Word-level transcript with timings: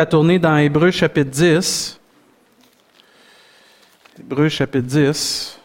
à 0.00 0.06
tourner 0.06 0.38
dans 0.38 0.56
Hébreu 0.56 0.92
chapitre 0.92 1.28
10. 1.28 1.98
Hébreu 4.20 4.48
chapitre 4.48 4.86
10. 4.86 5.58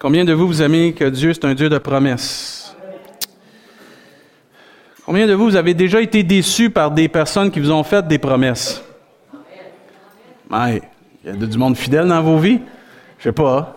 Combien 0.00 0.24
de 0.24 0.32
vous, 0.32 0.48
vous 0.48 0.62
aimez 0.62 0.92
que 0.92 1.04
Dieu, 1.04 1.32
c'est 1.32 1.44
un 1.44 1.54
Dieu 1.54 1.68
de 1.68 1.78
promesses? 1.78 2.74
Combien 5.04 5.28
de 5.28 5.34
vous, 5.34 5.44
vous 5.44 5.56
avez 5.56 5.74
déjà 5.74 6.00
été 6.00 6.24
déçus 6.24 6.70
par 6.70 6.90
des 6.90 7.08
personnes 7.08 7.52
qui 7.52 7.60
vous 7.60 7.70
ont 7.70 7.84
fait 7.84 8.04
des 8.04 8.18
promesses? 8.18 8.82
Ouais, 10.50 10.82
il 11.22 11.30
y 11.30 11.44
a 11.44 11.46
du 11.46 11.56
monde 11.56 11.76
fidèle 11.76 12.08
dans 12.08 12.20
vos 12.20 12.38
vies? 12.38 12.60
Je 13.18 13.24
sais 13.24 13.32
pas. 13.32 13.75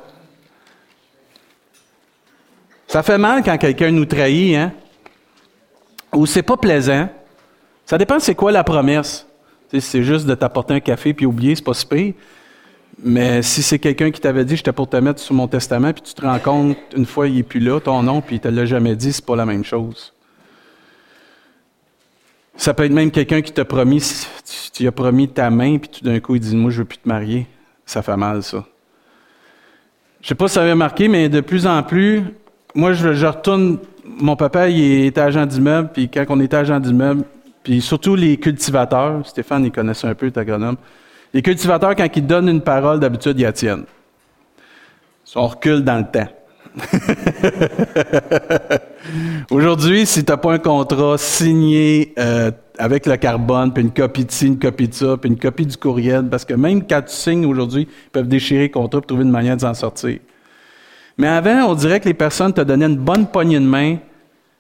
Ça 2.90 3.04
fait 3.04 3.20
mal 3.20 3.44
quand 3.44 3.56
quelqu'un 3.60 3.92
nous 3.92 4.06
trahit, 4.06 4.56
hein? 4.56 4.72
Ou 6.12 6.26
c'est 6.26 6.42
pas 6.42 6.58
plaisant. 6.58 7.08
Ça 7.86 8.00
dépend 8.00 8.20
c'est 8.20 8.34
quoi 8.34 8.52
la 8.52 8.64
promesse. 8.64 9.28
Si 9.72 9.80
c'est 9.80 10.02
juste 10.02 10.26
de 10.26 10.34
t'apporter 10.34 10.74
un 10.74 10.80
café 10.80 11.14
puis 11.14 11.28
oublier, 11.28 11.54
c'est 11.56 11.64
pas 11.64 11.76
si 11.76 12.16
Mais 12.98 13.44
si 13.44 13.62
c'est 13.62 13.78
quelqu'un 13.78 14.10
qui 14.10 14.20
t'avait 14.20 14.44
dit 14.44 14.56
j'étais 14.56 14.72
pour 14.72 14.90
te 14.90 14.98
mettre 14.98 15.20
sous 15.20 15.36
mon 15.36 15.48
testament, 15.48 15.94
puis 15.94 16.02
tu 16.02 16.16
te 16.16 16.24
rends 16.24 16.40
compte 16.40 16.78
une 16.96 17.06
fois 17.06 17.28
il 17.28 17.38
est 17.38 17.44
plus 17.44 17.60
là, 17.60 17.80
ton 17.80 18.02
nom, 18.02 18.22
puis 18.22 18.38
il 18.38 18.40
te 18.40 18.48
l'a 18.48 18.66
jamais 18.66 18.96
dit, 18.96 19.14
c'est 19.14 19.24
pas 19.24 19.36
la 19.36 19.46
même 19.46 19.64
chose. 19.64 20.12
Ça 22.58 22.74
peut 22.74 22.86
être 22.86 22.92
même 22.92 23.12
quelqu'un 23.12 23.44
qui 23.44 23.52
t'a 23.52 23.66
promis, 23.66 24.04
tu, 24.74 24.88
as 24.88 24.92
promis 24.92 25.30
ta 25.30 25.52
main, 25.52 25.78
puis 25.78 25.90
tout 25.90 26.04
d'un 26.04 26.20
coup 26.20 26.34
il 26.34 26.42
dit 26.42 26.56
moi 26.56 26.72
je 26.72 26.80
veux 26.80 26.86
plus 26.86 26.98
te 26.98 27.08
marier. 27.08 27.46
Ça 27.86 28.02
fait 28.02 28.18
mal 28.18 28.42
ça. 28.42 28.66
Je 30.22 30.28
sais 30.30 30.36
pas 30.36 30.48
si 30.48 30.56
ça 30.56 30.64
avait 30.64 30.74
marqué, 30.74 31.08
mais 31.08 31.30
de 31.30 31.42
plus 31.42 31.68
en 31.68 31.84
plus, 31.84 32.24
moi, 32.80 32.94
je, 32.94 33.26
retourne. 33.26 33.78
Mon 34.06 34.36
papa, 34.36 34.70
il 34.70 35.06
était 35.06 35.22
agent 35.22 35.46
d'immeuble, 35.46 35.90
puis 35.94 36.10
quand 36.10 36.26
on 36.30 36.40
était 36.40 36.58
agent 36.58 36.80
d'immeuble, 36.80 37.24
puis 37.64 37.82
surtout 37.82 38.16
les 38.16 38.38
cultivateurs, 38.38 39.26
Stéphane, 39.26 39.66
il 39.66 39.72
connaissait 39.72 40.08
un 40.08 40.16
peu, 40.16 40.28
est 40.28 40.38
agronome. 40.38 40.78
Les 41.34 41.42
cultivateurs, 41.42 41.96
quand 41.96 42.08
ils 42.16 42.26
donnent 42.26 42.50
une 42.50 42.62
parole, 42.62 43.00
d'habitude, 43.00 43.40
ils 43.40 43.44
la 43.44 43.54
tiennent. 43.54 43.86
On 45.36 45.48
recule 45.48 45.84
dans 45.84 45.98
le 45.98 46.06
temps. 46.06 46.28
Aujourd'hui, 49.52 50.06
si 50.06 50.24
tu 50.24 50.32
n'as 50.32 50.38
pas 50.38 50.54
un 50.54 50.60
contrat 50.60 51.18
signé 51.18 52.14
euh, 52.18 52.52
avec 52.78 53.06
le 53.06 53.18
carbone, 53.18 53.74
puis 53.74 53.84
une 53.84 53.92
copie 53.92 54.24
de 54.26 54.32
ci, 54.32 54.48
une 54.48 54.58
copie 54.58 54.88
de 54.88 54.94
ça, 54.94 55.18
puis 55.18 55.30
une 55.30 55.38
copie 55.38 55.66
du 55.66 55.76
courriel, 55.78 56.30
parce 56.30 56.46
que 56.46 56.54
même 56.54 56.88
quand 56.88 57.02
tu 57.02 57.14
signes 57.14 57.46
aujourd'hui, 57.46 57.84
ils 57.84 58.12
peuvent 58.12 58.28
déchirer 58.28 58.64
le 58.64 58.70
contrat 58.70 59.02
pour 59.02 59.08
trouver 59.08 59.24
une 59.24 59.32
manière 59.32 59.56
de 59.56 59.62
s'en 59.62 59.74
sortir. 59.74 60.20
Mais 61.20 61.28
avant, 61.28 61.70
on 61.70 61.76
dirait 61.76 62.00
que 62.00 62.06
les 62.06 62.14
personnes 62.14 62.54
te 62.54 62.62
donnaient 62.62 62.86
une 62.86 62.96
bonne 62.96 63.28
poignée 63.28 63.60
de 63.60 63.66
main. 63.66 63.98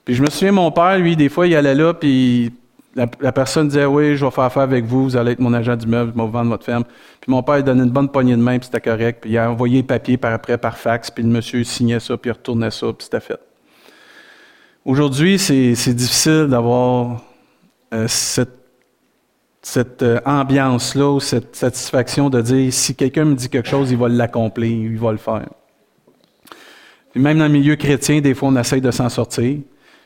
Puis 0.03 0.13
je 0.13 0.21
me 0.21 0.29
souviens, 0.29 0.51
mon 0.51 0.71
père, 0.71 0.99
lui, 0.99 1.15
des 1.15 1.29
fois, 1.29 1.47
il 1.47 1.55
allait 1.55 1.73
là, 1.73 1.93
puis 1.93 2.51
la, 2.95 3.31
personne 3.31 3.69
disait 3.69 3.85
Oui, 3.85 4.17
je 4.17 4.25
vais 4.25 4.31
faire 4.31 4.43
affaire 4.43 4.63
avec 4.63 4.83
vous, 4.83 5.05
vous 5.05 5.15
allez 5.15 5.31
être 5.31 5.39
mon 5.39 5.53
agent 5.53 5.77
d'immeuble, 5.77 6.11
je 6.13 6.19
vais 6.19 6.25
vous 6.25 6.31
vendre 6.31 6.49
votre 6.49 6.65
ferme. 6.65 6.83
Puis 7.21 7.31
mon 7.31 7.41
père, 7.43 7.59
il 7.59 7.63
donnait 7.63 7.83
une 7.83 7.91
bonne 7.91 8.09
poignée 8.09 8.35
de 8.35 8.41
main, 8.41 8.59
puis 8.59 8.65
c'était 8.65 8.81
correct. 8.81 9.19
Puis 9.21 9.31
il 9.31 9.37
a 9.37 9.49
envoyé 9.49 9.79
le 9.79 9.87
papier 9.87 10.17
par 10.17 10.33
après, 10.33 10.57
par 10.57 10.77
fax, 10.77 11.09
puis 11.09 11.23
le 11.23 11.29
monsieur 11.29 11.63
signait 11.63 12.01
ça, 12.01 12.17
puis 12.17 12.29
il 12.29 12.33
retournait 12.33 12.71
ça, 12.71 12.87
puis 12.87 13.05
c'était 13.05 13.21
fait. 13.21 13.39
Aujourd'hui, 14.83 15.39
c'est 15.39 15.93
difficile 15.93 16.47
d'avoir 16.49 17.21
euh, 17.93 18.05
cette, 18.09 20.03
euh, 20.03 20.19
ambiance-là, 20.25 21.19
cette 21.21 21.55
satisfaction 21.55 22.29
de 22.29 22.41
dire 22.41 22.73
si 22.73 22.95
quelqu'un 22.95 23.23
me 23.23 23.35
dit 23.35 23.47
quelque 23.47 23.69
chose, 23.69 23.91
il 23.91 23.97
va 23.97 24.09
l'accomplir, 24.09 24.91
il 24.91 24.99
va 24.99 25.13
le 25.13 25.17
faire 25.17 25.45
même 27.15 27.39
dans 27.39 27.45
le 27.45 27.51
milieu 27.51 27.75
chrétien, 27.75 28.21
des 28.21 28.33
fois, 28.33 28.49
on 28.49 28.55
essaye 28.55 28.81
de 28.81 28.91
s'en 28.91 29.09
sortir. 29.09 29.57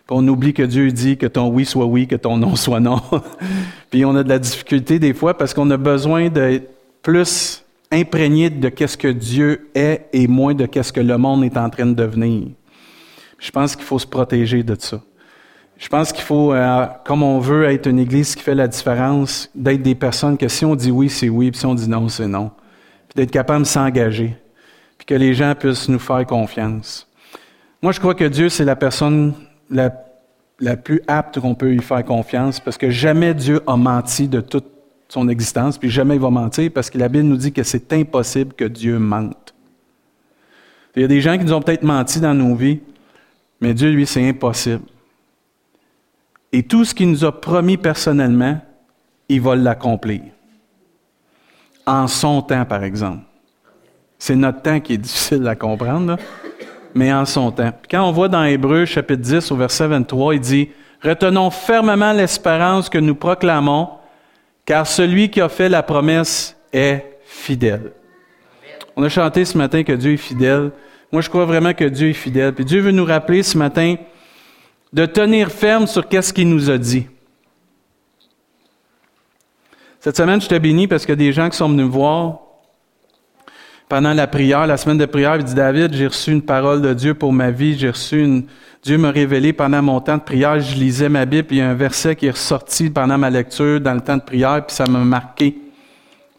Puis 0.06 0.18
on 0.18 0.28
oublie 0.28 0.54
que 0.54 0.64
Dieu 0.64 0.92
dit 0.92 1.18
que 1.18 1.28
ton 1.28 1.48
oui 1.48 1.66
soit 1.66 1.86
oui, 1.86 2.08
que 2.08 2.16
ton 2.16 2.38
non 2.38 2.56
soit 2.56 2.80
non. 2.80 3.02
puis 3.90 4.04
on 4.06 4.16
a 4.16 4.24
de 4.24 4.30
la 4.30 4.40
difficulté 4.40 5.00
des 5.00 5.14
fois 5.14 5.38
parce 5.38 5.54
qu'on 5.54 5.70
a 5.72 5.78
besoin 5.78 6.30
d'être 6.30 6.70
plus 7.02 7.64
imprégné 7.92 8.50
de 8.50 8.70
qu'est-ce 8.70 8.98
que 8.98 9.08
Dieu 9.08 9.70
est 9.76 10.08
et 10.12 10.28
moins 10.28 10.54
de 10.54 10.66
qu'est-ce 10.66 10.92
que 10.92 11.00
le 11.00 11.18
monde 11.18 11.44
est 11.44 11.58
en 11.58 11.70
train 11.70 11.86
de 11.86 11.94
devenir. 11.94 12.48
Je 13.40 13.52
pense 13.52 13.76
qu'il 13.76 13.86
faut 13.86 14.00
se 14.00 14.08
protéger 14.08 14.64
de 14.64 14.76
ça. 14.78 15.02
Je 15.78 15.88
pense 15.90 16.12
qu'il 16.12 16.24
faut, 16.24 16.54
euh, 16.54 16.86
comme 17.06 17.24
on 17.24 17.40
veut 17.40 17.66
être 17.66 17.88
une 17.88 18.00
église 18.00 18.36
qui 18.36 18.44
fait 18.44 18.56
la 18.56 18.68
différence, 18.68 19.50
d'être 19.54 19.82
des 19.82 19.96
personnes 19.96 20.38
que 20.38 20.48
si 20.48 20.66
on 20.66 20.76
dit 20.76 20.92
oui, 20.92 21.10
c'est 21.10 21.30
oui, 21.30 21.52
puis 21.52 21.60
si 21.60 21.66
on 21.66 21.76
dit 21.76 21.90
non, 21.90 22.08
c'est 22.10 22.28
non. 22.28 22.52
Puis 23.10 23.16
d'être 23.16 23.32
capable 23.32 23.64
de 23.64 23.68
s'engager 23.68 24.36
que 25.06 25.14
les 25.16 25.34
gens 25.34 25.54
puissent 25.56 25.90
nous 25.90 26.00
faire 26.00 26.26
confiance. 26.26 27.08
Moi, 27.82 27.92
je 27.92 28.00
crois 28.00 28.16
que 28.16 28.24
Dieu, 28.24 28.50
c'est 28.50 28.66
la 28.66 28.76
personne 28.76 29.34
la, 29.70 29.90
plus 30.78 31.02
apte 31.08 31.40
qu'on 31.40 31.56
peut 31.56 31.74
y 31.74 31.82
faire 31.82 32.04
confiance, 32.06 32.60
parce 32.60 32.78
que 32.78 32.90
jamais 32.90 33.34
Dieu 33.34 33.62
a 33.68 33.76
menti 33.76 34.28
de 34.28 34.40
toute 34.40 34.68
son 35.10 35.28
existence, 35.28 35.78
puis 35.78 35.90
jamais 35.90 36.16
il 36.16 36.22
va 36.22 36.30
mentir, 36.30 36.72
parce 36.74 36.90
que 36.90 36.98
la 36.98 37.10
Bible 37.10 37.26
nous 37.26 37.38
dit 37.38 37.52
que 37.52 37.64
c'est 37.64 37.92
impossible 37.94 38.54
que 38.54 38.66
Dieu 38.66 39.00
mente. 39.00 39.54
Il 40.96 41.02
y 41.02 41.06
a 41.06 41.08
des 41.08 41.22
gens 41.22 41.38
qui 41.38 41.44
nous 41.44 41.54
ont 41.54 41.62
peut-être 41.62 41.84
menti 41.84 42.20
dans 42.20 42.34
nos 42.34 42.56
vies, 42.56 42.80
mais 43.60 43.74
Dieu, 43.74 43.92
lui, 43.92 44.06
c'est 44.06 44.28
impossible. 44.28 44.84
Et 46.52 46.64
tout 46.64 46.86
ce 46.86 46.94
qu'il 46.94 47.10
nous 47.10 47.26
a 47.26 47.42
promis 47.42 47.78
personnellement, 47.78 48.60
il 49.28 49.42
va 49.42 49.56
l'accomplir. 49.56 50.22
En 51.86 52.08
son 52.08 52.42
temps, 52.42 52.66
par 52.66 52.84
exemple. 52.84 53.24
C'est 54.26 54.38
notre 54.38 54.62
temps 54.62 54.80
qui 54.80 54.94
est 54.94 54.98
difficile 54.98 55.46
à 55.50 55.56
comprendre, 55.58 56.16
mais 56.96 57.12
en 57.12 57.26
son 57.26 57.52
temps. 57.52 57.74
quand 57.92 58.08
on 58.08 58.14
voit 58.14 58.30
dans 58.30 58.46
Hébreu 58.46 58.86
chapitre 58.86 59.22
10 59.22 59.52
au 59.52 59.58
verset 59.58 59.86
23, 59.86 60.36
il 60.36 60.40
dit, 60.40 60.70
Retenons 61.04 61.50
fermement 61.50 62.14
l'espérance 62.14 62.88
que 62.88 63.00
nous 63.00 63.16
proclamons, 63.16 63.90
car 64.64 64.88
celui 64.88 65.30
qui 65.30 65.42
a 65.42 65.50
fait 65.50 65.68
la 65.68 65.84
promesse 65.84 66.56
est 66.72 67.20
fidèle. 67.26 67.92
On 68.96 69.04
a 69.04 69.10
chanté 69.10 69.44
ce 69.44 69.58
matin 69.58 69.84
que 69.84 69.92
Dieu 69.92 70.14
est 70.14 70.16
fidèle. 70.16 70.72
Moi, 71.12 71.22
je 71.22 71.28
crois 71.28 71.44
vraiment 71.44 71.74
que 71.74 71.84
Dieu 71.84 72.12
est 72.12 72.14
fidèle. 72.14 72.54
Puis 72.54 72.64
Dieu 72.64 72.80
veut 72.80 72.92
nous 72.92 73.04
rappeler 73.04 73.44
ce 73.44 73.58
matin 73.58 73.96
de 74.94 75.06
tenir 75.06 75.52
ferme 75.52 75.86
sur 75.86 76.08
qu'est-ce 76.08 76.32
qu'il 76.32 76.48
nous 76.48 76.70
a 76.70 76.78
dit. 76.78 77.08
Cette 80.00 80.16
semaine, 80.16 80.40
je 80.40 80.48
t'ai 80.48 80.60
béni 80.60 80.88
parce 80.88 81.06
que 81.06 81.12
des 81.12 81.34
gens 81.34 81.50
qui 81.50 81.58
sont 81.58 81.68
venus 81.68 81.88
me 81.88 81.92
voir 81.92 82.53
pendant 83.90 84.14
la 84.14 84.28
prière, 84.28 84.66
la 84.68 84.78
semaine 84.78 84.98
de 84.98 85.06
prière, 85.06 85.36
il 85.36 85.44
dit 85.44 85.54
David, 85.54 85.94
j'ai 85.94 86.08
reçu 86.08 86.32
une 86.32 86.42
parole 86.42 86.82
de 86.82 86.94
Dieu 86.94 87.14
pour 87.14 87.34
ma 87.34 87.52
vie, 87.52 87.78
j'ai 87.78 87.90
reçu 87.90 88.24
une. 88.24 88.46
Dieu 88.84 88.98
m'a 88.98 89.12
révélé 89.12 89.54
pendant 89.54 89.82
mon 89.82 90.02
temps 90.02 90.18
de 90.18 90.24
prière, 90.24 90.60
je 90.60 90.76
lisais 90.76 91.08
ma 91.08 91.26
Bible, 91.26 91.48
puis 91.48 91.58
il 91.58 91.60
y 91.60 91.62
a 91.62 91.70
un 91.70 91.74
verset 91.74 92.16
qui 92.16 92.26
est 92.26 92.32
ressorti 92.32 92.90
pendant 92.90 93.18
ma 93.18 93.30
lecture 93.30 93.80
dans 93.80 93.94
le 93.94 94.02
temps 94.02 94.18
de 94.18 94.22
prière, 94.22 94.66
puis 94.66 94.76
ça 94.76 94.86
m'a 94.88 95.00
marqué. 95.00 95.56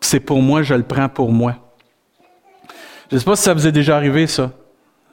C'est 0.01 0.21
pour 0.21 0.43
moi, 0.43 0.63
je 0.63 0.75
le 0.75 0.83
prends 0.83 1.09
pour 1.09 1.33
moi. 1.33 1.57
Je 3.11 3.15
ne 3.15 3.21
sais 3.21 3.25
pas 3.25 3.37
si 3.37 3.45
ça 3.45 3.55
vous 3.55 3.67
est 3.67 3.73
déjà 3.73 3.97
arrivé, 3.97 4.27
ça. 4.27 4.51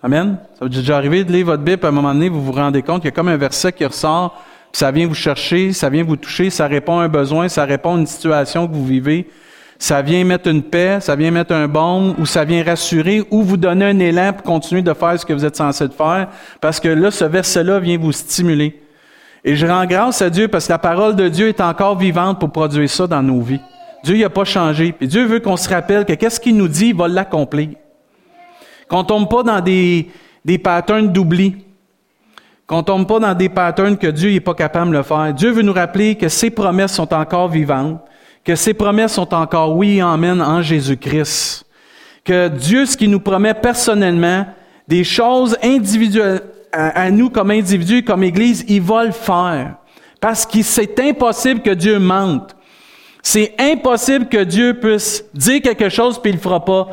Amen? 0.03 0.37
Ça 0.59 0.65
vous 0.65 0.67
est 0.67 0.79
déjà 0.79 0.97
arrivé 0.97 1.23
de 1.23 1.31
lire 1.31 1.45
votre 1.45 1.63
Bible, 1.63 1.85
à 1.85 1.89
un 1.89 1.91
moment 1.91 2.13
donné, 2.13 2.27
vous 2.27 2.43
vous 2.43 2.51
rendez 2.51 2.81
compte 2.81 3.01
qu'il 3.01 3.09
y 3.09 3.13
a 3.13 3.15
comme 3.15 3.29
un 3.29 3.37
verset 3.37 3.71
qui 3.71 3.85
ressort, 3.85 4.41
puis 4.71 4.79
ça 4.79 4.91
vient 4.91 5.07
vous 5.07 5.13
chercher, 5.13 5.71
ça 5.73 5.89
vient 5.89 6.03
vous 6.03 6.15
toucher, 6.15 6.49
ça 6.49 6.67
répond 6.67 6.99
à 6.99 7.03
un 7.03 7.09
besoin, 7.09 7.47
ça 7.47 7.63
répond 7.63 7.95
à 7.95 7.99
une 7.99 8.07
situation 8.07 8.67
que 8.67 8.73
vous 8.73 8.85
vivez, 8.85 9.29
ça 9.81 10.03
vient 10.03 10.23
mettre 10.23 10.47
une 10.47 10.61
paix, 10.61 10.99
ça 11.01 11.15
vient 11.15 11.31
mettre 11.31 11.55
un 11.55 11.67
baume, 11.67 12.13
ou 12.19 12.27
ça 12.27 12.45
vient 12.45 12.63
rassurer, 12.63 13.23
ou 13.31 13.41
vous 13.41 13.57
donner 13.57 13.85
un 13.85 13.97
élan 13.97 14.31
pour 14.31 14.43
continuer 14.43 14.83
de 14.83 14.93
faire 14.93 15.19
ce 15.19 15.25
que 15.25 15.33
vous 15.33 15.43
êtes 15.43 15.55
censé 15.55 15.87
de 15.87 15.93
faire, 15.93 16.27
parce 16.61 16.79
que 16.79 16.87
là, 16.87 17.09
ce 17.09 17.25
verset-là 17.25 17.79
vient 17.79 17.97
vous 17.97 18.11
stimuler. 18.11 18.79
Et 19.43 19.55
je 19.55 19.65
rends 19.65 19.87
grâce 19.87 20.21
à 20.21 20.29
Dieu 20.29 20.47
parce 20.49 20.67
que 20.67 20.73
la 20.73 20.77
parole 20.77 21.15
de 21.15 21.27
Dieu 21.29 21.47
est 21.47 21.59
encore 21.61 21.97
vivante 21.97 22.39
pour 22.39 22.51
produire 22.51 22.87
ça 22.87 23.07
dans 23.07 23.23
nos 23.23 23.41
vies. 23.41 23.59
Dieu 24.03 24.15
n'a 24.19 24.29
pas 24.29 24.43
changé. 24.43 24.93
Et 25.01 25.07
Dieu 25.07 25.25
veut 25.25 25.39
qu'on 25.39 25.57
se 25.57 25.67
rappelle 25.67 26.05
que 26.05 26.13
qu'est-ce 26.13 26.39
qu'il 26.39 26.57
nous 26.57 26.67
dit, 26.67 26.89
il 26.89 26.95
va 26.95 27.07
l'accomplir. 27.07 27.69
Qu'on 28.87 29.03
tombe 29.03 29.27
pas 29.27 29.41
dans 29.41 29.61
des, 29.61 30.11
patterns 30.63 31.11
d'oubli. 31.11 31.55
Qu'on 32.67 32.83
tombe 32.83 33.07
pas 33.07 33.17
dans 33.17 33.33
des 33.33 33.49
patterns 33.49 33.97
que 33.97 34.05
Dieu 34.05 34.29
n'est 34.29 34.41
pas 34.41 34.53
capable 34.53 34.95
de 34.95 35.01
faire. 35.01 35.33
Dieu 35.33 35.49
veut 35.49 35.63
nous 35.63 35.73
rappeler 35.73 36.13
que 36.13 36.29
ses 36.29 36.51
promesses 36.51 36.93
sont 36.93 37.11
encore 37.15 37.49
vivantes 37.49 37.99
que 38.43 38.55
ses 38.55 38.73
promesses 38.73 39.13
sont 39.13 39.33
encore 39.33 39.75
oui 39.75 40.01
amen 40.01 40.41
en 40.41 40.61
Jésus-Christ. 40.61 41.65
Que 42.23 42.47
Dieu, 42.47 42.85
ce 42.85 42.97
qu'il 42.97 43.09
nous 43.09 43.19
promet 43.19 43.53
personnellement, 43.53 44.45
des 44.87 45.03
choses 45.03 45.57
individuelles 45.63 46.41
à, 46.71 47.11
nous 47.11 47.29
comme 47.29 47.51
individus, 47.51 48.03
comme 48.03 48.23
Église, 48.23 48.63
il 48.67 48.81
va 48.81 49.03
le 49.03 49.11
faire. 49.11 49.75
Parce 50.19 50.45
que 50.45 50.61
c'est 50.61 50.99
impossible 50.99 51.61
que 51.61 51.71
Dieu 51.71 51.99
mente. 51.99 52.55
C'est 53.23 53.53
impossible 53.59 54.27
que 54.27 54.43
Dieu 54.43 54.79
puisse 54.79 55.25
dire 55.33 55.61
quelque 55.61 55.89
chose 55.89 56.19
puis 56.19 56.31
il 56.31 56.35
le 56.35 56.41
fera 56.41 56.63
pas. 56.63 56.87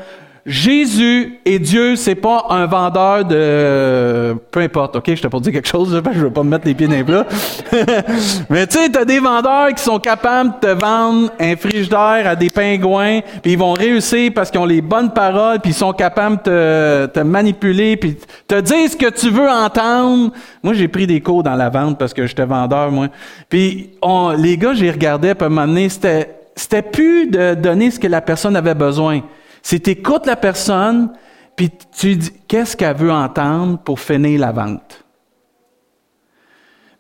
Jésus 0.49 1.41
et 1.45 1.59
Dieu, 1.59 1.95
c'est 1.95 2.15
pas 2.15 2.47
un 2.49 2.65
vendeur 2.65 3.27
de... 3.27 4.35
Peu 4.51 4.61
importe, 4.61 4.97
OK? 4.97 5.05
Je 5.15 5.21
t'ai 5.21 5.29
pas 5.29 5.41
dit 5.41 5.53
quelque 5.53 5.69
chose, 5.69 5.95
là, 5.95 6.01
je 6.11 6.21
veux 6.21 6.31
pas 6.31 6.43
me 6.43 6.49
mettre 6.49 6.67
les 6.67 6.75
pieds 6.75 6.87
dans 6.87 6.95
les 6.95 7.05
plats. 7.05 7.27
Mais 8.49 8.67
tu 8.67 8.79
sais, 8.79 8.89
t'as 8.89 9.05
des 9.05 9.19
vendeurs 9.19 9.69
qui 9.77 9.83
sont 9.83 9.99
capables 9.99 10.55
de 10.55 10.67
te 10.67 10.73
vendre 10.73 11.31
un 11.39 11.55
frigidaire 11.55 12.23
à 12.27 12.35
des 12.35 12.49
pingouins, 12.49 13.21
puis 13.43 13.53
ils 13.53 13.59
vont 13.59 13.75
réussir 13.75 14.33
parce 14.35 14.51
qu'ils 14.51 14.61
ont 14.61 14.65
les 14.65 14.81
bonnes 14.81 15.13
paroles, 15.13 15.61
puis 15.61 15.73
ils 15.73 15.75
sont 15.75 15.93
capables 15.93 16.39
de 16.43 17.07
te, 17.13 17.21
manipuler, 17.21 17.99
puis 17.99 18.17
te 18.47 18.59
dire 18.59 18.91
ce 18.91 18.97
que 18.97 19.11
tu 19.11 19.29
veux 19.29 19.51
entendre. 19.51 20.33
Moi, 20.63 20.73
j'ai 20.73 20.89
pris 20.89 21.07
des 21.07 21.21
cours 21.21 21.43
dans 21.43 21.57
la 21.57 21.69
vente 21.69 21.99
parce 21.99 22.15
que 22.15 22.27
j'étais 22.27 22.47
vendeur, 22.47 22.91
moi. 22.91 23.09
Puis 23.51 23.91
on, 24.01 24.31
les 24.31 24.57
gars, 24.57 24.73
j'ai 24.73 24.91
regardé, 24.91 25.29
à 25.29 25.35
un 25.39 25.49
moment 25.51 25.67
donné, 25.67 25.91
c'était, 25.91 26.31
c'était 26.57 26.81
plus 26.81 27.27
de 27.27 27.53
donner 27.53 27.91
ce 27.91 28.01
que 28.01 28.07
la 28.07 28.23
personne 28.23 28.57
avait 28.57 28.75
besoin. 28.75 29.21
C'est 29.63 29.89
écoutes 29.89 30.27
la 30.27 30.37
personne, 30.37 31.13
puis 31.57 31.71
tu 31.97 32.17
dis 32.17 32.33
qu'est-ce 32.47 32.77
qu'elle 32.77 32.97
veut 32.97 33.13
entendre 33.13 33.79
pour 33.79 34.01
finir 34.01 34.41
la 34.41 34.53
vente? 34.53 35.05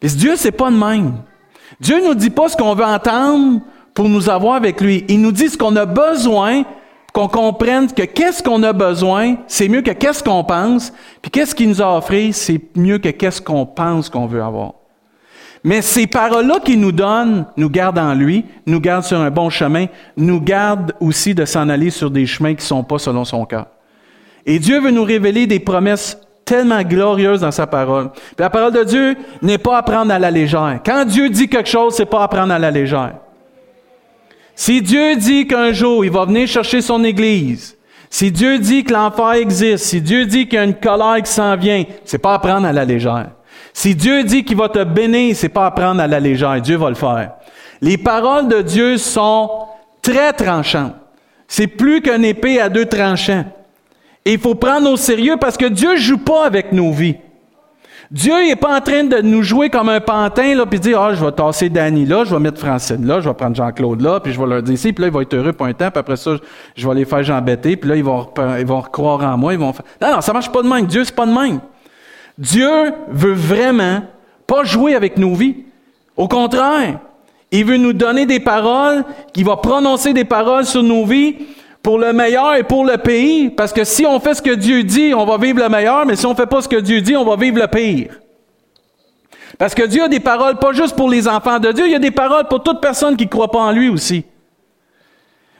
Puis 0.00 0.10
Dieu, 0.10 0.34
c'est 0.36 0.52
pas 0.52 0.70
de 0.70 0.76
même. 0.76 1.22
Dieu 1.80 2.04
nous 2.04 2.14
dit 2.14 2.30
pas 2.30 2.48
ce 2.48 2.56
qu'on 2.56 2.74
veut 2.74 2.84
entendre 2.84 3.60
pour 3.94 4.08
nous 4.08 4.28
avoir 4.28 4.54
avec 4.54 4.80
lui. 4.80 5.04
Il 5.08 5.20
nous 5.20 5.32
dit 5.32 5.48
ce 5.48 5.58
qu'on 5.58 5.74
a 5.76 5.86
besoin, 5.86 6.64
qu'on 7.12 7.28
comprenne 7.28 7.92
que 7.92 8.02
qu'est-ce 8.02 8.42
qu'on 8.42 8.62
a 8.62 8.72
besoin, 8.72 9.36
c'est 9.46 9.68
mieux 9.68 9.82
que 9.82 9.90
qu'est-ce 9.90 10.22
qu'on 10.22 10.44
pense, 10.44 10.92
puis 11.20 11.30
qu'est-ce 11.30 11.54
qu'il 11.54 11.68
nous 11.68 11.82
a 11.82 11.96
offert, 11.96 12.32
c'est 12.32 12.60
mieux 12.76 12.98
que 12.98 13.08
qu'est-ce 13.08 13.42
qu'on 13.42 13.66
pense 13.66 14.08
qu'on 14.08 14.26
veut 14.26 14.42
avoir. 14.42 14.74
Mais 15.64 15.82
ces 15.82 16.06
paroles-là 16.06 16.60
qu'il 16.60 16.80
nous 16.80 16.92
donne 16.92 17.46
nous 17.56 17.70
gardent 17.70 17.98
en 17.98 18.14
lui, 18.14 18.44
nous 18.66 18.80
gardent 18.80 19.04
sur 19.04 19.20
un 19.20 19.30
bon 19.30 19.50
chemin, 19.50 19.86
nous 20.16 20.40
gardent 20.40 20.92
aussi 21.00 21.34
de 21.34 21.44
s'en 21.44 21.68
aller 21.68 21.90
sur 21.90 22.10
des 22.10 22.26
chemins 22.26 22.54
qui 22.54 22.62
ne 22.62 22.68
sont 22.68 22.84
pas 22.84 22.98
selon 22.98 23.24
son 23.24 23.44
cœur. 23.44 23.66
Et 24.46 24.58
Dieu 24.58 24.80
veut 24.80 24.90
nous 24.90 25.04
révéler 25.04 25.46
des 25.46 25.60
promesses 25.60 26.18
tellement 26.44 26.82
glorieuses 26.82 27.42
dans 27.42 27.50
sa 27.50 27.66
parole. 27.66 28.10
Puis 28.10 28.36
la 28.38 28.50
parole 28.50 28.72
de 28.72 28.84
Dieu 28.84 29.16
n'est 29.42 29.58
pas 29.58 29.78
à 29.78 29.82
prendre 29.82 30.12
à 30.12 30.18
la 30.18 30.30
légère. 30.30 30.80
Quand 30.84 31.04
Dieu 31.04 31.28
dit 31.28 31.48
quelque 31.48 31.68
chose, 31.68 31.94
c'est 31.94 32.06
pas 32.06 32.22
à 32.22 32.28
prendre 32.28 32.52
à 32.52 32.58
la 32.58 32.70
légère. 32.70 33.16
Si 34.54 34.80
Dieu 34.80 35.16
dit 35.16 35.46
qu'un 35.46 35.72
jour 35.72 36.04
il 36.04 36.10
va 36.10 36.24
venir 36.24 36.48
chercher 36.48 36.80
son 36.80 37.04
Église, 37.04 37.76
si 38.10 38.32
Dieu 38.32 38.58
dit 38.58 38.84
que 38.84 38.92
l'enfer 38.92 39.32
existe, 39.32 39.84
si 39.84 40.00
Dieu 40.00 40.24
dit 40.24 40.48
qu'il 40.48 40.58
y 40.58 40.62
a 40.62 40.64
une 40.64 40.74
colère 40.74 41.22
qui 41.22 41.30
s'en 41.30 41.56
vient, 41.56 41.84
c'est 42.04 42.18
pas 42.18 42.34
à 42.34 42.38
prendre 42.38 42.66
à 42.66 42.72
la 42.72 42.84
légère. 42.84 43.32
Si 43.72 43.94
Dieu 43.94 44.24
dit 44.24 44.44
qu'il 44.44 44.56
va 44.56 44.68
te 44.68 44.82
bénir, 44.82 45.36
c'est 45.36 45.48
pas 45.48 45.66
à 45.66 45.70
prendre 45.70 46.00
à 46.00 46.06
la 46.06 46.20
légère. 46.20 46.60
Dieu 46.60 46.76
va 46.76 46.88
le 46.88 46.94
faire. 46.94 47.32
Les 47.80 47.98
paroles 47.98 48.48
de 48.48 48.62
Dieu 48.62 48.96
sont 48.96 49.50
très 50.02 50.32
tranchantes. 50.32 50.94
C'est 51.46 51.66
plus 51.66 52.02
qu'une 52.02 52.24
épée 52.24 52.60
à 52.60 52.68
deux 52.68 52.86
tranchants. 52.86 53.44
Et 54.24 54.32
il 54.34 54.38
faut 54.38 54.54
prendre 54.54 54.90
au 54.90 54.96
sérieux 54.96 55.36
parce 55.40 55.56
que 55.56 55.66
Dieu 55.66 55.96
joue 55.96 56.18
pas 56.18 56.44
avec 56.44 56.72
nos 56.72 56.92
vies. 56.92 57.16
Dieu 58.10 58.32
n'est 58.32 58.56
pas 58.56 58.76
en 58.76 58.80
train 58.80 59.04
de 59.04 59.18
nous 59.18 59.42
jouer 59.42 59.68
comme 59.68 59.90
un 59.90 60.00
pantin, 60.00 60.54
là, 60.54 60.64
puis 60.64 60.80
dire, 60.80 61.00
ah, 61.00 61.12
je 61.12 61.22
vais 61.22 61.32
tasser 61.32 61.68
Danny 61.68 62.06
là, 62.06 62.24
je 62.24 62.34
vais 62.34 62.40
mettre 62.40 62.58
Francine 62.58 63.06
là, 63.06 63.20
je 63.20 63.28
vais 63.28 63.34
prendre 63.34 63.54
Jean-Claude 63.54 64.00
là, 64.00 64.18
puis 64.20 64.32
je 64.32 64.40
vais 64.40 64.46
leur 64.46 64.62
dire 64.62 64.74
ici, 64.74 64.94
puis 64.94 65.02
là, 65.02 65.08
ils 65.08 65.12
vont 65.12 65.20
être 65.20 65.34
heureux 65.34 65.52
pour 65.52 65.66
un 65.66 65.74
temps, 65.74 65.90
puis 65.90 65.98
après 65.98 66.16
ça, 66.16 66.36
je 66.74 66.88
vais 66.88 66.94
les 66.94 67.04
faire 67.04 67.22
j'embêter, 67.22 67.76
puis 67.76 67.90
là, 67.90 67.96
ils 67.96 68.04
vont, 68.04 68.26
ils 68.58 68.66
vont 68.66 68.80
croire 68.80 69.22
en 69.22 69.36
moi, 69.36 69.52
ils 69.52 69.58
vont 69.58 69.74
faire... 69.74 69.84
Non, 70.00 70.14
non, 70.14 70.20
ça 70.22 70.32
marche 70.32 70.50
pas 70.50 70.62
de 70.62 70.68
même. 70.68 70.86
Dieu, 70.86 71.04
c'est 71.04 71.14
pas 71.14 71.26
de 71.26 71.32
même. 71.32 71.60
Dieu 72.38 72.92
veut 73.08 73.34
vraiment 73.34 74.02
pas 74.46 74.64
jouer 74.64 74.94
avec 74.94 75.18
nos 75.18 75.34
vies. 75.34 75.56
Au 76.16 76.28
contraire, 76.28 77.00
il 77.50 77.64
veut 77.64 77.76
nous 77.76 77.92
donner 77.92 78.26
des 78.26 78.40
paroles, 78.40 79.04
qu'il 79.32 79.44
va 79.44 79.56
prononcer 79.56 80.12
des 80.12 80.24
paroles 80.24 80.64
sur 80.64 80.82
nos 80.82 81.04
vies 81.04 81.36
pour 81.82 81.98
le 81.98 82.12
meilleur 82.12 82.54
et 82.54 82.62
pour 82.62 82.84
le 82.84 82.96
pays. 82.96 83.50
Parce 83.50 83.72
que 83.72 83.84
si 83.84 84.06
on 84.06 84.20
fait 84.20 84.34
ce 84.34 84.42
que 84.42 84.54
Dieu 84.54 84.84
dit, 84.84 85.12
on 85.14 85.26
va 85.26 85.36
vivre 85.36 85.60
le 85.60 85.68
meilleur, 85.68 86.06
mais 86.06 86.16
si 86.16 86.26
on 86.26 86.34
fait 86.34 86.46
pas 86.46 86.62
ce 86.62 86.68
que 86.68 86.76
Dieu 86.76 87.00
dit, 87.00 87.16
on 87.16 87.24
va 87.24 87.36
vivre 87.36 87.58
le 87.58 87.66
pire. 87.66 88.20
Parce 89.58 89.74
que 89.74 89.82
Dieu 89.82 90.04
a 90.04 90.08
des 90.08 90.20
paroles 90.20 90.58
pas 90.58 90.72
juste 90.72 90.94
pour 90.94 91.10
les 91.10 91.26
enfants 91.26 91.58
de 91.58 91.72
Dieu, 91.72 91.86
il 91.86 91.92
y 91.92 91.96
a 91.96 92.00
des 92.00 92.12
paroles 92.12 92.46
pour 92.48 92.62
toute 92.62 92.80
personne 92.80 93.16
qui 93.16 93.28
croit 93.28 93.50
pas 93.50 93.58
en 93.60 93.72
lui 93.72 93.88
aussi. 93.88 94.24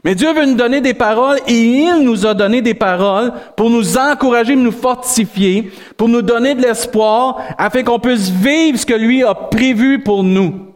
Mais 0.05 0.15
Dieu 0.15 0.33
veut 0.33 0.47
nous 0.47 0.55
donner 0.55 0.81
des 0.81 0.95
paroles 0.95 1.39
et 1.47 1.55
il 1.55 2.03
nous 2.03 2.25
a 2.25 2.35
donné 2.35 2.62
des 2.62 2.75
paroles 2.75 3.33
pour 3.56 3.69
nous 3.69 3.99
encourager, 3.99 4.55
nous 4.55 4.71
fortifier, 4.71 5.73
pour 5.97 6.09
nous 6.09 6.23
donner 6.23 6.55
de 6.55 6.62
l'espoir 6.62 7.39
afin 7.59 7.83
qu'on 7.83 7.99
puisse 7.99 8.31
vivre 8.31 8.79
ce 8.79 8.87
que 8.87 8.95
lui 8.95 9.25
a 9.25 9.35
prévu 9.35 10.03
pour 10.03 10.23
nous. 10.23 10.69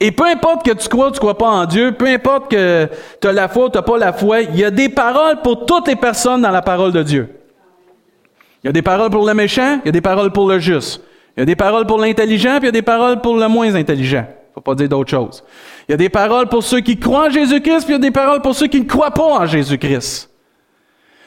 Et 0.00 0.10
peu 0.10 0.26
importe 0.26 0.64
que 0.64 0.72
tu 0.72 0.88
crois 0.88 1.08
ou 1.08 1.10
tu 1.12 1.20
crois 1.20 1.38
pas 1.38 1.48
en 1.48 1.66
Dieu, 1.66 1.92
peu 1.92 2.06
importe 2.06 2.50
que 2.50 2.88
tu 3.20 3.28
as 3.28 3.32
la 3.32 3.48
foi 3.48 3.66
ou 3.66 3.68
tu 3.70 3.78
n'as 3.78 3.82
pas 3.82 3.98
la 3.98 4.12
foi, 4.12 4.42
il 4.42 4.58
y 4.58 4.64
a 4.64 4.70
des 4.70 4.88
paroles 4.88 5.40
pour 5.42 5.64
toutes 5.64 5.86
les 5.86 5.96
personnes 5.96 6.42
dans 6.42 6.50
la 6.50 6.62
parole 6.62 6.90
de 6.90 7.02
Dieu. 7.02 7.28
Il 8.62 8.68
y 8.68 8.70
a 8.70 8.72
des 8.72 8.82
paroles 8.82 9.10
pour 9.10 9.24
le 9.24 9.34
méchant, 9.34 9.78
il 9.84 9.86
y 9.86 9.88
a 9.90 9.92
des 9.92 10.00
paroles 10.00 10.32
pour 10.32 10.48
le 10.48 10.58
juste. 10.58 11.02
Il 11.36 11.40
y 11.40 11.42
a 11.42 11.46
des 11.46 11.56
paroles 11.56 11.86
pour 11.86 11.98
l'intelligent, 11.98 12.58
puis 12.58 12.62
il 12.62 12.66
y 12.66 12.68
a 12.68 12.72
des 12.72 12.82
paroles 12.82 13.20
pour 13.20 13.36
le 13.36 13.46
moins 13.46 13.74
intelligent. 13.74 14.26
Faut 14.54 14.60
pas 14.60 14.74
dire 14.76 14.88
d'autre 14.88 15.10
chose. 15.10 15.42
Il 15.88 15.92
y 15.92 15.94
a 15.94 15.96
des 15.96 16.08
paroles 16.08 16.48
pour 16.48 16.62
ceux 16.62 16.80
qui 16.80 16.98
croient 16.98 17.26
en 17.26 17.30
Jésus-Christ, 17.30 17.84
puis 17.84 17.94
il 17.94 17.96
y 17.96 17.96
a 17.96 17.98
des 17.98 18.12
paroles 18.12 18.40
pour 18.40 18.54
ceux 18.54 18.68
qui 18.68 18.80
ne 18.80 18.86
croient 18.86 19.10
pas 19.10 19.24
en 19.24 19.46
Jésus-Christ. 19.46 20.30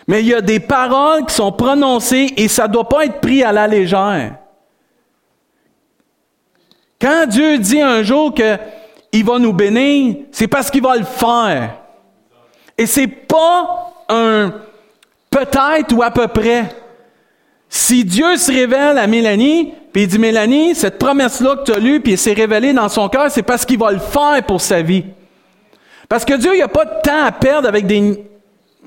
Mais 0.07 0.21
il 0.21 0.27
y 0.27 0.33
a 0.33 0.39
des 0.39 0.61
paroles 0.61 1.25
qui 1.25 1.35
sont 1.35 1.51
prononcées 1.51 2.33
et 2.37 2.47
ça 2.47 2.67
ne 2.67 2.73
doit 2.73 2.87
pas 2.87 3.05
être 3.05 3.19
pris 3.19 3.43
à 3.43 3.51
la 3.51 3.67
légère. 3.67 4.37
Quand 6.99 7.25
Dieu 7.27 7.57
dit 7.57 7.81
un 7.81 8.01
jour 8.01 8.33
qu'il 8.33 9.25
va 9.25 9.37
nous 9.37 9.51
bénir, 9.51 10.15
c'est 10.31 10.47
parce 10.47 10.71
qu'il 10.71 10.81
va 10.81 10.95
le 10.95 11.03
faire. 11.03 11.75
Et 12.77 12.85
c'est 12.85 13.07
pas 13.07 13.91
un 14.07 14.53
peut-être 15.29 15.93
ou 15.93 16.01
à 16.01 16.11
peu 16.11 16.27
près. 16.27 16.73
Si 17.69 18.05
Dieu 18.05 18.37
se 18.37 18.51
révèle 18.51 18.97
à 18.97 19.07
Mélanie, 19.07 19.73
puis 19.91 20.03
il 20.03 20.07
dit, 20.07 20.19
Mélanie, 20.19 20.75
cette 20.75 20.97
promesse-là 20.97 21.57
que 21.57 21.63
tu 21.63 21.73
as 21.73 21.79
lue, 21.79 21.99
puis 21.99 22.13
elle 22.13 22.17
s'est 22.17 22.33
révélée 22.33 22.73
dans 22.73 22.89
son 22.89 23.09
cœur, 23.09 23.29
c'est 23.29 23.43
parce 23.43 23.65
qu'il 23.65 23.79
va 23.79 23.91
le 23.91 23.99
faire 23.99 24.41
pour 24.45 24.61
sa 24.61 24.81
vie. 24.81 25.03
Parce 26.07 26.23
que 26.23 26.33
Dieu, 26.35 26.55
il 26.55 26.61
a 26.61 26.67
pas 26.67 26.85
de 26.85 27.01
temps 27.03 27.25
à 27.25 27.31
perdre 27.31 27.67
avec 27.67 27.85
des... 27.85 28.23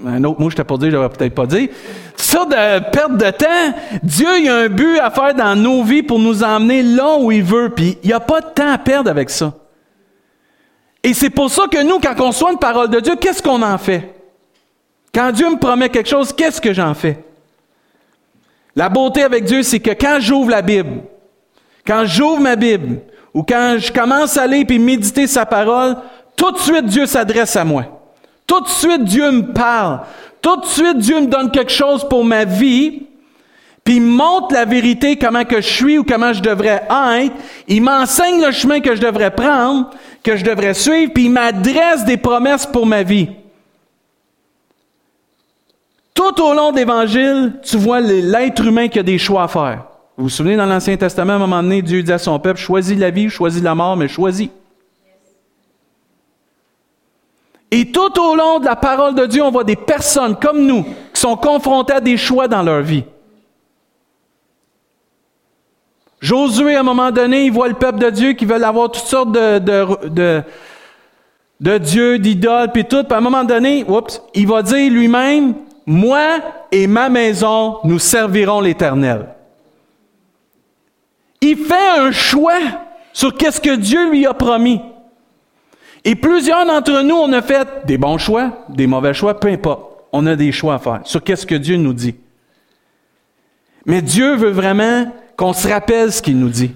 Un 0.07 0.25
autre 0.25 0.41
mot, 0.41 0.49
je 0.49 0.57
t'ai 0.57 0.65
pas 0.65 0.79
dit, 0.79 0.91
je 0.91 0.97
vais 0.97 1.09
peut-être 1.11 1.35
pas 1.35 1.45
dire. 1.45 1.69
Ça 2.17 2.47
de 2.47 2.91
perte 2.91 3.17
de 3.17 3.31
temps, 3.31 3.79
Dieu, 4.03 4.29
il 4.41 4.49
a 4.49 4.57
un 4.57 4.69
but 4.69 4.99
à 4.99 5.11
faire 5.11 5.35
dans 5.35 5.55
nos 5.55 5.83
vies 5.83 6.03
pour 6.03 6.19
nous 6.19 6.43
emmener 6.43 6.83
là 6.83 7.19
où 7.19 7.31
il 7.31 7.43
veut, 7.43 7.71
puis 7.75 7.99
il 8.03 8.07
n'y 8.07 8.15
a 8.15 8.21
pas 8.21 8.41
de 8.41 8.47
temps 8.47 8.73
à 8.73 8.79
perdre 8.79 9.11
avec 9.11 9.29
ça. 9.29 9.53
Et 11.03 11.13
c'est 11.13 11.31
pour 11.31 11.51
ça 11.51 11.65
que 11.71 11.83
nous, 11.83 11.99
quand 11.99 12.19
on 12.21 12.33
soit 12.33 12.53
une 12.53 12.59
parole 12.59 12.89
de 12.89 13.01
Dieu, 13.01 13.17
qu'est-ce 13.17 13.43
qu'on 13.43 13.63
en 13.63 13.79
fait? 13.79 14.15
Quand 15.15 15.33
Dieu 15.33 15.51
me 15.51 15.57
promet 15.57 15.89
quelque 15.89 16.09
chose, 16.09 16.33
qu'est-ce 16.33 16.61
que 16.61 16.73
j'en 16.73 16.95
fais? 16.95 17.19
La 18.77 18.89
beauté 18.89 19.23
avec 19.23 19.45
Dieu, 19.45 19.63
c'est 19.63 19.81
que 19.81 19.91
quand 19.91 20.19
j'ouvre 20.21 20.51
la 20.51 20.63
Bible, 20.63 21.03
quand 21.87 22.05
j'ouvre 22.05 22.41
ma 22.41 22.57
Bible, 22.57 23.01
ou 23.35 23.43
quand 23.43 23.77
je 23.79 23.93
commence 23.93 24.37
à 24.37 24.47
lire 24.47 24.67
et 24.69 24.79
méditer 24.79 25.27
sa 25.27 25.47
parole, 25.47 25.97
tout 26.37 26.51
de 26.53 26.59
suite 26.59 26.87
Dieu 26.87 27.07
s'adresse 27.07 27.57
à 27.57 27.65
moi. 27.65 27.85
Tout 28.47 28.61
de 28.61 28.69
suite 28.69 29.05
Dieu 29.05 29.31
me 29.31 29.53
parle. 29.53 30.01
Tout 30.43 30.57
de 30.57 30.67
suite 30.67 30.99
Dieu 30.99 31.21
me 31.21 31.27
donne 31.27 31.51
quelque 31.51 31.73
chose 31.73 32.09
pour 32.09 32.25
ma 32.25 32.45
vie. 32.45 33.03
Puis 33.85 33.97
il 33.97 34.03
montre 34.03 34.55
la 34.55 34.65
vérité, 34.65 35.17
comment 35.17 35.45
que 35.45 35.61
je 35.61 35.69
suis 35.69 35.99
ou 35.99 36.05
comment 36.05 36.33
je 36.33 36.43
devrais 36.43 36.83
être. 36.91 37.35
Il 37.69 37.83
m'enseigne 37.83 38.45
le 38.45 38.53
chemin 38.53 38.81
que 38.81 38.95
je 38.95 39.01
devrais 39.01 39.31
prendre, 39.31 39.91
que 40.23 40.37
je 40.37 40.45
devrais 40.45 40.75
suivre, 40.75 41.13
puis 41.13 41.25
il 41.25 41.31
m'adresse 41.31 42.05
des 42.05 42.17
promesses 42.17 42.67
pour 42.67 42.87
ma 42.87 43.03
vie. 43.03 43.29
Tout 46.21 46.43
au 46.43 46.53
long 46.53 46.71
de 46.71 46.77
l'Évangile, 46.77 47.55
tu 47.63 47.79
vois 47.79 47.99
l'être 48.01 48.63
humain 48.63 48.89
qui 48.89 48.99
a 48.99 49.03
des 49.03 49.17
choix 49.17 49.45
à 49.45 49.49
faire. 49.49 49.85
Vous 50.19 50.25
vous 50.25 50.29
souvenez, 50.29 50.55
dans 50.55 50.67
l'Ancien 50.67 50.95
Testament, 50.99 51.33
à 51.33 51.37
un 51.37 51.39
moment 51.39 51.63
donné, 51.63 51.81
Dieu 51.81 52.03
dit 52.03 52.13
à 52.13 52.19
son 52.19 52.39
peuple, 52.39 52.61
choisis 52.61 52.99
la 52.99 53.09
vie, 53.09 53.31
choisis 53.31 53.63
la 53.63 53.75
mort, 53.75 53.97
mais 53.97 54.07
choisis. 54.07 54.51
Et 57.71 57.91
tout 57.91 58.21
au 58.21 58.37
long 58.37 58.59
de 58.59 58.67
la 58.67 58.77
parole 58.77 59.15
de 59.15 59.25
Dieu, 59.25 59.43
on 59.43 59.51
voit 59.51 59.65
des 59.65 59.77
personnes 59.77 60.37
comme 60.37 60.67
nous 60.67 60.83
qui 60.83 61.21
sont 61.23 61.37
confrontées 61.37 61.95
à 61.95 62.01
des 62.03 62.19
choix 62.19 62.49
dans 62.49 62.63
leur 62.63 62.83
vie. 62.83 63.05
Josué, 66.21 66.77
à 66.77 66.81
un 66.81 66.83
moment 66.83 67.13
donné, 67.13 67.47
il 67.47 67.53
voit 67.53 67.69
le 67.69 67.75
peuple 67.75 67.99
de 67.99 68.11
Dieu 68.11 68.33
qui 68.35 68.45
veulent 68.45 68.65
avoir 68.65 68.91
toutes 68.91 69.07
sortes 69.07 69.33
de, 69.33 69.59
de, 69.59 70.43
de, 71.61 71.79
dieux, 71.79 72.19
d'idoles, 72.19 72.73
puis 72.73 72.85
tout. 72.85 73.05
Puis 73.05 73.15
à 73.15 73.17
un 73.17 73.23
moment 73.23 73.45
donné, 73.45 73.87
il 74.35 74.47
va 74.47 74.63
dire 74.63 74.93
lui-même, 74.93 75.55
moi 75.87 76.41
et 76.71 76.87
ma 76.87 77.09
maison, 77.09 77.79
nous 77.85 77.99
servirons 77.99 78.61
l'Éternel. 78.61 79.27
Il 81.41 81.57
fait 81.57 81.99
un 81.99 82.13
choix 82.13 82.61
sur 83.13 83.35
qu'est-ce 83.37 83.61
que 83.61 83.77
Dieu 83.77 84.11
lui 84.11 84.27
a 84.27 84.35
promis. 84.35 84.81
Et 86.05 86.15
plusieurs 86.15 86.67
d'entre 86.67 87.03
nous, 87.03 87.15
on 87.15 87.33
a 87.33 87.43
fait 87.43 87.87
des 87.87 87.99
bons 87.99 88.19
choix, 88.19 88.65
des 88.69 88.87
mauvais 88.87 89.15
choix, 89.15 89.39
peu 89.39 89.49
importe. 89.49 89.87
On 90.13 90.27
a 90.27 90.37
des 90.37 90.53
choix 90.53 90.75
à 90.75 90.79
faire 90.79 91.01
sur 91.05 91.23
qu'est-ce 91.23 91.47
que 91.47 91.55
Dieu 91.55 91.77
nous 91.77 91.93
dit. 91.93 92.15
Mais 93.87 94.03
Dieu 94.03 94.35
veut 94.35 94.51
vraiment 94.51 95.13
qu'on 95.37 95.53
se 95.53 95.69
rappelle 95.69 96.13
ce 96.13 96.21
qu'il 96.21 96.39
nous 96.39 96.49
dit. 96.49 96.73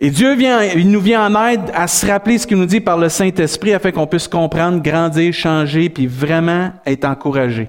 Et 0.00 0.10
Dieu 0.10 0.34
vient, 0.34 0.62
il 0.62 0.90
nous 0.90 1.00
vient 1.00 1.26
en 1.26 1.46
aide 1.46 1.70
à 1.72 1.86
se 1.86 2.06
rappeler 2.06 2.38
ce 2.38 2.46
qu'il 2.46 2.56
nous 2.56 2.66
dit 2.66 2.80
par 2.80 2.98
le 2.98 3.08
Saint-Esprit 3.08 3.74
afin 3.74 3.92
qu'on 3.92 4.06
puisse 4.06 4.28
comprendre, 4.28 4.82
grandir, 4.82 5.32
changer, 5.32 5.88
puis 5.88 6.06
vraiment 6.06 6.72
être 6.84 7.04
encouragé. 7.04 7.68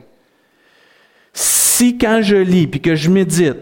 Si 1.33 1.97
quand 1.97 2.21
je 2.21 2.37
lis 2.37 2.67
puis 2.67 2.81
que 2.81 2.95
je 2.95 3.09
médite, 3.09 3.57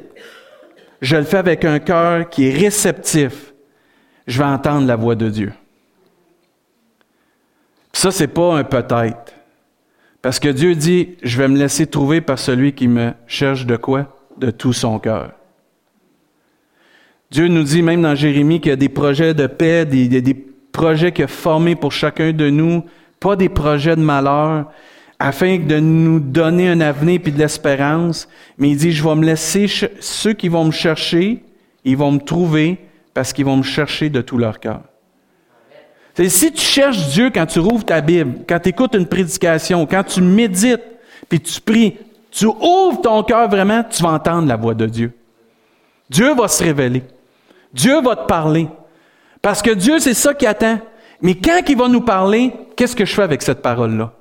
je 1.02 1.18
le 1.18 1.24
fais 1.24 1.38
avec 1.38 1.66
un 1.66 1.80
cœur 1.80 2.30
qui 2.30 2.48
est 2.48 2.58
réceptif, 2.58 3.54
je 4.26 4.40
vais 4.40 4.48
entendre 4.48 4.88
la 4.88 4.96
voix 4.96 5.16
de 5.16 5.30
Dieu. 5.30 5.52
Ça, 7.92 8.10
c'est 8.10 8.28
pas 8.28 8.56
un 8.56 8.64
peut-être. 8.64 9.34
Parce 10.22 10.40
que 10.40 10.48
Dieu 10.48 10.74
dit, 10.74 11.16
je 11.22 11.38
vais 11.38 11.50
me 11.50 11.58
laisser 11.58 11.86
trouver 11.86 12.22
par 12.22 12.40
celui 12.40 12.74
qui 12.74 12.88
me 12.88 13.12
cherche 13.28 13.66
de 13.66 13.76
quoi? 13.76 14.18
De 14.38 14.52
tout 14.52 14.72
son 14.72 14.98
cœur. 14.98 15.34
Dieu 17.34 17.48
nous 17.48 17.64
dit 17.64 17.82
même 17.82 18.04
dans 18.04 18.14
Jérémie 18.14 18.62
qu'il 18.62 18.70
y 18.70 18.74
a 18.74 18.76
des 18.76 18.90
projets 18.90 19.34
de 19.34 19.48
paix, 19.48 19.86
des, 19.86 20.08
des 20.08 20.34
projets 20.72 21.12
qu'il 21.12 21.26
a 21.26 21.28
formés 21.28 21.76
pour 21.76 21.92
chacun 21.92 22.32
de 22.32 22.52
nous, 22.52 22.84
pas 23.20 23.36
des 23.36 23.50
projets 23.50 23.96
de 23.96 24.02
malheur, 24.02 24.72
afin 25.18 25.58
de 25.58 25.80
nous 25.80 26.20
donner 26.20 26.70
un 26.70 26.80
avenir 26.80 27.20
puis 27.24 27.32
de 27.32 27.40
l'espérance. 27.40 28.30
Mais 28.60 28.70
il 28.70 28.78
dit, 28.78 28.92
je 28.92 29.04
vais 29.04 29.16
me 29.16 29.26
laisser, 29.26 29.66
ceux 30.00 30.34
qui 30.34 30.48
vont 30.48 30.66
me 30.66 30.72
chercher, 30.72 31.44
ils 31.84 31.98
vont 31.98 32.12
me 32.12 32.20
trouver 32.20 32.78
parce 33.16 33.34
qu'ils 33.34 33.46
vont 33.46 33.58
me 33.58 33.64
chercher 33.64 34.12
de 34.12 34.22
tout 34.22 34.38
leur 34.38 34.60
cœur. 34.60 34.82
Si 36.16 36.52
tu 36.52 36.62
cherches 36.62 37.08
Dieu 37.10 37.32
quand 37.34 37.48
tu 37.48 37.58
rouvres 37.58 37.84
ta 37.84 38.00
Bible, 38.02 38.42
quand 38.48 38.60
tu 38.60 38.70
écoutes 38.70 38.94
une 38.94 39.08
prédication, 39.08 39.88
quand 39.88 40.04
tu 40.04 40.22
médites, 40.22 40.84
puis 41.28 41.40
tu 41.40 41.60
pries, 41.60 41.96
tu 42.30 42.46
ouvres 42.46 43.02
ton 43.02 43.24
cœur 43.24 43.50
vraiment, 43.50 43.84
tu 43.90 44.04
vas 44.04 44.10
entendre 44.10 44.48
la 44.48 44.56
voix 44.56 44.76
de 44.76 44.86
Dieu. 44.86 45.14
Dieu 46.12 46.36
va 46.36 46.48
se 46.48 46.64
révéler. 46.64 47.02
Dieu 47.74 48.02
va 48.02 48.16
te 48.16 48.28
parler. 48.28 48.68
Parce 49.42 49.62
que 49.62 49.72
Dieu, 49.72 50.00
c'est 50.00 50.14
ça 50.14 50.34
qui 50.34 50.46
attend. 50.46 50.80
Mais 51.22 51.36
quand 51.36 51.62
il 51.68 51.78
va 51.78 51.88
nous 51.88 52.02
parler, 52.02 52.54
qu'est-ce 52.76 52.96
que 52.96 53.06
je 53.06 53.14
fais 53.14 53.24
avec 53.24 53.42
cette 53.42 53.62
parole-là? 53.62 54.12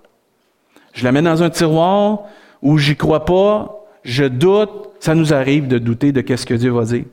Je 0.93 1.05
la 1.05 1.13
mets 1.13 1.23
dans 1.23 1.43
un 1.43 1.51
tiroir 1.51 2.25
où 2.61 2.79
j'y 2.79 2.97
crois 2.97 3.25
pas, 3.25 3.85
je 4.05 4.25
doute. 4.25 4.71
Ça 5.01 5.15
nous 5.15 5.35
arrive 5.35 5.67
de 5.67 5.79
douter 5.79 6.13
de 6.13 6.21
qu'est-ce 6.21 6.47
que 6.47 6.55
Dieu 6.55 6.71
va 6.71 6.85
dire. 6.85 7.05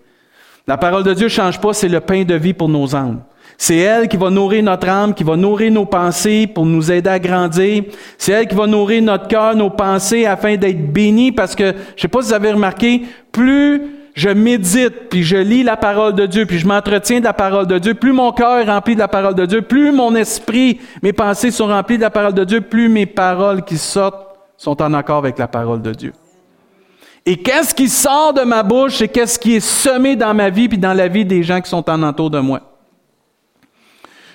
La 0.68 0.78
parole 0.78 1.04
de 1.04 1.14
Dieu 1.14 1.26
ne 1.26 1.30
change 1.30 1.60
pas, 1.60 1.74
c'est 1.74 1.90
le 1.90 2.00
pain 2.00 2.24
de 2.24 2.36
vie 2.36 2.54
pour 2.54 2.70
nos 2.70 2.96
âmes. 2.96 3.22
C'est 3.58 3.78
elle 3.78 4.08
qui 4.08 4.16
va 4.16 4.30
nourrir 4.30 4.64
notre 4.64 4.88
âme, 4.88 5.14
qui 5.14 5.24
va 5.24 5.36
nourrir 5.36 5.72
nos 5.72 5.86
pensées 5.86 6.48
pour 6.48 6.66
nous 6.66 6.92
aider 6.92 7.10
à 7.10 7.20
grandir. 7.20 7.84
C'est 8.18 8.32
elle 8.32 8.48
qui 8.48 8.56
va 8.56 8.68
nourrir 8.68 9.02
notre 9.02 9.28
cœur, 9.28 9.56
nos 9.56 9.70
pensées 9.70 10.26
afin 10.26 10.56
d'être 10.56 10.94
bénis 10.94 11.32
parce 11.32 11.56
que, 11.56 11.74
je 11.96 12.02
sais 12.02 12.08
pas 12.08 12.22
si 12.22 12.30
vous 12.30 12.34
avez 12.34 12.52
remarqué, 12.52 13.02
plus 13.32 13.82
je 14.20 14.30
médite, 14.30 15.10
puis 15.10 15.24
je 15.24 15.38
lis 15.38 15.64
la 15.64 15.78
parole 15.78 16.14
de 16.14 16.26
Dieu, 16.26 16.46
puis 16.46 16.60
je 16.60 16.68
m'entretiens 16.68 17.20
de 17.20 17.24
la 17.24 17.32
parole 17.32 17.68
de 17.68 17.80
Dieu, 17.80 17.94
plus 17.94 18.12
mon 18.12 18.34
cœur 18.34 18.58
est 18.58 18.70
rempli 18.70 18.94
de 18.94 19.00
la 19.00 19.08
parole 19.08 19.34
de 19.34 19.46
Dieu, 19.46 19.62
plus 19.62 19.94
mon 19.94 20.14
esprit, 20.14 20.82
mes 21.02 21.14
pensées 21.14 21.52
sont 21.52 21.68
remplies 21.68 21.96
de 21.96 22.02
la 22.02 22.10
parole 22.10 22.34
de 22.34 22.44
Dieu, 22.44 22.60
plus 22.60 22.90
mes 22.90 23.06
paroles 23.06 23.64
qui 23.64 23.78
sortent 23.78 24.28
sont 24.58 24.82
en 24.82 24.94
accord 24.94 25.20
avec 25.20 25.38
la 25.38 25.48
parole 25.48 25.82
de 25.82 25.94
Dieu. 25.94 26.14
Et 27.26 27.38
qu'est-ce 27.38 27.74
qui 27.74 27.88
sort 27.88 28.34
de 28.34 28.42
ma 28.42 28.62
bouche, 28.62 28.98
c'est 28.98 29.08
qu'est-ce 29.08 29.40
qui 29.40 29.56
est 29.56 29.62
semé 29.62 30.18
dans 30.18 30.34
ma 30.34 30.50
vie, 30.50 30.68
puis 30.68 30.78
dans 30.78 30.94
la 30.94 31.08
vie 31.08 31.24
des 31.24 31.42
gens 31.42 31.62
qui 31.62 31.70
sont 31.70 31.90
en 31.90 32.04
entour 32.04 32.30
de 32.30 32.40
moi? 32.40 32.60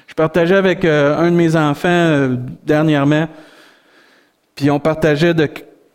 Je 0.06 0.14
partageais 0.14 0.56
avec 0.56 0.86
euh, 0.86 1.18
un 1.18 1.30
de 1.30 1.36
mes 1.36 1.56
enfants 1.56 1.88
euh, 1.88 2.36
dernièrement, 2.64 3.28
puis 4.54 4.70
on 4.70 4.80
partageait 4.80 5.34
de 5.34 5.46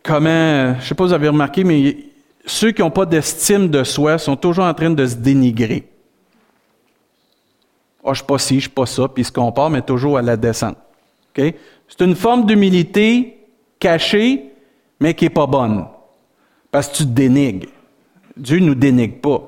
comment, 0.04 0.28
euh, 0.28 0.74
je 0.78 0.86
sais 0.86 0.94
pas 0.94 1.04
si 1.04 1.08
vous 1.08 1.14
avez 1.14 1.28
remarqué, 1.28 1.64
mais 1.64 2.09
ceux 2.46 2.72
qui 2.72 2.82
n'ont 2.82 2.90
pas 2.90 3.06
d'estime 3.06 3.68
de 3.68 3.84
soi 3.84 4.18
sont 4.18 4.36
toujours 4.36 4.64
en 4.64 4.74
train 4.74 4.90
de 4.90 5.06
se 5.06 5.16
dénigrer. 5.16 5.88
oh, 8.02 8.06
je 8.06 8.10
ne 8.10 8.14
suis 8.14 8.24
pas 8.24 8.38
ci, 8.38 8.48
je 8.48 8.54
ne 8.54 8.60
suis 8.60 8.70
pas 8.70 8.86
ça, 8.86 9.08
puis 9.08 9.22
ils 9.22 9.26
se 9.26 9.32
comparent, 9.32 9.70
mais 9.70 9.82
toujours 9.82 10.18
à 10.18 10.22
la 10.22 10.36
descente. 10.36 10.76
C'est 11.34 12.00
une 12.04 12.14
forme 12.14 12.46
d'humilité 12.46 13.38
cachée, 13.78 14.44
mais 15.00 15.14
qui 15.14 15.24
n'est 15.24 15.30
pas 15.30 15.46
bonne. 15.46 15.86
Parce 16.70 16.88
que 16.88 16.96
tu 16.98 17.04
te 17.04 17.08
dénigres. 17.08 17.68
Dieu 18.36 18.58
ne 18.58 18.66
nous 18.66 18.74
dénigre 18.74 19.20
pas. 19.20 19.42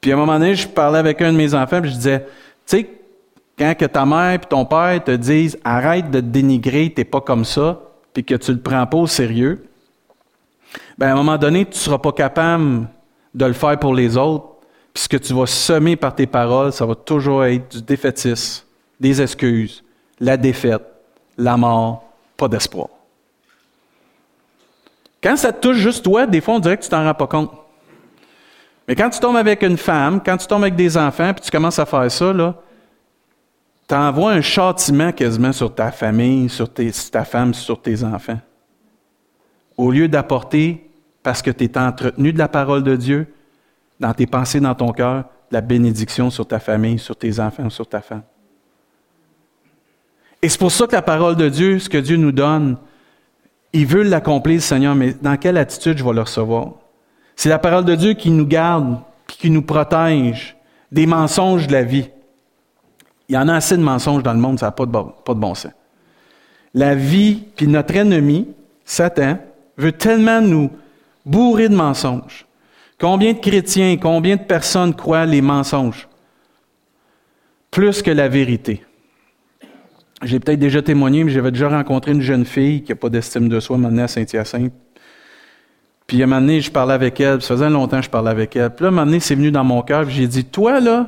Puis 0.00 0.12
à 0.12 0.14
un 0.14 0.18
moment 0.18 0.38
donné, 0.38 0.54
je 0.54 0.68
parlais 0.68 0.98
avec 0.98 1.20
un 1.20 1.32
de 1.32 1.36
mes 1.36 1.54
enfants, 1.54 1.80
puis 1.80 1.90
je 1.90 1.96
disais, 1.96 2.20
tu 2.66 2.78
sais, 2.78 2.90
quand 3.58 3.74
que 3.74 3.84
ta 3.84 4.06
mère 4.06 4.34
et 4.34 4.38
ton 4.38 4.64
père 4.64 5.02
te 5.04 5.10
disent 5.10 5.58
arrête 5.64 6.10
de 6.10 6.20
te 6.20 6.26
dénigrer, 6.26 6.92
t'es 6.94 7.04
pas 7.04 7.20
comme 7.20 7.44
ça, 7.44 7.80
puis 8.14 8.24
que 8.24 8.34
tu 8.34 8.52
le 8.52 8.60
prends 8.60 8.86
pas 8.86 8.96
au 8.96 9.06
sérieux, 9.06 9.69
ben 10.98 11.08
à 11.08 11.12
un 11.12 11.16
moment 11.16 11.38
donné, 11.38 11.64
tu 11.64 11.72
ne 11.72 11.76
seras 11.76 11.98
pas 11.98 12.12
capable 12.12 12.86
de 13.34 13.44
le 13.44 13.52
faire 13.52 13.78
pour 13.78 13.94
les 13.94 14.16
autres. 14.16 14.46
Puis 14.92 15.04
ce 15.04 15.08
que 15.08 15.16
tu 15.16 15.32
vas 15.32 15.46
semer 15.46 15.96
par 15.96 16.14
tes 16.14 16.26
paroles, 16.26 16.72
ça 16.72 16.84
va 16.84 16.94
toujours 16.94 17.44
être 17.44 17.76
du 17.76 17.82
défaitisme, 17.82 18.64
des 18.98 19.22
excuses, 19.22 19.84
la 20.18 20.36
défaite, 20.36 20.82
la 21.38 21.56
mort, 21.56 22.04
pas 22.36 22.48
d'espoir. 22.48 22.88
Quand 25.22 25.36
ça 25.36 25.52
te 25.52 25.60
touche 25.60 25.76
juste 25.76 26.04
toi, 26.04 26.26
des 26.26 26.40
fois, 26.40 26.54
on 26.54 26.58
dirait 26.58 26.76
que 26.76 26.82
tu 26.82 26.88
t'en 26.88 27.04
rends 27.04 27.14
pas 27.14 27.26
compte. 27.26 27.52
Mais 28.88 28.96
quand 28.96 29.10
tu 29.10 29.20
tombes 29.20 29.36
avec 29.36 29.62
une 29.62 29.76
femme, 29.76 30.20
quand 30.24 30.36
tu 30.36 30.46
tombes 30.46 30.62
avec 30.62 30.74
des 30.74 30.96
enfants, 30.96 31.32
puis 31.32 31.44
tu 31.44 31.50
commences 31.50 31.78
à 31.78 31.86
faire 31.86 32.10
ça, 32.10 32.32
là, 32.32 32.54
tu 33.88 33.94
envoies 33.94 34.32
un 34.32 34.40
châtiment 34.40 35.12
quasiment 35.12 35.52
sur 35.52 35.74
ta 35.74 35.92
famille, 35.92 36.48
sur 36.48 36.68
ta 36.72 37.24
femme, 37.24 37.54
sur 37.54 37.80
tes 37.80 38.02
enfants 38.02 38.38
au 39.76 39.90
lieu 39.90 40.08
d'apporter, 40.08 40.90
parce 41.22 41.42
que 41.42 41.50
tu 41.50 41.64
es 41.64 41.78
entretenu 41.78 42.32
de 42.32 42.38
la 42.38 42.48
parole 42.48 42.82
de 42.82 42.96
Dieu, 42.96 43.26
dans 43.98 44.12
tes 44.14 44.26
pensées, 44.26 44.60
dans 44.60 44.74
ton 44.74 44.92
cœur, 44.92 45.24
la 45.50 45.60
bénédiction 45.60 46.30
sur 46.30 46.46
ta 46.46 46.58
famille, 46.58 46.98
sur 46.98 47.16
tes 47.16 47.40
enfants, 47.40 47.68
sur 47.70 47.86
ta 47.86 48.00
femme. 48.00 48.22
Et 50.42 50.48
c'est 50.48 50.58
pour 50.58 50.72
ça 50.72 50.86
que 50.86 50.92
la 50.92 51.02
parole 51.02 51.36
de 51.36 51.48
Dieu, 51.48 51.78
ce 51.78 51.88
que 51.88 51.98
Dieu 51.98 52.16
nous 52.16 52.32
donne, 52.32 52.78
il 53.72 53.86
veut 53.86 54.02
l'accomplir, 54.02 54.62
Seigneur, 54.62 54.94
mais 54.94 55.12
dans 55.12 55.36
quelle 55.36 55.58
attitude 55.58 55.98
je 55.98 56.04
vais 56.04 56.12
le 56.12 56.22
recevoir? 56.22 56.72
C'est 57.36 57.48
la 57.48 57.58
parole 57.58 57.84
de 57.84 57.94
Dieu 57.94 58.14
qui 58.14 58.30
nous 58.30 58.46
garde, 58.46 58.98
qui 59.26 59.50
nous 59.50 59.62
protège 59.62 60.56
des 60.90 61.06
mensonges 61.06 61.66
de 61.66 61.72
la 61.72 61.82
vie. 61.82 62.08
Il 63.28 63.34
y 63.34 63.38
en 63.38 63.48
a 63.48 63.54
assez 63.54 63.76
de 63.76 63.82
mensonges 63.82 64.22
dans 64.22 64.32
le 64.32 64.40
monde, 64.40 64.58
ça 64.58 64.66
n'a 64.66 64.72
pas 64.72 64.86
de 64.86 64.90
bon 65.40 65.54
sens. 65.54 65.72
La 66.74 66.94
vie, 66.94 67.44
puis 67.54 67.66
notre 67.66 67.94
ennemi, 67.94 68.48
Satan, 68.84 69.38
veut 69.80 69.92
tellement 69.92 70.40
nous 70.40 70.70
bourrer 71.24 71.68
de 71.68 71.74
mensonges. 71.74 72.46
Combien 72.98 73.32
de 73.32 73.38
chrétiens, 73.38 73.96
combien 73.96 74.36
de 74.36 74.42
personnes 74.42 74.94
croient 74.94 75.26
les 75.26 75.40
mensonges? 75.40 76.06
Plus 77.70 78.02
que 78.02 78.10
la 78.10 78.28
vérité. 78.28 78.84
J'ai 80.22 80.38
peut-être 80.38 80.58
déjà 80.58 80.82
témoigné, 80.82 81.24
mais 81.24 81.32
j'avais 81.32 81.50
déjà 81.50 81.68
rencontré 81.68 82.12
une 82.12 82.20
jeune 82.20 82.44
fille 82.44 82.82
qui 82.82 82.92
n'a 82.92 82.96
pas 82.96 83.08
d'estime 83.08 83.48
de 83.48 83.58
soi, 83.58 83.78
maintenant 83.78 84.04
à 84.04 84.08
Saint-Hyacinthe. 84.08 84.72
Puis 86.06 86.20
à 86.20 86.24
un 86.24 86.26
moment 86.26 86.40
donné, 86.40 86.60
je 86.60 86.70
parlais 86.70 86.92
avec 86.92 87.20
elle, 87.20 87.40
ça 87.40 87.54
faisait 87.54 87.70
longtemps 87.70 87.98
que 87.98 88.04
je 88.04 88.10
parlais 88.10 88.30
avec 88.30 88.54
elle. 88.56 88.70
Puis 88.70 88.82
là, 88.82 88.88
à 88.88 88.90
un 88.90 88.94
moment 88.94 89.06
donné, 89.06 89.20
c'est 89.20 89.34
venu 89.34 89.50
dans 89.50 89.64
mon 89.64 89.80
cœur, 89.82 90.10
j'ai 90.10 90.26
dit, 90.26 90.44
toi 90.44 90.80
là, 90.80 91.06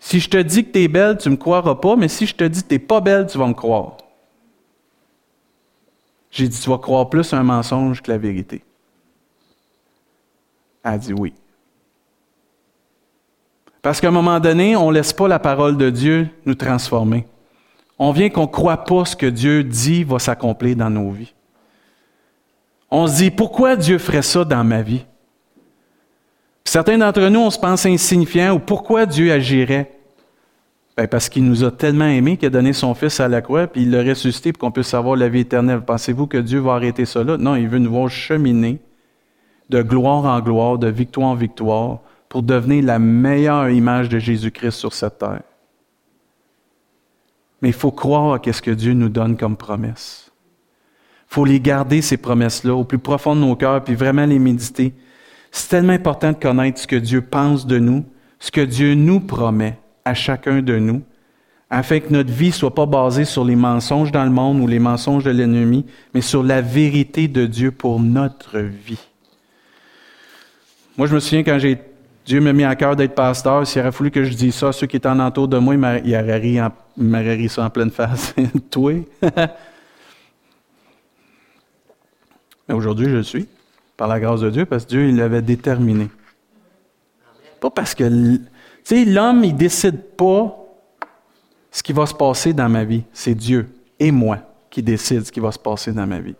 si 0.00 0.18
je 0.18 0.28
te 0.28 0.36
dis 0.36 0.64
que 0.64 0.72
tu 0.72 0.80
es 0.80 0.88
belle, 0.88 1.16
tu 1.16 1.28
ne 1.28 1.34
me 1.34 1.38
croiras 1.38 1.76
pas, 1.76 1.94
mais 1.94 2.08
si 2.08 2.26
je 2.26 2.34
te 2.34 2.42
dis 2.42 2.62
que 2.64 2.68
tu 2.68 2.74
n'es 2.74 2.80
pas 2.80 3.00
belle, 3.00 3.26
tu 3.26 3.38
vas 3.38 3.46
me 3.46 3.54
croire. 3.54 3.98
J'ai 6.32 6.48
dit, 6.48 6.58
tu 6.58 6.70
vas 6.70 6.78
croire 6.78 7.10
plus 7.10 7.32
un 7.34 7.42
mensonge 7.42 8.02
que 8.02 8.10
la 8.10 8.16
vérité. 8.18 8.64
Elle 10.82 10.92
a 10.94 10.98
dit 10.98 11.12
oui. 11.12 11.34
Parce 13.82 14.00
qu'à 14.00 14.08
un 14.08 14.12
moment 14.12 14.40
donné, 14.40 14.74
on 14.74 14.88
ne 14.88 14.94
laisse 14.94 15.12
pas 15.12 15.28
la 15.28 15.38
parole 15.38 15.76
de 15.76 15.90
Dieu 15.90 16.28
nous 16.46 16.54
transformer. 16.54 17.26
On 17.98 18.12
vient 18.12 18.30
qu'on 18.30 18.42
ne 18.42 18.46
croit 18.46 18.84
pas 18.84 19.04
ce 19.04 19.14
que 19.14 19.26
Dieu 19.26 19.62
dit 19.62 20.04
va 20.04 20.18
s'accomplir 20.18 20.74
dans 20.74 20.88
nos 20.88 21.10
vies. 21.10 21.34
On 22.90 23.06
se 23.06 23.16
dit, 23.16 23.30
pourquoi 23.30 23.76
Dieu 23.76 23.98
ferait 23.98 24.22
ça 24.22 24.44
dans 24.44 24.64
ma 24.64 24.82
vie? 24.82 25.04
certains 26.64 26.96
d'entre 26.96 27.28
nous, 27.28 27.40
on 27.40 27.50
se 27.50 27.58
pense 27.58 27.84
insignifiants 27.84 28.54
ou 28.54 28.58
pourquoi 28.58 29.04
Dieu 29.04 29.30
agirait? 29.30 30.01
Ben 30.96 31.08
parce 31.08 31.28
qu'il 31.28 31.44
nous 31.44 31.64
a 31.64 31.70
tellement 31.70 32.06
aimés 32.06 32.36
qu'il 32.36 32.48
a 32.48 32.50
donné 32.50 32.72
son 32.74 32.94
Fils 32.94 33.18
à 33.20 33.28
la 33.28 33.40
croix, 33.40 33.66
puis 33.66 33.82
il 33.82 33.90
l'a 33.90 34.02
ressuscité 34.02 34.52
pour 34.52 34.60
qu'on 34.60 34.72
puisse 34.72 34.92
avoir 34.92 35.16
la 35.16 35.28
vie 35.28 35.40
éternelle. 35.40 35.80
Pensez-vous 35.80 36.26
que 36.26 36.36
Dieu 36.38 36.60
va 36.60 36.74
arrêter 36.74 37.06
cela? 37.06 37.38
Non, 37.38 37.56
il 37.56 37.68
veut 37.68 37.78
nous 37.78 37.90
voir 37.90 38.10
cheminer 38.10 38.78
de 39.70 39.80
gloire 39.80 40.26
en 40.26 40.40
gloire, 40.40 40.78
de 40.78 40.88
victoire 40.88 41.28
en 41.28 41.34
victoire, 41.34 42.00
pour 42.28 42.42
devenir 42.42 42.84
la 42.84 42.98
meilleure 42.98 43.70
image 43.70 44.10
de 44.10 44.18
Jésus-Christ 44.18 44.72
sur 44.72 44.92
cette 44.92 45.18
terre. 45.18 45.42
Mais 47.62 47.68
il 47.68 47.74
faut 47.74 47.90
croire 47.90 48.34
à 48.34 48.52
ce 48.52 48.60
que 48.60 48.70
Dieu 48.70 48.92
nous 48.92 49.08
donne 49.08 49.36
comme 49.36 49.56
promesse. 49.56 50.30
Il 51.30 51.34
faut 51.34 51.44
les 51.46 51.60
garder, 51.60 52.02
ces 52.02 52.18
promesses-là, 52.18 52.74
au 52.74 52.84
plus 52.84 52.98
profond 52.98 53.34
de 53.34 53.40
nos 53.40 53.56
cœurs, 53.56 53.82
puis 53.82 53.94
vraiment 53.94 54.26
les 54.26 54.38
méditer. 54.38 54.92
C'est 55.50 55.70
tellement 55.70 55.94
important 55.94 56.32
de 56.32 56.36
connaître 56.36 56.80
ce 56.80 56.86
que 56.86 56.96
Dieu 56.96 57.22
pense 57.22 57.66
de 57.66 57.78
nous, 57.78 58.04
ce 58.38 58.50
que 58.50 58.60
Dieu 58.60 58.94
nous 58.94 59.20
promet 59.20 59.78
à 60.04 60.14
chacun 60.14 60.62
de 60.62 60.78
nous, 60.78 61.02
afin 61.70 62.00
que 62.00 62.12
notre 62.12 62.32
vie 62.32 62.48
ne 62.48 62.52
soit 62.52 62.74
pas 62.74 62.86
basée 62.86 63.24
sur 63.24 63.44
les 63.44 63.56
mensonges 63.56 64.12
dans 64.12 64.24
le 64.24 64.30
monde 64.30 64.60
ou 64.60 64.66
les 64.66 64.78
mensonges 64.78 65.24
de 65.24 65.30
l'ennemi, 65.30 65.86
mais 66.14 66.20
sur 66.20 66.42
la 66.42 66.60
vérité 66.60 67.28
de 67.28 67.46
Dieu 67.46 67.70
pour 67.70 68.00
notre 68.00 68.58
vie. 68.58 69.00
Moi, 70.98 71.06
je 71.06 71.14
me 71.14 71.20
souviens 71.20 71.42
quand 71.42 71.58
j'ai 71.58 71.78
Dieu 72.24 72.40
m'a 72.40 72.52
mis 72.52 72.64
à 72.64 72.76
cœur 72.76 72.94
d'être 72.94 73.14
pasteur. 73.14 73.66
S'il 73.66 73.80
aurait 73.80 73.90
fallu 73.92 74.10
que 74.10 74.24
je 74.24 74.34
dise 74.34 74.54
ça 74.54 74.68
à 74.68 74.72
ceux 74.72 74.86
qui 74.86 74.96
étaient 74.96 75.08
en 75.08 75.18
entour 75.18 75.48
de 75.48 75.58
moi, 75.58 75.74
il 75.74 75.80
m'aurait 75.80 76.36
ri, 76.38 76.60
ri, 76.60 77.48
ça 77.48 77.64
en 77.64 77.70
pleine 77.70 77.90
face. 77.90 78.34
Toi? 78.70 79.04
Mais 82.68 82.74
aujourd'hui, 82.74 83.06
je 83.06 83.16
le 83.16 83.22
suis, 83.24 83.48
par 83.96 84.06
la 84.06 84.20
grâce 84.20 84.40
de 84.40 84.50
Dieu, 84.50 84.66
parce 84.66 84.84
que 84.84 84.90
Dieu, 84.90 85.10
l'avait 85.10 85.42
déterminé. 85.42 86.08
Pas 87.60 87.70
parce 87.70 87.94
que, 87.94 88.38
tu 88.84 88.96
sais, 88.96 89.04
l'homme, 89.04 89.44
il 89.44 89.56
décide 89.56 90.00
pas 90.16 90.58
ce 91.70 91.82
qui 91.82 91.92
va 91.92 92.06
se 92.06 92.14
passer 92.14 92.52
dans 92.52 92.68
ma 92.68 92.84
vie. 92.84 93.04
C'est 93.12 93.34
Dieu 93.34 93.68
et 93.98 94.10
moi 94.10 94.38
qui 94.70 94.82
décide 94.82 95.24
ce 95.24 95.32
qui 95.32 95.40
va 95.40 95.52
se 95.52 95.58
passer 95.58 95.92
dans 95.92 96.06
ma 96.06 96.18
vie. 96.18 96.34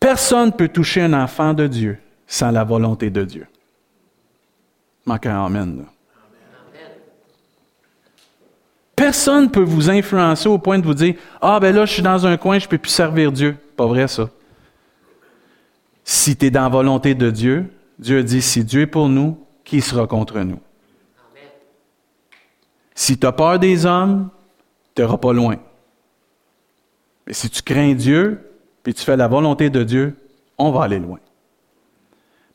Personne 0.00 0.46
ne 0.46 0.52
peut 0.52 0.68
toucher 0.68 1.02
un 1.02 1.12
enfant 1.12 1.52
de 1.52 1.66
Dieu 1.66 1.98
sans 2.26 2.50
la 2.50 2.64
volonté 2.64 3.10
de 3.10 3.24
Dieu. 3.24 3.46
Manque 5.04 5.26
un 5.26 5.44
Amen. 5.44 5.84
Personne 8.94 9.44
ne 9.44 9.48
peut 9.48 9.62
vous 9.62 9.90
influencer 9.90 10.48
au 10.48 10.58
point 10.58 10.78
de 10.78 10.86
vous 10.86 10.94
dire 10.94 11.14
Ah, 11.40 11.60
ben 11.60 11.74
là, 11.74 11.84
je 11.84 11.92
suis 11.92 12.02
dans 12.02 12.26
un 12.26 12.36
coin, 12.38 12.58
je 12.58 12.64
ne 12.64 12.70
peux 12.70 12.78
plus 12.78 12.90
servir 12.90 13.30
Dieu. 13.30 13.56
Pas 13.76 13.86
vrai, 13.86 14.08
ça. 14.08 14.30
Si 16.02 16.34
tu 16.34 16.46
es 16.46 16.50
dans 16.50 16.62
la 16.62 16.68
volonté 16.70 17.14
de 17.14 17.30
Dieu, 17.30 17.70
Dieu 17.98 18.22
dit 18.24 18.40
Si 18.40 18.64
Dieu 18.64 18.82
est 18.82 18.86
pour 18.86 19.08
nous, 19.08 19.38
qui 19.66 19.82
sera 19.82 20.06
contre 20.06 20.38
nous? 20.40 20.60
Si 22.94 23.18
tu 23.18 23.26
as 23.26 23.32
peur 23.32 23.58
des 23.58 23.84
hommes, 23.84 24.30
tu 24.94 25.02
n'auras 25.02 25.18
pas 25.18 25.34
loin. 25.34 25.56
Mais 27.26 27.34
si 27.34 27.50
tu 27.50 27.60
crains 27.60 27.92
Dieu, 27.92 28.50
puis 28.82 28.94
tu 28.94 29.04
fais 29.04 29.16
la 29.16 29.28
volonté 29.28 29.68
de 29.68 29.82
Dieu, 29.82 30.16
on 30.56 30.70
va 30.70 30.84
aller 30.84 30.98
loin. 30.98 31.18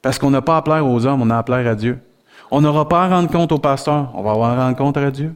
Parce 0.02 0.18
qu'on 0.18 0.32
n'a 0.32 0.42
pas 0.42 0.58
à 0.58 0.62
plaire 0.64 0.88
aux 0.88 1.06
hommes, 1.06 1.22
on 1.22 1.30
a 1.30 1.38
à 1.38 1.44
plaire 1.44 1.68
à 1.68 1.76
Dieu. 1.76 2.00
On 2.50 2.62
n'aura 2.62 2.88
pas 2.88 3.04
à 3.04 3.10
rendre 3.10 3.30
compte 3.30 3.52
au 3.52 3.60
pasteur, 3.60 4.12
on 4.16 4.24
va 4.24 4.32
avoir 4.32 4.58
à 4.58 4.66
rendre 4.66 4.78
compte 4.78 4.98
à 4.98 5.12
Dieu. 5.12 5.36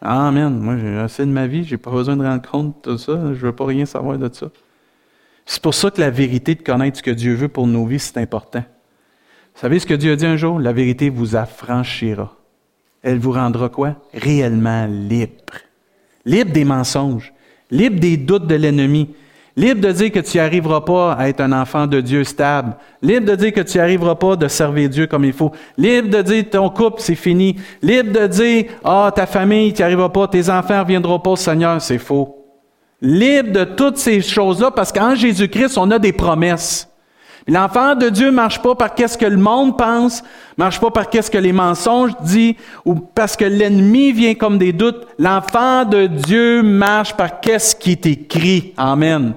Amen. 0.00 0.58
Moi, 0.58 0.78
j'ai 0.78 0.98
assez 0.98 1.24
de 1.24 1.30
ma 1.30 1.46
vie, 1.46 1.62
j'ai 1.62 1.76
pas 1.76 1.92
besoin 1.92 2.16
de 2.16 2.24
rendre 2.24 2.42
compte 2.42 2.88
de 2.88 2.96
ça, 2.96 3.12
je 3.34 3.46
veux 3.46 3.54
pas 3.54 3.66
rien 3.66 3.86
savoir 3.86 4.18
de 4.18 4.28
ça. 4.32 4.48
C'est 5.46 5.62
pour 5.62 5.74
ça 5.74 5.90
que 5.90 6.00
la 6.00 6.10
vérité 6.10 6.54
de 6.54 6.62
connaître 6.62 6.98
ce 6.98 7.02
que 7.02 7.10
Dieu 7.10 7.34
veut 7.34 7.48
pour 7.48 7.66
nos 7.66 7.86
vies, 7.86 8.00
c'est 8.00 8.16
important. 8.18 8.64
Savez 9.54 9.78
ce 9.78 9.86
que 9.86 9.94
Dieu 9.94 10.12
a 10.12 10.16
dit 10.16 10.26
un 10.26 10.36
jour? 10.36 10.58
La 10.58 10.72
vérité 10.72 11.10
vous 11.10 11.36
affranchira. 11.36 12.34
Elle 13.02 13.18
vous 13.18 13.32
rendra 13.32 13.68
quoi? 13.68 13.96
Réellement 14.14 14.86
libre. 14.86 15.54
Libre 16.24 16.52
des 16.52 16.64
mensonges, 16.64 17.32
libre 17.70 17.98
des 17.98 18.16
doutes 18.16 18.46
de 18.46 18.54
l'ennemi, 18.54 19.08
Libre 19.54 19.82
de 19.82 19.92
dire 19.92 20.10
que 20.10 20.20
tu 20.20 20.38
n'y 20.38 20.40
arriveras 20.40 20.80
pas 20.80 21.12
à 21.12 21.28
être 21.28 21.40
un 21.40 21.52
enfant 21.52 21.86
de 21.86 22.00
Dieu 22.00 22.24
stable. 22.24 22.74
Libre 23.02 23.26
de 23.26 23.34
dire 23.34 23.52
que 23.52 23.60
tu 23.60 23.76
n'y 23.76 23.82
arriveras 23.82 24.14
pas 24.14 24.34
de 24.34 24.48
servir 24.48 24.88
Dieu 24.88 25.06
comme 25.06 25.26
il 25.26 25.34
faut. 25.34 25.52
Libre 25.76 26.08
de 26.08 26.22
dire 26.22 26.44
ton 26.50 26.70
couple, 26.70 27.02
c'est 27.02 27.14
fini. 27.14 27.56
Libre 27.82 28.18
de 28.18 28.26
dire, 28.28 28.64
ah, 28.82 29.12
ta 29.14 29.26
famille, 29.26 29.74
tu 29.74 29.82
n'y 29.82 30.08
pas, 30.08 30.28
tes 30.28 30.48
enfants 30.48 30.76
ne 30.76 30.80
reviendront 30.80 31.18
pas 31.18 31.30
au 31.30 31.36
Seigneur, 31.36 31.82
c'est 31.82 31.98
faux. 31.98 32.38
Libre 33.02 33.52
de 33.52 33.64
toutes 33.64 33.98
ces 33.98 34.22
choses-là 34.22 34.70
parce 34.70 34.90
qu'en 34.90 35.14
Jésus-Christ, 35.14 35.76
on 35.76 35.90
a 35.90 35.98
des 35.98 36.12
promesses. 36.12 36.88
L'enfant 37.48 37.96
de 37.96 38.08
Dieu 38.08 38.30
marche 38.30 38.62
pas 38.62 38.74
par 38.74 38.94
qu'est-ce 38.94 39.18
que 39.18 39.26
le 39.26 39.36
monde 39.36 39.76
pense, 39.76 40.22
marche 40.56 40.80
pas 40.80 40.90
par 40.90 41.10
qu'est-ce 41.10 41.30
que 41.30 41.38
les 41.38 41.52
mensonges 41.52 42.12
disent, 42.20 42.54
ou 42.84 42.94
parce 42.94 43.36
que 43.36 43.44
l'ennemi 43.44 44.12
vient 44.12 44.34
comme 44.34 44.58
des 44.58 44.72
doutes. 44.72 45.06
L'enfant 45.18 45.84
de 45.84 46.06
Dieu 46.06 46.62
marche 46.62 47.14
par 47.14 47.40
qu'est-ce 47.40 47.74
qui 47.74 47.92
est 47.92 48.06
écrit. 48.06 48.72
Amen. 48.76 49.32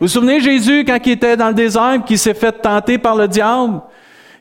Vous 0.00 0.06
vous 0.06 0.08
souvenez 0.08 0.40
Jésus 0.40 0.84
quand 0.84 0.98
il 1.04 1.12
était 1.12 1.36
dans 1.36 1.48
le 1.48 1.54
désert, 1.54 2.02
qui 2.04 2.18
s'est 2.18 2.34
fait 2.34 2.52
tenter 2.52 2.98
par 2.98 3.14
le 3.14 3.28
diable? 3.28 3.80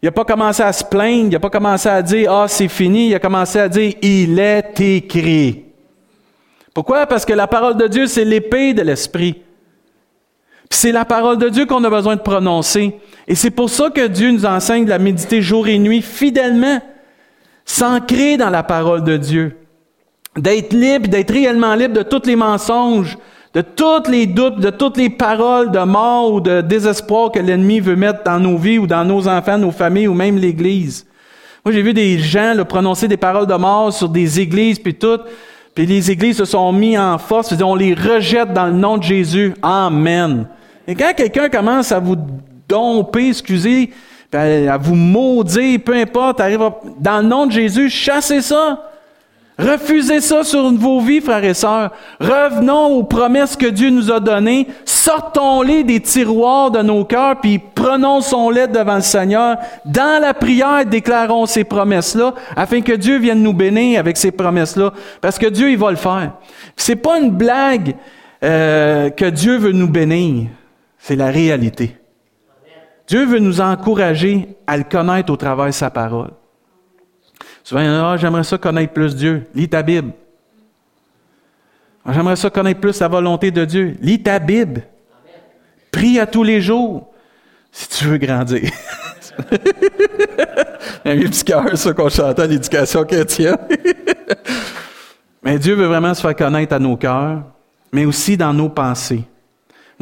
Il 0.01 0.08
n'a 0.08 0.12
pas 0.12 0.25
commencé 0.25 0.62
à 0.62 0.74
se 0.74 0.84
plaindre, 0.84 1.27
il 1.27 1.34
n'a 1.34 1.39
pas 1.39 1.50
commencé 1.50 1.88
à 1.88 2.01
dire 2.01 2.34
Ah, 2.34 2.48
c'est 2.48 2.67
fini, 2.67 3.10
il 3.10 3.15
a 3.15 3.20
commencé 3.20 3.60
à 3.60 3.70
dire 3.70 3.93
Il 4.01 4.38
est 4.39 4.79
écrit. 4.82 5.63
Pourquoi? 6.74 7.05
Parce 7.05 7.24
que 7.24 7.34
la 7.34 7.48
parole 7.48 7.77
de 7.77 7.88
Dieu, 7.88 8.08
c'est 8.08 8.25
l'épée 8.25 8.74
de 8.74 8.82
l'esprit. 8.82 9.43
C'est 10.74 10.92
la 10.92 11.06
parole 11.06 11.38
de 11.38 11.50
Dieu 11.50 11.68
qu'on 11.68 11.84
a 11.84 11.89
besoin 11.89 12.15
de 12.15 12.22
prononcer. 12.22 12.96
Et 13.27 13.36
c'est 13.36 13.51
pour 13.51 13.70
ça 13.70 13.92
que 13.92 14.08
Dieu 14.08 14.32
nous 14.32 14.44
enseigne 14.44 14.86
de 14.86 14.89
la 14.89 14.98
méditer 14.98 15.39
jour 15.39 15.68
et 15.68 15.77
nuit 15.77 16.01
fidèlement, 16.01 16.82
s'ancrer 17.63 18.38
dans 18.38 18.50
la 18.50 18.63
parole 18.63 19.03
de 19.03 19.15
Dieu, 19.15 19.56
d'être 20.36 20.74
libre, 20.74 21.08
d'être 21.08 21.32
réellement 21.32 21.75
libre 21.75 21.94
de 21.94 22.01
tous 22.01 22.25
les 22.25 22.36
mensonges, 22.36 23.20
de 23.53 23.62
tous 23.62 24.10
les 24.10 24.25
doutes, 24.25 24.60
de 24.60 24.72
toutes 24.72 24.98
les 24.98 25.12
paroles 25.12 25.70
de 25.70 25.80
mort 25.80 26.34
ou 26.34 26.42
de 26.42 26.62
désespoir 26.62 27.32
que 27.32 27.39
l'ennemi 27.39 27.80
veut 27.80 27.96
mettre 27.96 28.24
dans 28.24 28.39
nos 28.39 28.58
vies 28.58 28.80
ou 28.80 28.88
dans 28.88 29.06
nos 29.06 29.27
enfants, 29.27 29.60
nos 29.60 29.72
familles 29.72 30.08
ou 30.08 30.15
même 30.15 30.38
l'Église. 30.38 31.06
Moi, 31.63 31.71
j'ai 31.71 31.84
vu 31.84 31.93
des 31.93 32.17
gens 32.17 32.56
prononcer 32.67 33.08
des 33.08 33.15
paroles 33.15 33.47
de 33.47 33.54
mort 33.54 33.93
sur 33.93 34.10
des 34.10 34.39
églises 34.39 34.80
puis 34.80 34.95
tout, 34.95 35.19
puis 35.76 35.86
les 35.86 36.10
églises 36.10 36.38
se 36.38 36.45
sont 36.45 36.74
mis 36.74 36.97
en 36.97 37.19
force, 37.19 37.54
on 37.62 37.76
les 37.76 37.93
rejette 37.93 38.54
dans 38.54 38.65
le 38.65 38.74
nom 38.74 38.97
de 38.97 39.04
Jésus. 39.04 39.54
Amen. 39.62 40.47
Et 40.88 40.96
quand 40.96 41.13
quelqu'un 41.15 41.50
commence 41.50 41.91
à 41.91 42.00
vous 42.00 42.17
domper, 42.67 43.30
excusez, 43.30 43.91
à 44.34 44.78
vous 44.78 44.96
maudire, 44.96 45.80
peu 45.84 45.93
importe, 45.93 46.39
arrive 46.39 46.72
dans 47.00 47.19
le 47.22 47.28
nom 47.28 47.46
de 47.46 47.52
Jésus, 47.52 47.89
chassez 47.89 48.41
ça. 48.41 48.89
Refusez 49.60 50.19
ça 50.19 50.43
sur 50.43 50.74
vos 50.74 51.00
vies, 51.00 51.22
frères 51.22 51.43
et 51.43 51.54
sœurs. 51.54 51.91
Revenons 52.19 52.88
aux 52.88 53.04
promesses 53.04 53.56
que 53.56 53.67
Dieu 53.67 53.91
nous 53.91 54.12
a 54.12 54.19
données. 54.19 54.67
Sortons-les 54.84 55.84
des 55.84 56.00
tiroirs 56.00 56.72
de 56.72 56.82
nos 56.82 57.06
cœurs, 57.06 57.39
puis 57.39 57.60
prononçons-les 57.60 58.67
devant 58.67 58.96
le 58.96 59.02
Seigneur. 59.02 59.58
Dans 59.86 60.19
la 60.19 60.34
prière, 60.34 60.86
déclarons 60.86 61.46
ces 61.46 61.63
promesses-là, 61.63 62.34
afin 62.56 62.82
que 62.82 62.93
Dieu 62.93 63.19
vienne 63.19 63.43
nous 63.43 63.54
bénir 63.54 64.00
avec 64.00 64.17
ces 64.17 64.32
promesses-là. 64.32 64.91
Parce 65.22 65.38
que 65.38 65.48
Dieu, 65.48 65.69
il 65.69 65.78
va 65.78 65.91
le 65.91 65.98
faire. 65.98 66.32
C'est 66.76 66.96
pas 66.96 67.19
une 67.19 67.30
blague 67.30 67.96
euh, 68.43 69.12
que 69.12 69.26
Dieu 69.26 69.58
veut 69.58 69.72
nous 69.72 69.89
bénir. 69.89 70.48
C'est 71.06 71.18
la 71.18 71.32
réalité. 71.32 71.98
Dieu 73.08 73.26
veut 73.26 73.39
nous 73.39 73.60
encourager 73.60 74.48
à 74.66 74.78
le 74.78 74.86
connaître 74.86 75.34
au 75.34 75.36
travers 75.36 75.66
de 75.66 75.72
sa 75.72 75.89
parole. 75.89 76.32
Souvent, 77.62 77.82
ah, 77.82 78.16
j'aimerais 78.16 78.46
ça 78.46 78.58
connaître 78.58 78.94
plus 78.94 79.13
Dieu. 79.13 79.46
Lis 79.54 79.68
ta 79.68 79.84
Bible. 79.84 80.13
Ah, 82.06 82.13
j'aimerais 82.13 82.38
ça 82.38 82.50
connaître 82.50 82.80
plus 82.80 82.98
la 83.02 83.10
volonté 83.10 83.52
de 83.52 83.66
Dieu. 83.66 83.98
Lis 84.00 84.24
ta 84.24 84.39
Bible. 84.39 84.84
Prie 85.92 86.22
à 86.22 86.26
tous 86.26 86.44
les 86.44 86.62
jours 86.62 87.12
si 87.70 87.89
tu 87.89 88.06
veux 88.06 88.18
grandir. 88.18 88.62
un 91.04 91.18
petit 91.18 91.44
cœur, 91.44 91.78
ça, 91.78 91.92
qu'on 91.92 92.08
chante 92.08 92.39
à 92.39 92.48
l'éducation 92.48 93.04
chrétienne. 93.04 93.58
mais 95.44 95.60
Dieu 95.60 95.76
veut 95.76 95.88
vraiment 95.88 96.13
se 96.13 96.22
faire 96.22 96.36
connaître 96.38 96.74
à 96.74 96.80
nos 96.80 96.96
cœurs, 96.96 97.44
mais 97.92 98.06
aussi 98.06 98.38
dans 98.38 98.54
nos 98.54 98.70
pensées. 98.70 99.26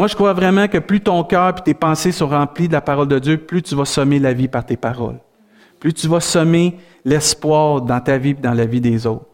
Moi, 0.02 0.08
je 0.08 0.16
crois 0.16 0.34
vraiment 0.34 0.68
que 0.68 0.80
plus 0.80 1.00
ton 1.00 1.24
cœur 1.24 1.54
et 1.60 1.62
tes 1.62 1.74
pensées 1.76 2.12
sont 2.12 2.28
remplis 2.28 2.68
de 2.68 2.74
la 2.74 2.82
parole 2.82 3.08
de 3.08 3.20
Dieu, 3.20 3.38
plus 3.38 3.62
tu 3.62 3.76
vas 3.76 3.86
semer 3.86 4.18
la 4.18 4.34
vie 4.34 4.48
par 4.48 4.66
tes 4.66 4.76
paroles. 4.76 5.20
Plus 5.80 5.94
tu 5.94 6.08
vas 6.08 6.20
semer 6.20 6.80
l'espoir 7.06 7.82
dans 7.82 8.00
ta 8.00 8.18
vie 8.18 8.32
et 8.32 8.34
dans 8.34 8.56
la 8.56 8.66
vie 8.66 8.82
des 8.82 9.06
autres. 9.06 9.28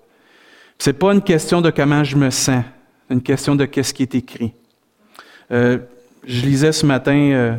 Ce 0.78 0.90
n'est 0.90 0.94
pas 0.98 1.14
une 1.14 1.22
question 1.22 1.62
de 1.62 1.70
comment 1.70 2.04
je 2.04 2.18
me 2.18 2.30
sens, 2.30 2.66
une 3.10 3.22
question 3.22 3.56
de 3.56 3.64
qu'est-ce 3.64 3.94
qui 3.94 4.04
est 4.04 4.14
écrit. 4.14 4.52
Euh, 5.54 5.78
je 6.26 6.42
lisais 6.42 6.74
ce 6.74 6.86
matin, 6.86 7.16
euh, 7.16 7.56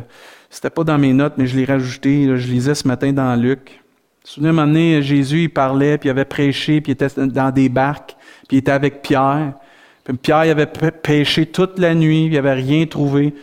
c'était 0.51 0.69
pas 0.69 0.83
dans 0.83 0.99
mes 0.99 1.11
notes, 1.11 1.33
mais 1.35 1.47
je 1.47 1.57
l'ai 1.57 1.65
rajouté, 1.65 2.37
je 2.37 2.47
lisais 2.47 2.75
ce 2.75 2.87
matin 2.87 3.11
dans 3.11 3.35
Luc. 3.35 3.81
Souvenez, 4.23 4.49
un 4.49 4.53
moment 4.53 4.67
donné, 4.67 5.01
Jésus, 5.01 5.45
il 5.45 5.49
parlait, 5.49 5.97
puis 5.97 6.09
il 6.09 6.11
avait 6.11 6.25
prêché, 6.25 6.79
puis 6.79 6.91
il 6.91 7.03
était 7.03 7.25
dans 7.25 7.49
des 7.49 7.69
barques, 7.69 8.15
puis 8.47 8.57
il 8.57 8.59
était 8.59 8.69
avec 8.69 9.01
Pierre. 9.01 9.53
Pierre 10.17 10.45
il 10.45 10.51
avait 10.51 10.65
pêché 10.65 11.45
toute 11.45 11.79
la 11.79 11.93
nuit, 11.93 12.25
il 12.25 12.33
n'avait 12.33 12.53
rien 12.53 12.85
trouvé. 12.85 13.33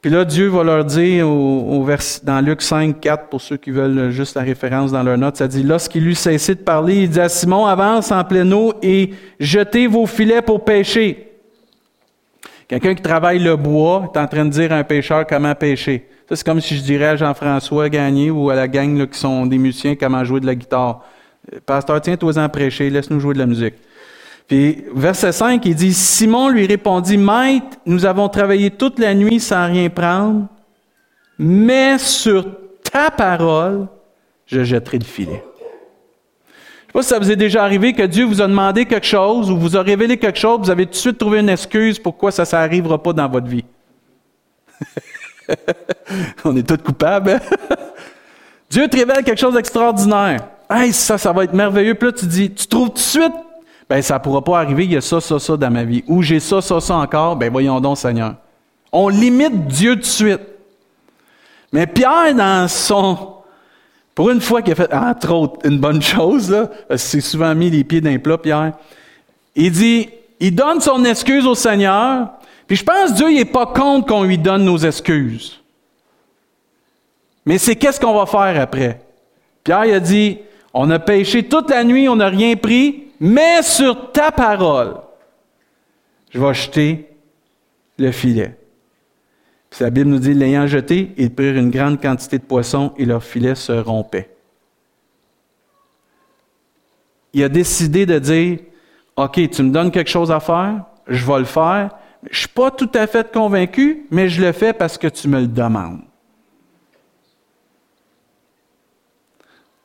Puis 0.00 0.10
là, 0.10 0.24
Dieu 0.24 0.48
va 0.48 0.64
leur 0.64 0.84
dire 0.84 1.28
au, 1.28 1.88
dans 2.24 2.40
Luc 2.40 2.60
5, 2.60 3.00
4, 3.00 3.28
pour 3.28 3.40
ceux 3.40 3.56
qui 3.56 3.70
veulent 3.70 4.10
juste 4.10 4.34
la 4.34 4.42
référence 4.42 4.90
dans 4.90 5.04
leur 5.04 5.16
note, 5.16 5.36
ça 5.36 5.46
dit, 5.46 5.62
lorsqu'il 5.62 6.08
eut 6.08 6.16
cessé 6.16 6.56
de 6.56 6.60
parler, 6.60 7.04
il 7.04 7.10
dit 7.10 7.20
à 7.20 7.28
Simon, 7.28 7.66
avance 7.66 8.10
en 8.10 8.24
pleine 8.24 8.52
eau 8.52 8.74
et 8.82 9.10
jetez 9.38 9.86
vos 9.86 10.06
filets 10.06 10.42
pour 10.42 10.64
pêcher. 10.64 11.28
Quelqu'un 12.66 12.96
qui 12.96 13.02
travaille 13.02 13.38
le 13.38 13.54
bois 13.54 14.10
est 14.12 14.18
en 14.18 14.26
train 14.26 14.44
de 14.44 14.50
dire 14.50 14.72
à 14.72 14.76
un 14.76 14.82
pêcheur 14.82 15.24
comment 15.24 15.54
pêcher. 15.54 16.08
Ça, 16.28 16.34
c'est 16.34 16.44
comme 16.44 16.60
si 16.60 16.76
je 16.76 16.82
dirais 16.82 17.08
à 17.08 17.16
Jean-François 17.16 17.88
Gagné 17.88 18.30
ou 18.30 18.50
à 18.50 18.56
la 18.56 18.66
gang 18.66 19.06
qui 19.06 19.18
sont 19.18 19.46
des 19.46 19.58
musiciens 19.58 19.94
comment 19.94 20.24
jouer 20.24 20.40
de 20.40 20.46
la 20.46 20.56
guitare. 20.56 21.04
Pasteur, 21.64 22.00
tiens-toi 22.00 22.38
en 22.38 22.48
prêcher, 22.48 22.90
laisse-nous 22.90 23.20
jouer 23.20 23.34
de 23.34 23.38
la 23.38 23.46
musique. 23.46 23.74
Puis 24.48 24.84
verset 24.94 25.32
5, 25.32 25.64
il 25.64 25.74
dit, 25.74 25.94
Simon 25.94 26.48
lui 26.48 26.66
répondit, 26.66 27.16
Maître, 27.16 27.78
nous 27.86 28.04
avons 28.04 28.28
travaillé 28.28 28.70
toute 28.70 28.98
la 28.98 29.14
nuit 29.14 29.40
sans 29.40 29.66
rien 29.66 29.88
prendre, 29.88 30.46
mais 31.38 31.98
sur 31.98 32.44
ta 32.82 33.10
parole, 33.10 33.86
je 34.46 34.64
jetterai 34.64 34.98
le 34.98 35.04
filet. 35.04 35.42
Je 35.42 36.88
sais 36.88 36.92
pas 36.92 37.02
si 37.02 37.08
ça 37.08 37.18
vous 37.18 37.30
est 37.30 37.36
déjà 37.36 37.64
arrivé 37.64 37.94
que 37.94 38.02
Dieu 38.02 38.26
vous 38.26 38.42
a 38.42 38.46
demandé 38.46 38.84
quelque 38.84 39.06
chose 39.06 39.50
ou 39.50 39.56
vous 39.56 39.76
a 39.76 39.82
révélé 39.82 40.18
quelque 40.18 40.38
chose, 40.38 40.60
vous 40.60 40.70
avez 40.70 40.84
tout 40.84 40.92
de 40.92 40.96
suite 40.96 41.18
trouvé 41.18 41.40
une 41.40 41.48
excuse 41.48 41.98
pourquoi 41.98 42.30
ça 42.30 42.42
ne 42.42 42.62
arrivera 42.62 43.02
pas 43.02 43.14
dans 43.14 43.28
votre 43.28 43.46
vie. 43.46 43.64
On 46.44 46.54
est 46.56 46.68
tous 46.68 46.82
coupables. 46.82 47.30
Hein? 47.30 47.40
Dieu 48.70 48.88
te 48.88 48.96
révèle 48.96 49.24
quelque 49.24 49.40
chose 49.40 49.54
d'extraordinaire. 49.54 50.48
Hey, 50.68 50.92
ça, 50.92 51.18
ça 51.18 51.32
va 51.32 51.44
être 51.44 51.52
merveilleux. 51.52 51.94
Puis 51.94 52.08
là, 52.08 52.12
tu 52.12 52.26
dis, 52.26 52.50
tu 52.50 52.66
trouves 52.66 52.88
tout 52.88 52.94
de 52.94 52.98
suite, 52.98 53.32
ben 53.92 54.00
ça 54.00 54.14
ne 54.14 54.20
pourra 54.20 54.42
pas 54.42 54.58
arriver, 54.58 54.86
il 54.86 54.92
y 54.92 54.96
a 54.96 55.02
ça, 55.02 55.20
ça, 55.20 55.38
ça 55.38 55.54
dans 55.54 55.70
ma 55.70 55.84
vie. 55.84 56.02
Ou 56.08 56.22
j'ai 56.22 56.40
ça, 56.40 56.62
ça, 56.62 56.80
ça 56.80 56.96
encore, 56.96 57.36
ben 57.36 57.52
voyons 57.52 57.78
donc, 57.78 57.98
Seigneur. 57.98 58.36
On 58.90 59.10
limite 59.10 59.66
Dieu 59.66 59.96
de 59.96 60.02
suite. 60.02 60.40
Mais 61.72 61.86
Pierre, 61.86 62.34
dans 62.34 62.68
son... 62.68 63.34
Pour 64.14 64.30
une 64.30 64.40
fois 64.40 64.62
qu'il 64.62 64.72
a 64.72 64.76
fait, 64.76 64.94
entre 64.94 65.34
autres, 65.34 65.68
une 65.68 65.78
bonne 65.78 66.00
chose, 66.00 66.50
là, 66.50 66.70
c'est 66.96 67.20
souvent 67.20 67.54
mis 67.54 67.68
les 67.68 67.84
pieds 67.84 68.00
d'un 68.00 68.18
plat, 68.18 68.38
Pierre, 68.38 68.72
il 69.54 69.70
dit, 69.70 70.08
il 70.40 70.54
donne 70.54 70.80
son 70.80 71.04
excuse 71.04 71.46
au 71.46 71.54
Seigneur, 71.54 72.28
puis 72.66 72.78
je 72.78 72.84
pense 72.84 73.10
que 73.10 73.16
Dieu 73.16 73.28
n'est 73.28 73.44
pas 73.44 73.66
contre 73.66 74.06
qu'on 74.06 74.22
lui 74.22 74.38
donne 74.38 74.64
nos 74.64 74.78
excuses. 74.78 75.60
Mais 77.44 77.58
c'est 77.58 77.76
qu'est-ce 77.76 78.00
qu'on 78.00 78.14
va 78.14 78.24
faire 78.24 78.58
après? 78.58 79.02
Pierre 79.62 79.84
il 79.84 79.92
a 79.92 80.00
dit, 80.00 80.38
on 80.72 80.90
a 80.90 80.98
péché 80.98 81.42
toute 81.42 81.68
la 81.68 81.84
nuit, 81.84 82.08
on 82.08 82.16
n'a 82.16 82.28
rien 82.28 82.56
pris, 82.56 83.11
mais 83.24 83.62
sur 83.62 84.10
ta 84.10 84.32
parole, 84.32 84.96
je 86.30 86.40
vais 86.40 86.54
jeter 86.54 87.08
le 87.96 88.10
filet. 88.10 88.58
Puis 89.70 89.84
la 89.84 89.90
Bible 89.90 90.10
nous 90.10 90.18
dit, 90.18 90.34
l'ayant 90.34 90.66
jeté, 90.66 91.14
ils 91.16 91.32
prirent 91.32 91.56
une 91.56 91.70
grande 91.70 92.02
quantité 92.02 92.38
de 92.38 92.42
poissons 92.42 92.92
et 92.96 93.04
leur 93.04 93.22
filet 93.22 93.54
se 93.54 93.70
rompait. 93.70 94.28
Il 97.32 97.44
a 97.44 97.48
décidé 97.48 98.06
de 98.06 98.18
dire, 98.18 98.58
OK, 99.14 99.50
tu 99.50 99.62
me 99.62 99.70
donnes 99.70 99.92
quelque 99.92 100.10
chose 100.10 100.32
à 100.32 100.40
faire, 100.40 100.84
je 101.06 101.24
vais 101.24 101.38
le 101.38 101.44
faire. 101.44 101.90
Je 102.24 102.28
ne 102.30 102.34
suis 102.34 102.48
pas 102.48 102.72
tout 102.72 102.90
à 102.92 103.06
fait 103.06 103.32
convaincu, 103.32 104.06
mais 104.10 104.28
je 104.28 104.42
le 104.42 104.50
fais 104.50 104.72
parce 104.72 104.98
que 104.98 105.06
tu 105.06 105.28
me 105.28 105.40
le 105.40 105.46
demandes. 105.46 106.02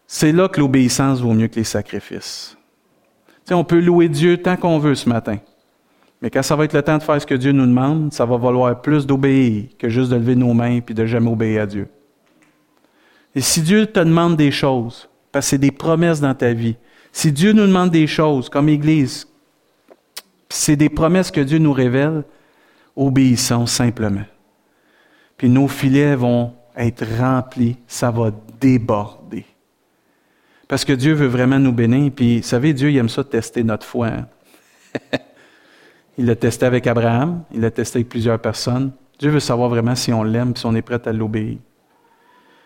C'est 0.07 0.31
là 0.31 0.49
que 0.49 0.59
l'obéissance 0.59 1.21
vaut 1.21 1.33
mieux 1.33 1.49
que 1.49 1.57
les 1.57 1.63
sacrifices. 1.63 2.56
On 3.51 3.63
peut 3.63 3.79
louer 3.79 4.09
Dieu 4.09 4.37
tant 4.37 4.57
qu'on 4.57 4.77
veut 4.77 4.95
ce 4.95 5.07
matin. 5.07 5.37
Mais 6.21 6.29
quand 6.29 6.41
ça 6.41 6.55
va 6.55 6.65
être 6.65 6.73
le 6.73 6.81
temps 6.81 6.97
de 6.97 7.03
faire 7.03 7.21
ce 7.21 7.25
que 7.25 7.35
Dieu 7.35 7.51
nous 7.51 7.65
demande, 7.65 8.11
ça 8.11 8.25
va 8.25 8.37
valoir 8.37 8.81
plus 8.81 9.05
d'obéir 9.05 9.65
que 9.77 9.87
juste 9.87 10.09
de 10.09 10.15
lever 10.15 10.35
nos 10.35 10.53
mains 10.53 10.79
et 10.87 10.93
de 10.93 11.05
jamais 11.05 11.31
obéir 11.31 11.63
à 11.63 11.65
Dieu. 11.65 11.87
Et 13.35 13.41
si 13.41 13.61
Dieu 13.61 13.85
te 13.85 13.99
demande 13.99 14.35
des 14.35 14.51
choses, 14.51 15.07
parce 15.31 15.45
que 15.45 15.49
c'est 15.51 15.57
des 15.59 15.71
promesses 15.71 16.19
dans 16.19 16.33
ta 16.33 16.53
vie, 16.53 16.75
si 17.11 17.31
Dieu 17.31 17.53
nous 17.53 17.67
demande 17.67 17.91
des 17.91 18.07
choses 18.07 18.49
comme 18.49 18.67
Église, 18.67 19.27
c'est 20.49 20.75
des 20.75 20.89
promesses 20.89 21.29
que 21.29 21.41
Dieu 21.41 21.59
nous 21.59 21.73
révèle, 21.73 22.23
obéissons 22.95 23.65
simplement. 23.65 24.25
Puis 25.37 25.49
nos 25.49 25.67
filets 25.67 26.15
vont 26.15 26.53
être 26.75 27.05
remplis, 27.19 27.77
ça 27.87 28.09
va 28.11 28.31
déborder. 28.59 29.45
Parce 30.67 30.83
que 30.83 30.93
Dieu 30.93 31.13
veut 31.13 31.27
vraiment 31.27 31.59
nous 31.59 31.71
bénir. 31.71 32.11
Puis, 32.15 32.37
vous 32.37 32.47
savez, 32.47 32.73
Dieu, 32.73 32.91
il 32.91 32.97
aime 32.97 33.09
ça 33.09 33.23
tester 33.23 33.63
notre 33.63 33.85
foi. 33.85 34.07
Hein. 34.07 34.27
il 36.17 36.25
l'a 36.25 36.35
testé 36.35 36.65
avec 36.65 36.87
Abraham, 36.87 37.43
il 37.53 37.61
l'a 37.61 37.71
testé 37.71 37.99
avec 37.99 38.09
plusieurs 38.09 38.39
personnes. 38.39 38.91
Dieu 39.19 39.29
veut 39.29 39.39
savoir 39.39 39.69
vraiment 39.69 39.95
si 39.95 40.11
on 40.11 40.23
l'aime, 40.23 40.55
si 40.55 40.65
on 40.65 40.75
est 40.75 40.81
prêt 40.81 40.99
à 41.05 41.13
l'obéir. 41.13 41.57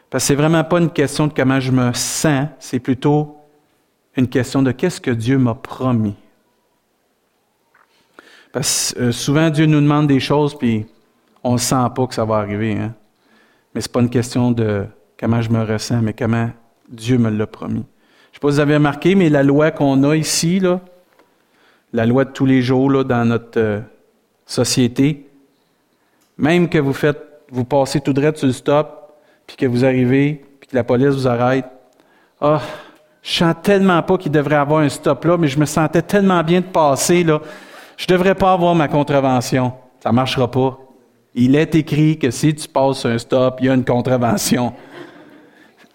Parce 0.10 0.24
que 0.24 0.28
c'est 0.30 0.36
vraiment 0.36 0.64
pas 0.64 0.80
une 0.80 0.90
question 0.90 1.28
de 1.28 1.34
comment 1.34 1.60
je 1.60 1.72
me 1.72 1.94
sens, 1.94 2.48
c'est 2.60 2.80
plutôt 2.80 3.38
une 4.18 4.28
question 4.28 4.62
de 4.62 4.72
qu'est-ce 4.72 5.00
que 5.00 5.12
Dieu 5.12 5.38
m'a 5.38 5.56
promis. 5.56 6.16
Parce 8.52 8.94
que 8.94 9.04
euh, 9.04 9.12
souvent, 9.14 9.50
Dieu 9.50 9.66
nous 9.66 9.80
demande 9.80 10.08
des 10.08 10.20
choses, 10.20 10.58
puis 10.58 10.86
on 11.44 11.54
ne 11.54 11.58
sent 11.58 11.88
pas 11.96 12.08
que 12.08 12.14
ça 12.14 12.26
va 12.26 12.38
arriver. 12.38 12.78
Hein? 12.78 12.94
Mais 13.74 13.80
ce 13.80 13.88
n'est 13.88 13.94
pas 13.94 14.02
une 14.02 14.10
question 14.10 14.52
de 14.52 14.86
comment 15.18 15.42
je 15.42 15.50
me 15.50 15.64
ressens, 15.64 16.02
mais 16.02 16.14
comment 16.14 16.50
Dieu 16.92 17.18
me 17.18 17.30
l'a 17.30 17.48
promis. 17.48 17.76
Je 17.76 17.80
ne 17.80 18.34
sais 18.34 18.40
pas 18.42 18.50
si 18.50 18.54
vous 18.56 18.60
avez 18.60 18.76
remarqué, 18.76 19.16
mais 19.16 19.30
la 19.30 19.44
loi 19.44 19.72
qu'on 19.72 20.04
a 20.04 20.16
ici, 20.16 20.62
la 21.94 22.06
loi 22.06 22.26
de 22.26 22.32
tous 22.32 22.46
les 22.46 22.62
jours 22.62 23.04
dans 23.04 23.26
notre 23.28 23.60
euh, 23.60 23.80
société, 24.46 25.30
même 26.38 26.70
que 26.70 26.78
vous 26.78 26.94
faites, 26.94 27.20
vous 27.50 27.66
passez 27.66 28.02
tout 28.02 28.14
droit 28.14 28.34
sur 28.36 28.48
le 28.48 28.54
stop, 28.54 29.14
puis 29.48 29.58
que 29.58 29.66
vous 29.66 29.84
arrivez, 29.84 30.46
puis 30.60 30.70
que 30.70 30.76
la 30.76 30.84
police 30.84 31.16
vous 31.16 31.28
arrête, 31.28 31.66
ah, 32.40 32.60
oh, 32.62 32.66
je 33.22 33.32
sens 33.32 33.56
tellement 33.62 34.02
pas 34.02 34.18
qu'il 34.18 34.32
devrait 34.32 34.56
avoir 34.56 34.82
un 34.82 34.90
stop 34.90 35.26
là, 35.26 35.38
mais 35.38 35.48
je 35.48 35.60
me 35.60 35.66
sentais 35.66 36.02
tellement 36.02 36.44
bien 36.44 36.62
de 36.62 36.66
passer 36.66 37.24
là, 37.24 37.42
je 37.98 38.08
devrais 38.08 38.36
pas 38.36 38.54
avoir 38.54 38.74
ma 38.74 38.88
contravention. 38.88 39.74
Ça 40.02 40.12
marchera 40.12 40.50
pas. 40.50 40.80
Il 41.36 41.56
est 41.56 41.76
écrit 41.76 42.18
que 42.18 42.32
si 42.32 42.56
tu 42.56 42.68
passes 42.68 43.06
un 43.06 43.18
stop, 43.18 43.58
il 43.60 43.68
y 43.68 43.70
a 43.70 43.74
une 43.76 43.86
contravention 43.86 44.74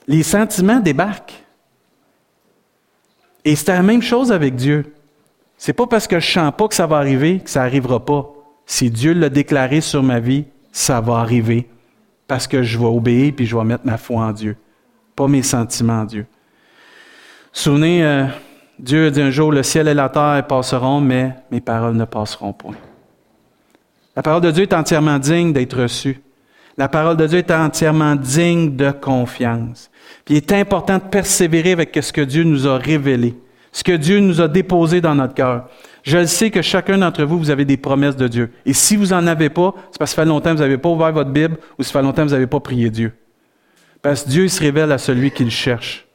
les 0.07 0.23
sentiments 0.23 0.81
débarquent. 0.81 1.43
Et 3.45 3.57
c'est 3.57 3.73
la 3.73 3.83
même 3.83 4.03
chose 4.03 4.33
avec 4.33 4.57
Dieu. 4.57 4.95
C'est 5.57 5.73
pas 5.73 5.87
parce 5.87 6.07
que 6.07 6.21
je 6.21 6.31
sens 6.31 6.53
pas 6.57 6.69
que 6.69 6.75
ça 6.75 6.87
va 6.87 6.97
arriver 6.99 7.41
que 7.41 7.51
ça 7.51 7.61
n'arrivera 7.61 8.05
pas. 8.05 8.33
Si 8.67 8.91
Dieu 8.91 9.15
l'a 9.15 9.29
déclaré 9.29 9.81
sur 9.81 10.03
ma 10.03 10.21
vie, 10.21 10.45
ça 10.73 11.01
va 11.01 11.19
arriver. 11.19 11.69
Parce 12.27 12.47
que 12.47 12.63
je 12.63 12.79
vais 12.79 12.87
obéir 12.87 13.33
puis 13.35 13.47
je 13.47 13.57
vais 13.57 13.65
mettre 13.65 13.87
ma 13.87 13.97
foi 13.97 14.23
en 14.23 14.33
Dieu. 14.33 14.57
Pas 15.15 15.29
mes 15.29 15.43
sentiments 15.43 16.01
en 16.01 16.05
Dieu. 16.05 16.27
Souvenez, 17.53 18.05
euh, 18.05 18.27
Dieu 18.79 19.07
a 19.07 19.11
dit 19.11 19.23
un 19.23 19.31
jour, 19.31 19.51
le 19.51 19.63
ciel 19.63 19.89
et 19.89 19.95
la 19.95 20.09
terre 20.09 20.45
passeront, 20.47 21.01
mais 21.01 21.35
mes 21.51 21.61
paroles 21.61 21.97
ne 21.97 22.05
passeront 22.05 22.53
point. 22.53 22.77
La 24.15 24.23
parole 24.23 24.43
de 24.43 24.51
Dieu 24.51 24.65
est 24.65 24.75
entièrement 24.75 25.19
digne 25.19 25.53
d'être 25.53 25.81
reçue. 25.81 26.21
La 26.79 26.89
parole 26.89 27.17
de 27.17 27.27
Dieu 27.27 27.39
est 27.39 27.51
entièrement 27.51 28.17
digne 28.17 28.77
de 28.77 28.91
confiance. 28.91 29.91
Puis 30.25 30.35
il 30.35 30.37
est 30.39 30.53
important 30.53 30.99
de 30.99 31.05
persévérer 31.05 31.73
avec 31.73 31.97
ce 32.01 32.13
que 32.13 32.21
Dieu 32.21 32.45
nous 32.45 32.67
a 32.67 32.77
révélé, 32.77 33.35
ce 33.73 33.83
que 33.83 33.93
Dieu 33.93 34.21
nous 34.21 34.41
a 34.41 34.49
déposé 34.49 35.01
dans 35.01 35.15
notre 35.15 35.35
cœur. 35.35 35.69
Je 36.03 36.25
sais 36.27 36.51
que 36.51 36.63
chacun 36.63 36.99
d'entre 36.99 37.25
vous, 37.25 37.39
vous 37.39 37.51
avez 37.51 37.65
des 37.65 37.77
promesses 37.77 38.17
de 38.17 38.29
Dieu. 38.29 38.53
Et 38.65 38.73
si 38.73 38.97
vous 38.97 39.07
n'en 39.07 39.27
avez 39.27 39.49
pas, 39.49 39.75
c'est 39.91 39.99
parce 39.99 40.11
que 40.11 40.17
ça 40.17 40.23
fait 40.23 40.29
longtemps 40.29 40.51
que 40.51 40.57
vous 40.57 40.63
n'avez 40.63 40.79
pas 40.79 40.89
ouvert 40.91 41.13
votre 41.13 41.31
Bible 41.31 41.57
ou 41.79 41.83
ça 41.83 41.93
fait 41.93 42.03
longtemps 42.03 42.23
que 42.23 42.29
vous 42.29 42.35
n'avez 42.35 42.47
pas 42.47 42.61
prié 42.61 42.91
Dieu. 42.91 43.13
Parce 44.03 44.23
que 44.23 44.29
Dieu 44.29 44.47
se 44.49 44.61
révèle 44.61 44.93
à 44.93 44.99
celui 44.99 45.31
qui 45.31 45.45
le 45.45 45.51
cherche. 45.51 46.07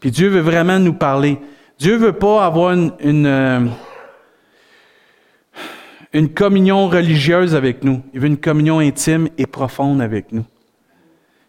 Puis 0.00 0.10
Dieu 0.10 0.28
veut 0.28 0.40
vraiment 0.40 0.78
nous 0.78 0.92
parler. 0.92 1.38
Dieu 1.78 1.96
veut 1.96 2.12
pas 2.12 2.44
avoir 2.44 2.72
une, 2.72 2.92
une, 3.00 3.26
euh, 3.26 3.60
une 6.12 6.28
communion 6.28 6.88
religieuse 6.88 7.54
avec 7.54 7.84
nous. 7.84 8.02
Il 8.14 8.20
veut 8.20 8.26
une 8.26 8.38
communion 8.38 8.78
intime 8.78 9.28
et 9.36 9.46
profonde 9.46 10.00
avec 10.00 10.32
nous. 10.32 10.44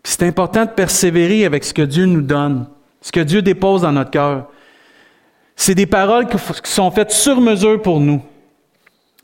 C'est 0.03 0.23
important 0.23 0.65
de 0.65 0.71
persévérer 0.71 1.45
avec 1.45 1.63
ce 1.63 1.73
que 1.73 1.81
Dieu 1.81 2.05
nous 2.05 2.21
donne, 2.21 2.67
ce 3.01 3.11
que 3.11 3.19
Dieu 3.19 3.41
dépose 3.41 3.81
dans 3.81 3.91
notre 3.91 4.11
cœur. 4.11 4.47
C'est 5.55 5.75
des 5.75 5.85
paroles 5.85 6.27
qui 6.27 6.37
sont 6.71 6.91
faites 6.91 7.11
sur 7.11 7.41
mesure 7.41 7.81
pour 7.81 7.99
nous. 7.99 8.21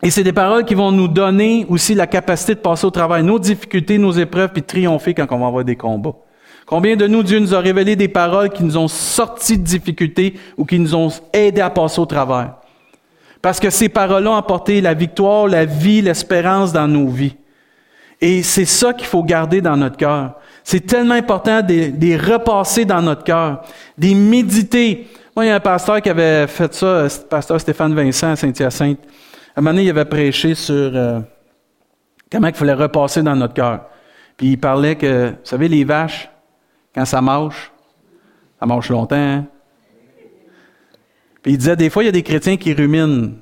Et 0.04 0.12
c'est 0.12 0.24
des 0.24 0.34
paroles 0.34 0.66
qui 0.66 0.76
vont 0.76 0.92
nous 0.92 1.08
donner 1.08 1.66
aussi 1.70 1.96
la 1.96 2.08
capacité 2.08 2.56
de 2.56 2.60
passer 2.60 2.86
au 2.86 2.92
travail 2.92 3.24
nos 3.24 3.40
difficultés, 3.40 3.98
nos 3.98 4.12
épreuves, 4.12 4.52
puis 4.52 4.62
triompher 4.62 5.14
quand 5.14 5.26
on 5.32 5.40
va 5.40 5.48
avoir 5.48 5.64
des 5.64 5.78
combats. 5.78 6.16
Combien 6.66 6.96
de 6.96 7.08
nous, 7.08 7.24
Dieu 7.24 7.40
nous 7.40 7.54
a 7.54 7.60
révélé 7.60 7.96
des 7.96 8.08
paroles 8.08 8.50
qui 8.50 8.64
nous 8.64 8.76
ont 8.78 8.88
sortis 8.88 9.58
de 9.58 9.64
difficultés 9.64 10.36
ou 10.58 10.66
qui 10.66 10.80
nous 10.80 10.96
ont 10.96 11.10
aidés 11.32 11.62
à 11.62 11.70
passer 11.70 12.00
au 12.00 12.06
travers? 12.06 12.56
Parce 13.46 13.60
que 13.60 13.70
ces 13.70 13.90
paroles-là 13.90 14.32
ont 14.32 14.38
apporté 14.38 14.82
la 14.82 14.96
victoire, 14.96 15.46
la 15.46 15.66
vie, 15.66 16.02
l'espérance 16.02 16.74
dans 16.74 16.88
nos 16.88 17.08
vies. 17.08 17.36
Et 18.20 18.42
c'est 18.42 18.66
ça 18.66 18.92
qu'il 18.92 19.06
faut 19.06 19.22
garder 19.22 19.62
dans 19.62 19.78
notre 19.78 19.98
cœur. 19.98 20.40
C'est 20.64 20.88
tellement 20.88 21.14
important 21.14 21.62
de, 21.62 21.92
les 21.96 22.18
repasser 22.18 22.86
dans 22.86 23.04
notre 23.04 23.24
cœur, 23.24 23.62
de 24.00 24.16
méditer. 24.16 25.08
Moi, 25.36 25.46
il 25.46 25.50
y 25.50 25.52
a 25.52 25.58
un 25.58 25.60
pasteur 25.60 26.02
qui 26.02 26.10
avait 26.10 26.48
fait 26.48 26.74
ça, 26.74 27.04
le 27.04 27.28
pasteur 27.28 27.62
Stéphane 27.62 27.94
Vincent 27.94 28.32
à 28.32 28.36
Saint-Hyacinthe. 28.36 28.98
À 29.56 29.60
un 29.60 29.62
moment 29.62 29.74
donné, 29.76 29.84
il 29.84 29.90
avait 29.92 30.06
prêché 30.06 30.56
sur 30.56 30.74
euh, 30.74 31.20
comment 32.32 32.48
il 32.48 32.56
fallait 32.56 32.74
repasser 32.74 33.22
dans 33.22 33.36
notre 33.36 33.54
cœur. 33.54 33.82
Puis 34.38 34.54
il 34.54 34.58
parlait 34.58 34.96
que, 34.96 35.30
vous 35.30 35.36
savez, 35.44 35.68
les 35.68 35.84
vaches, 35.84 36.32
quand 36.96 37.06
ça 37.06 37.22
marche, 37.22 37.72
ça 38.60 38.66
marche 38.66 38.90
longtemps. 38.90 39.16
Hein? 39.16 39.46
Puis 41.46 41.54
il 41.54 41.58
disait, 41.60 41.76
des 41.76 41.92
fois, 41.92 42.02
il 42.02 42.08
y 42.08 42.10
a 42.10 42.12
des 42.12 42.24
chrétiens 42.24 42.58
qui 42.58 42.74
ruminent 42.74 43.36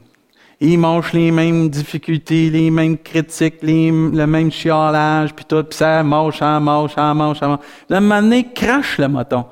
ils 0.66 0.78
mangent 0.78 1.12
les 1.12 1.30
mêmes 1.32 1.70
difficultés, 1.70 2.50
les 2.50 2.72
mêmes 2.72 2.98
critiques, 2.98 3.62
le 3.62 4.26
même 4.26 4.50
chialage, 4.50 5.34
puis 5.34 5.44
tout, 5.44 5.62
puis 5.64 5.78
ça 5.78 6.02
mange, 6.04 6.38
ça 6.38 6.58
mange, 6.60 6.94
ça 6.94 7.14
mange, 7.14 7.40
ça 7.40 7.48
mange. 7.48 7.60
La 7.90 8.00
manée 8.00 8.48
crache 8.54 8.98
le 8.98 9.10
moton. 9.10 9.46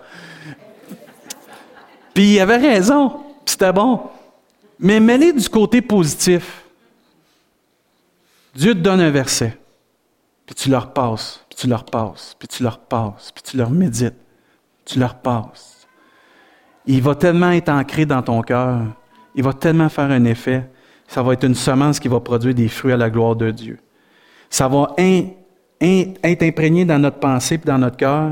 Puis 2.14 2.36
il 2.36 2.40
avait 2.40 2.58
raison, 2.58 3.24
c'était 3.46 3.74
bon. 3.74 4.02
Mais 4.80 5.02
mêlez 5.02 5.34
du 5.34 5.50
côté 5.50 5.82
positif. 5.82 6.64
Dieu 8.56 8.74
te 8.74 8.80
donne 8.80 9.02
un 9.02 9.12
verset, 9.12 9.58
puis 10.46 10.56
tu 10.56 10.70
leur 10.70 10.94
passes, 10.94 11.44
puis 11.50 11.58
tu 11.58 11.68
leur 11.68 11.84
passes, 11.84 12.38
puis 12.40 12.48
tu 12.48 12.64
leur 12.64 12.80
passes, 12.80 13.32
puis 13.34 13.44
tu 13.44 13.58
leur 13.58 13.70
médites, 13.70 14.16
tu 14.86 14.98
leur 14.98 15.16
passes. 15.16 15.81
Il 16.92 17.02
va 17.02 17.16
tellement 17.16 17.52
être 17.52 17.70
ancré 17.70 18.06
dans 18.06 18.22
ton 18.22 18.42
cœur, 18.42 18.80
il 19.36 19.44
va 19.44 19.54
tellement 19.54 19.90
faire 19.90 20.12
un 20.12 20.26
effet 20.26 20.70
ça 21.12 21.22
va 21.22 21.34
être 21.34 21.44
une 21.44 21.56
semence 21.56 22.00
qui 22.00 22.08
va 22.08 22.22
produire 22.22 22.54
des 22.54 22.70
fruits 22.70 22.94
à 22.94 22.98
la 22.98 23.10
gloire 23.10 23.36
de 23.36 23.52
Dieu. 23.52 23.80
Ça 24.50 24.70
va 24.70 24.94
être 24.98 26.44
imprégné 26.44 26.86
dans 26.86 27.00
notre 27.00 27.20
pensée 27.20 27.56
et 27.56 27.68
dans 27.68 27.78
notre 27.78 27.98
cœur. 27.98 28.32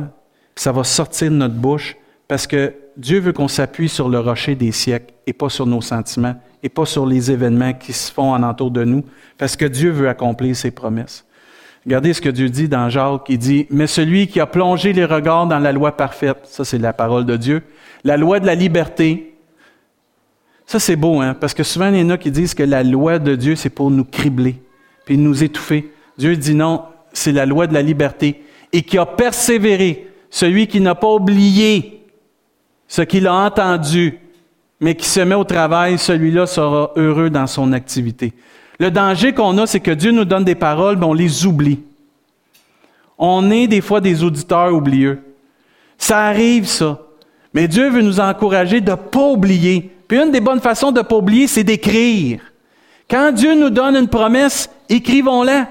ça 0.55 0.71
va 0.71 0.85
sortir 0.85 1.29
de 1.29 1.35
notre 1.35 1.55
bouche 1.55 1.97
parce 2.29 2.47
que 2.47 2.73
Dieu 2.95 3.19
veut 3.19 3.33
qu'on 3.33 3.49
s'appuie 3.49 3.89
sur 3.89 4.07
le 4.07 4.19
rocher 4.19 4.55
des 4.55 4.71
siècles 4.71 5.13
et 5.27 5.33
pas 5.33 5.49
sur 5.49 5.65
nos 5.65 5.81
sentiments 5.81 6.35
et 6.63 6.69
pas 6.69 6.85
sur 6.85 7.05
les 7.05 7.29
événements 7.31 7.73
qui 7.73 7.91
se 7.91 8.13
font 8.13 8.31
en 8.31 8.43
entour 8.43 8.71
de 8.71 8.85
nous, 8.85 9.03
parce 9.37 9.57
que 9.57 9.65
Dieu 9.65 9.91
veut 9.91 10.07
accomplir 10.07 10.55
ses 10.55 10.71
promesses. 10.71 11.25
Regardez 11.85 12.13
ce 12.13 12.21
que 12.21 12.29
Dieu 12.29 12.49
dit 12.49 12.69
dans 12.69 12.89
Jacques. 12.89 13.25
Il 13.29 13.39
dit, 13.39 13.67
mais 13.69 13.87
celui 13.87 14.27
qui 14.27 14.39
a 14.39 14.45
plongé 14.45 14.93
les 14.93 15.05
regards 15.05 15.47
dans 15.47 15.59
la 15.59 15.71
loi 15.71 15.97
parfaite, 15.97 16.39
ça 16.43 16.63
c'est 16.63 16.77
la 16.77 16.93
parole 16.93 17.25
de 17.25 17.35
Dieu, 17.35 17.63
la 18.03 18.17
loi 18.17 18.39
de 18.39 18.45
la 18.45 18.55
liberté. 18.55 19.35
Ça 20.65 20.79
c'est 20.79 20.95
beau, 20.95 21.21
hein, 21.21 21.33
parce 21.33 21.53
que 21.53 21.63
souvent 21.63 21.89
il 21.89 21.99
y 21.99 22.03
en 22.03 22.09
a 22.11 22.17
qui 22.17 22.31
disent 22.31 22.53
que 22.53 22.63
la 22.63 22.83
loi 22.83 23.19
de 23.19 23.35
Dieu 23.35 23.55
c'est 23.55 23.69
pour 23.69 23.91
nous 23.91 24.05
cribler, 24.05 24.61
puis 25.05 25.17
nous 25.17 25.43
étouffer. 25.43 25.91
Dieu 26.17 26.35
dit 26.35 26.53
non, 26.53 26.83
c'est 27.13 27.31
la 27.31 27.45
loi 27.45 27.67
de 27.67 27.73
la 27.73 27.81
liberté. 27.81 28.43
Et 28.71 28.83
qui 28.83 28.97
a 28.97 29.05
persévéré, 29.05 30.07
celui 30.29 30.67
qui 30.67 30.79
n'a 30.79 30.93
pas 30.93 31.11
oublié 31.11 32.05
ce 32.87 33.01
qu'il 33.01 33.27
a 33.27 33.33
entendu, 33.33 34.19
mais 34.79 34.95
qui 34.95 35.07
se 35.07 35.19
met 35.19 35.35
au 35.35 35.43
travail, 35.43 35.97
celui-là 35.97 36.45
sera 36.45 36.91
heureux 36.95 37.29
dans 37.29 37.47
son 37.47 37.73
activité. 37.73 38.33
Le 38.79 38.91
danger 38.91 39.33
qu'on 39.33 39.57
a, 39.57 39.67
c'est 39.67 39.79
que 39.79 39.91
Dieu 39.91 40.11
nous 40.11 40.25
donne 40.25 40.45
des 40.45 40.55
paroles, 40.55 40.97
mais 40.97 41.05
on 41.05 41.13
les 41.13 41.45
oublie. 41.45 41.79
On 43.17 43.51
est 43.51 43.67
des 43.67 43.81
fois 43.81 43.99
des 43.99 44.23
auditeurs 44.23 44.73
oublieux. 44.73 45.19
Ça 45.97 46.19
arrive, 46.25 46.65
ça. 46.65 47.01
Mais 47.53 47.67
Dieu 47.67 47.89
veut 47.89 48.01
nous 48.01 48.19
encourager 48.19 48.81
de 48.81 48.91
ne 48.91 48.95
pas 48.95 49.27
oublier. 49.27 49.91
Puis 50.07 50.17
une 50.17 50.31
des 50.31 50.39
bonnes 50.39 50.61
façons 50.61 50.91
de 50.91 50.99
ne 50.99 51.03
pas 51.03 51.15
oublier, 51.15 51.47
c'est 51.47 51.63
d'écrire. 51.63 52.41
Quand 53.09 53.31
Dieu 53.31 53.55
nous 53.55 53.69
donne 53.69 53.95
une 53.95 54.07
promesse, 54.07 54.69
écrivons-la. 54.87 55.67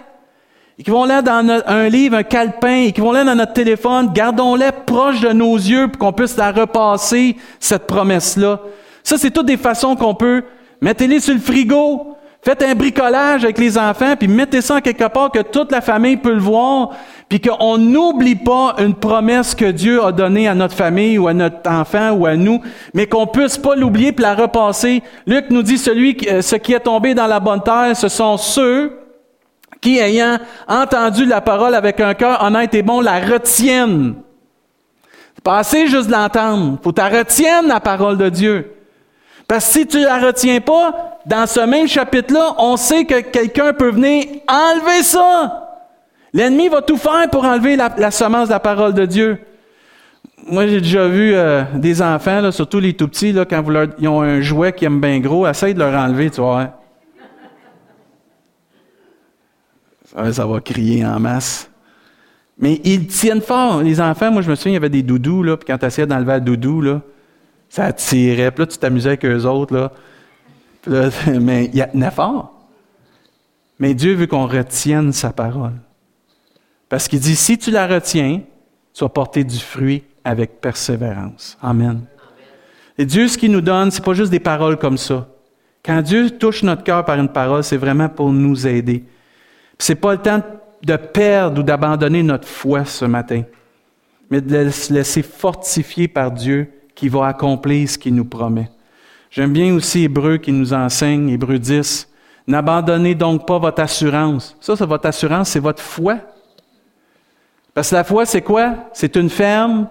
Écrivons-la 0.79 1.23
dans 1.23 1.62
un 1.67 1.88
livre, 1.88 2.17
un 2.17 2.23
calepin, 2.23 2.85
écrivons-la 2.85 3.25
dans 3.25 3.35
notre 3.35 3.53
téléphone, 3.53 4.12
gardons-la 4.12 4.71
proche 4.71 5.21
de 5.21 5.33
nos 5.33 5.57
yeux 5.57 5.88
pour 5.88 5.99
qu'on 5.99 6.12
puisse 6.12 6.37
la 6.37 6.53
repasser, 6.53 7.37
cette 7.59 7.87
promesse-là. 7.87 8.61
Ça, 9.03 9.19
c'est 9.19 9.31
toutes 9.31 9.47
des 9.47 9.57
façons 9.57 9.97
qu'on 9.97 10.14
peut. 10.14 10.45
Mettez-les 10.81 11.19
sur 11.19 11.35
le 11.35 11.41
frigo, 11.41 12.17
Faites 12.43 12.62
un 12.62 12.75
bricolage 12.75 13.45
avec 13.45 13.59
les 13.59 13.77
enfants, 13.77 14.14
puis 14.17 14.29
mettez 14.29 14.61
ça 14.61 14.77
en 14.77 14.81
quelque 14.81 15.09
part 15.09 15.31
que 15.31 15.41
toute 15.41 15.73
la 15.73 15.81
famille 15.81 16.17
peut 16.17 16.33
le 16.33 16.41
voir, 16.41 16.91
puis 17.29 17.41
qu'on 17.41 17.77
n'oublie 17.77 18.37
pas 18.37 18.77
une 18.79 18.95
promesse 18.95 19.55
que 19.55 19.71
Dieu 19.71 20.03
a 20.03 20.12
donnée 20.12 20.49
à 20.49 20.55
notre 20.55 20.75
famille 20.75 21.19
ou 21.19 21.29
à 21.29 21.35
notre 21.35 21.71
enfant 21.71 22.12
ou 22.12 22.25
à 22.25 22.37
nous, 22.37 22.62
mais 22.95 23.07
qu'on 23.07 23.27
puisse 23.27 23.59
pas 23.59 23.77
l'oublier 23.77 24.12
puis 24.12 24.23
la 24.23 24.35
repasser. 24.35 25.03
Luc 25.27 25.51
nous 25.51 25.62
dit 25.62 25.77
celui 25.77 26.17
euh, 26.29 26.41
ce 26.41 26.57
qui 26.57 26.73
est 26.73 26.81
tombé 26.81 27.14
dans 27.14 27.27
la 27.27 27.38
bonne 27.38 27.62
terre, 27.62 27.95
ce 27.95 28.09
sont 28.09 28.38
ceux 28.38 28.99
qui, 29.81 29.99
ayant 29.99 30.38
entendu 30.67 31.27
la 31.27 31.41
parole 31.41 31.75
avec 31.75 32.01
un 32.01 32.14
cœur 32.14 32.43
honnête 32.43 32.75
et 32.75 32.83
bon, 32.83 33.01
la 33.01 33.21
retiennent. 33.21 34.14
Pas 35.45 35.59
assez 35.59 35.87
juste 35.87 36.11
l'entendre. 36.11 36.79
Faut 36.83 36.93
que 36.93 37.01
tu 37.01 37.17
retiennes 37.17 37.69
la 37.69 37.81
parole 37.81 38.17
de 38.17 38.29
Dieu. 38.29 38.75
Parce 39.47 39.67
que 39.67 39.73
si 39.73 39.87
tu 39.87 40.01
la 40.01 40.19
retiens 40.19 40.61
pas, 40.61 41.19
dans 41.27 41.47
ce 41.47 41.61
même 41.61 41.87
chapitre-là, 41.87 42.55
on 42.59 42.77
sait 42.77 43.05
que 43.05 43.21
quelqu'un 43.21 43.73
peut 43.73 43.91
venir 43.91 44.25
enlever 44.49 45.03
ça. 45.03 45.67
L'ennemi 46.38 46.68
va 46.68 46.83
tout 46.83 46.96
faire 46.96 47.29
pour 47.33 47.44
enlever 47.44 47.74
la, 47.74 48.12
semence 48.12 48.46
de 48.46 48.53
la 48.53 48.61
parole 48.61 48.94
de 48.94 49.05
Dieu. 49.07 49.40
Moi, 50.46 50.68
j'ai 50.68 50.81
déjà 50.81 51.09
vu 51.09 51.35
euh, 51.35 51.64
des 51.74 52.01
enfants, 52.01 52.40
là, 52.40 52.53
surtout 52.53 52.79
les 52.79 52.92
tout 52.92 53.09
petits, 53.09 53.33
là, 53.33 53.44
quand 53.44 53.64
ils 53.98 54.07
ont 54.07 54.22
un 54.22 54.40
jouet 54.40 54.72
qui 54.72 54.85
aime 54.85 55.01
bien 55.01 55.18
gros, 55.18 55.48
essaye 55.48 55.74
de 55.74 55.81
leur 55.81 55.92
enlever, 56.01 56.31
tu 56.31 56.40
vois. 56.40 56.81
Ça, 60.05 60.33
ça 60.33 60.46
va 60.46 60.61
crier 60.61 61.05
en 61.05 61.18
masse. 61.18 61.68
Mais 62.57 62.81
ils 62.85 63.09
tiennent 63.09 63.42
fort, 63.42 63.83
les 63.83 64.01
enfants. 64.01 64.31
Moi, 64.31 64.42
je 64.42 64.51
me 64.51 64.55
souviens, 64.55 64.70
il 64.70 64.74
y 64.74 64.77
avait 64.77 64.90
des 64.90 65.03
doudous, 65.03 65.42
là, 65.42 65.57
puis 65.57 65.66
quand 65.66 65.79
tu 65.79 65.87
essayais 65.87 66.07
d'enlever 66.07 66.35
le 66.35 66.42
doudou, 66.42 66.81
là, 66.83 67.01
ça 67.68 67.87
attirait. 67.87 68.53
Puis 68.53 68.62
là, 68.62 68.66
tu 68.68 68.79
t'amusais 68.79 69.09
avec 69.09 69.24
eux 69.24 69.44
autres, 69.44 69.74
là. 69.74 69.90
mais 71.40 71.64
il 71.64 71.74
y 71.74 71.83
a 71.83 72.11
fort. 72.12 72.55
Mais 73.81 73.92
Dieu 73.92 74.14
veut 74.14 74.29
qu'on 74.29 74.46
retienne 74.46 75.12
sa 75.12 75.33
parole. 75.33 75.72
Parce 76.88 77.09
qu'il 77.09 77.20
dit, 77.20 77.37
si 77.37 77.59
tu 77.59 77.70
la 77.70 77.87
retiens, 77.87 78.40
tu 78.94 79.05
vas 79.05 79.09
porter 79.09 79.44
du 79.44 79.59
fruit 79.59 80.05
avec 80.24 80.61
persévérance. 80.61 81.59
Amen. 81.62 82.03
Et 82.96 83.05
Dieu, 83.05 83.29
ce 83.29 83.38
qu'il 83.38 83.53
nous 83.53 83.61
donne, 83.61 83.90
c'est 83.90 84.05
pas 84.05 84.14
juste 84.14 84.31
des 84.31 84.40
paroles 84.40 84.77
comme 84.77 84.98
ça. 84.98 85.29
Quand 85.85 86.03
Dieu 86.03 86.31
touche 86.31 86.62
notre 86.62 86.83
cœur 86.83 87.05
par 87.05 87.18
une 87.18 87.29
parole, 87.29 87.62
c'est 87.62 87.77
vraiment 87.77 88.09
pour 88.09 88.33
nous 88.33 88.66
aider. 88.66 89.05
C'est 89.79 89.94
pas 89.94 90.12
le 90.12 90.18
temps 90.18 90.42
de 90.83 90.96
perdre 90.96 91.61
ou 91.61 91.62
d'abandonner 91.62 92.22
notre 92.22 92.48
foi 92.48 92.85
ce 92.85 93.05
matin, 93.05 93.42
mais 94.31 94.40
de 94.40 94.70
se 94.70 94.92
laisser 94.92 95.22
fortifier 95.22 96.09
par 96.09 96.31
Dieu 96.31 96.68
qui 96.94 97.09
va 97.09 97.29
accomplir 97.29 97.88
ce 97.88 97.96
qu'il 97.96 98.14
nous 98.14 98.24
promet. 98.24 98.68
J'aime 99.31 99.53
bien 99.53 99.72
aussi 99.74 100.05
Hébreu 100.05 100.38
qui 100.38 100.53
nous 100.53 100.72
enseigne, 100.72 101.29
Hébreu 101.29 101.59
10. 101.59 102.09
N'abandonnez 102.46 103.14
donc 103.14 103.46
pas 103.46 103.59
votre 103.59 103.83
assurance. 103.83 104.57
Ça, 104.61 104.74
c'est 104.74 104.87
votre 104.87 105.07
assurance, 105.07 105.51
c'est 105.51 105.61
votre 105.61 105.83
foi. 105.83 106.18
Parce 107.79 107.91
que 107.91 107.95
la 107.95 108.03
foi, 108.03 108.27
c'est 108.27 108.43
quoi? 108.43 108.75
C'est 108.93 109.14
une 109.14 109.31
ferme. 109.31 109.87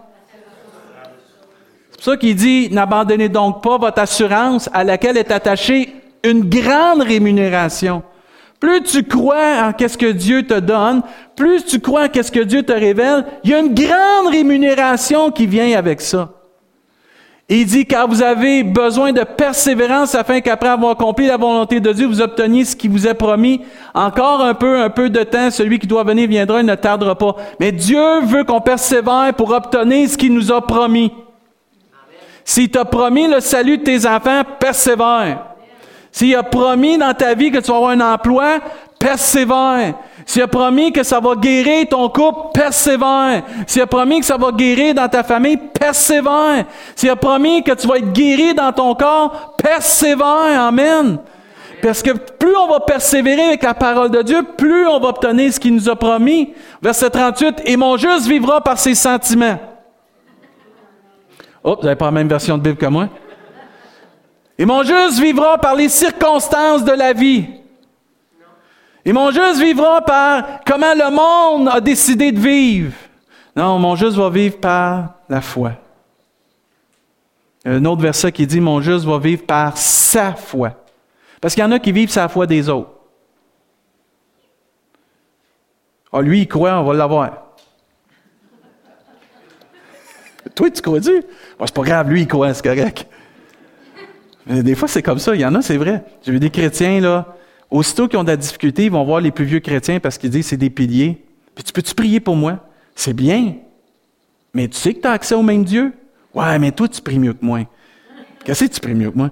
C'est 1.91 1.95
pour 1.95 2.03
ça 2.03 2.17
qu'il 2.17 2.35
dit, 2.35 2.67
n'abandonnez 2.69 3.29
donc 3.29 3.63
pas 3.63 3.77
votre 3.77 4.01
assurance 4.01 4.69
à 4.73 4.83
laquelle 4.83 5.15
est 5.15 5.31
attachée 5.31 5.95
une 6.21 6.49
grande 6.49 7.01
rémunération. 7.01 8.03
Plus 8.59 8.83
tu 8.83 9.03
crois 9.03 9.63
en 9.63 9.71
qu'est-ce 9.71 9.97
que 9.97 10.11
Dieu 10.11 10.45
te 10.45 10.59
donne, 10.59 11.01
plus 11.37 11.63
tu 11.63 11.79
crois 11.79 12.03
en 12.03 12.09
qu'est-ce 12.09 12.29
que 12.29 12.41
Dieu 12.41 12.61
te 12.61 12.73
révèle, 12.73 13.23
il 13.45 13.51
y 13.51 13.53
a 13.53 13.59
une 13.59 13.73
grande 13.73 14.33
rémunération 14.33 15.31
qui 15.31 15.47
vient 15.47 15.77
avec 15.77 16.01
ça. 16.01 16.36
Il 17.49 17.65
dit, 17.65 17.85
car 17.85 18.09
vous 18.09 18.21
avez 18.21 18.61
besoin 18.61 19.13
de 19.13 19.23
persévérance 19.23 20.15
afin 20.15 20.41
qu'après 20.41 20.67
avoir 20.67 20.91
accompli 20.91 21.27
la 21.27 21.37
volonté 21.37 21.79
de 21.79 21.93
Dieu, 21.93 22.05
vous 22.05 22.19
obteniez 22.19 22.65
ce 22.65 22.75
qui 22.75 22.89
vous 22.89 23.07
est 23.07 23.13
promis. 23.13 23.61
Encore 23.93 24.41
un 24.41 24.53
peu, 24.53 24.81
un 24.81 24.89
peu 24.89 25.09
de 25.09 25.23
temps, 25.23 25.49
celui 25.49 25.79
qui 25.79 25.87
doit 25.87 26.03
venir 26.03 26.27
viendra, 26.27 26.59
il 26.59 26.65
ne 26.65 26.75
tardera 26.75 27.17
pas. 27.17 27.37
Mais 27.61 27.71
Dieu 27.71 28.19
veut 28.23 28.43
qu'on 28.43 28.59
persévère 28.59 29.33
pour 29.37 29.51
obtenir 29.51 30.09
ce 30.09 30.17
qu'il 30.17 30.33
nous 30.33 30.51
a 30.51 30.59
promis. 30.59 31.13
S'il 32.43 32.69
t'a 32.69 32.83
promis 32.83 33.27
le 33.27 33.39
salut 33.39 33.77
de 33.77 33.83
tes 33.83 34.05
enfants, 34.05 34.41
persévère. 34.59 35.45
S'il 36.11 36.35
a 36.35 36.43
promis 36.43 36.97
dans 36.97 37.13
ta 37.13 37.33
vie 37.33 37.51
que 37.51 37.59
tu 37.59 37.71
vas 37.71 37.77
avoir 37.77 37.91
un 37.91 38.13
emploi, 38.13 38.59
persévère. 38.99 39.93
S'il 40.27 40.41
a 40.41 40.47
promis 40.47 40.91
que 40.91 41.03
ça 41.03 41.21
va 41.21 41.35
guérir 41.35 41.87
ton 41.87 42.09
couple, 42.09 42.51
persévère. 42.53 43.43
S'il 43.65 43.81
a 43.81 43.87
promis 43.87 44.19
que 44.19 44.25
ça 44.25 44.35
va 44.35 44.51
guérir 44.51 44.93
dans 44.93 45.07
ta 45.07 45.23
famille, 45.23 45.55
persévère. 45.55 46.65
S'il 46.97 47.09
a 47.09 47.15
promis 47.15 47.63
que 47.63 47.71
tu 47.71 47.87
vas 47.87 47.95
être 47.95 48.11
guéri 48.11 48.53
dans 48.53 48.73
ton 48.73 48.93
corps, 48.93 49.55
persévère. 49.57 50.61
Amen. 50.61 51.17
Parce 51.81 52.03
que 52.03 52.11
plus 52.11 52.57
on 52.57 52.67
va 52.67 52.81
persévérer 52.81 53.41
avec 53.41 53.63
la 53.63 53.73
parole 53.73 54.11
de 54.11 54.21
Dieu, 54.21 54.43
plus 54.57 54.85
on 54.85 54.99
va 54.99 55.09
obtenir 55.09 55.53
ce 55.53 55.61
qu'il 55.61 55.73
nous 55.73 55.87
a 55.87 55.95
promis. 55.95 56.53
Verset 56.81 57.09
38, 57.09 57.61
et 57.63 57.77
mon 57.77 57.95
juste 57.95 58.27
vivra 58.27 58.59
par 58.59 58.77
ses 58.77 58.95
sentiments. 58.95 59.57
Oh, 61.63 61.77
vous 61.77 61.83
n'avez 61.83 61.95
pas 61.95 62.05
la 62.05 62.11
même 62.11 62.27
version 62.27 62.57
de 62.57 62.63
Bible 62.63 62.77
que 62.77 62.85
moi. 62.87 63.07
Et 64.57 64.65
mon 64.65 64.83
juste 64.83 65.19
vivra 65.21 65.57
par 65.57 65.73
les 65.73 65.87
circonstances 65.87 66.83
de 66.83 66.91
la 66.91 67.13
vie. 67.13 67.45
Et 69.07 69.13
mon 69.13 69.31
juste 69.31 69.61
vivra 69.61 70.01
par 70.01 70.59
comment 70.65 70.93
le 70.93 71.09
monde 71.09 71.69
a 71.69 71.79
décidé 71.79 72.33
de 72.33 72.39
vivre. 72.41 72.91
Non, 73.55 73.79
mon 73.79 73.95
juste 73.95 74.17
va 74.17 74.29
vivre 74.29 74.57
par 74.57 75.13
la 75.29 75.39
foi. 75.39 75.71
Il 77.63 77.71
y 77.71 77.73
a 77.73 77.77
un 77.77 77.85
autre 77.85 78.01
verset 78.01 78.33
qui 78.33 78.45
dit, 78.45 78.59
mon 78.59 78.81
juste 78.81 79.05
va 79.05 79.17
vivre 79.17 79.45
par 79.45 79.77
sa 79.77 80.33
foi. 80.33 80.73
Parce 81.39 81.53
qu'il 81.53 81.63
y 81.63 81.65
en 81.65 81.71
a 81.71 81.79
qui 81.79 81.93
vivent 81.93 82.09
sa 82.09 82.27
foi 82.27 82.47
des 82.47 82.67
autres. 82.67 82.89
Ah, 86.11 86.19
lui, 86.19 86.41
il 86.41 86.47
croit, 86.49 86.77
on 86.77 86.83
va 86.83 86.93
l'avoir. 86.93 87.53
Toi, 90.53 90.69
tu 90.69 90.81
crois-tu? 90.81 91.23
c'est 91.61 91.73
pas 91.73 91.83
grave, 91.83 92.09
lui, 92.09 92.23
il 92.23 92.27
croit, 92.27 92.53
c'est 92.53 92.61
correct. 92.61 93.07
Mais 94.45 94.63
des 94.63 94.75
fois, 94.75 94.89
c'est 94.89 95.01
comme 95.01 95.19
ça. 95.19 95.33
Il 95.33 95.39
y 95.39 95.45
en 95.45 95.55
a, 95.55 95.61
c'est 95.61 95.77
vrai. 95.77 96.03
J'ai 96.23 96.33
vu 96.33 96.41
des 96.41 96.49
chrétiens, 96.49 96.99
là, 96.99 97.36
Aussitôt 97.69 98.07
qu'ils 98.07 98.17
ont 98.19 98.23
de 98.23 98.29
la 98.29 98.37
difficulté, 98.37 98.85
ils 98.85 98.91
vont 98.91 99.03
voir 99.03 99.19
les 99.19 99.31
plus 99.31 99.45
vieux 99.45 99.59
chrétiens 99.59 99.99
parce 99.99 100.17
qu'ils 100.17 100.29
disent 100.29 100.47
c'est 100.47 100.57
des 100.57 100.69
piliers. 100.69 101.23
Puis 101.53 101.63
tu 101.63 101.73
peux-tu 101.73 101.93
prier 101.93 102.19
pour 102.19 102.35
moi? 102.35 102.59
C'est 102.95 103.13
bien. 103.13 103.55
Mais 104.53 104.67
tu 104.67 104.77
sais 104.77 104.93
que 104.93 105.01
tu 105.01 105.07
as 105.07 105.11
accès 105.11 105.35
au 105.35 105.43
même 105.43 105.63
Dieu? 105.63 105.93
Ouais, 106.33 106.57
mais 106.59 106.71
toi, 106.71 106.87
tu 106.87 107.01
pries 107.01 107.19
mieux 107.19 107.33
que 107.33 107.43
moi. 107.45 107.61
Qu'est-ce 108.43 108.65
que 108.65 108.73
tu 108.73 108.79
pries 108.79 108.93
mieux 108.93 109.11
que 109.11 109.17
moi? 109.17 109.31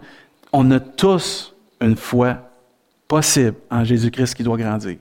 On 0.51 0.69
a 0.71 0.79
tous 0.79 1.55
une 1.81 1.95
foi 1.95 2.37
possible 3.07 3.55
en 3.69 3.83
Jésus-Christ 3.83 4.35
qui 4.35 4.43
doit 4.43 4.57
grandir. 4.57 4.97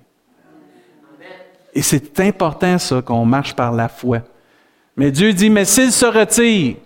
Et 1.74 1.82
c'est 1.82 2.20
important, 2.20 2.78
ça, 2.78 3.02
qu'on 3.02 3.24
marche 3.24 3.54
par 3.54 3.72
la 3.72 3.88
foi. 3.88 4.20
Mais 4.96 5.10
Dieu 5.10 5.32
dit, 5.32 5.50
mais 5.50 5.64
s'il 5.64 5.90
se 5.90 6.06
retire, 6.06 6.76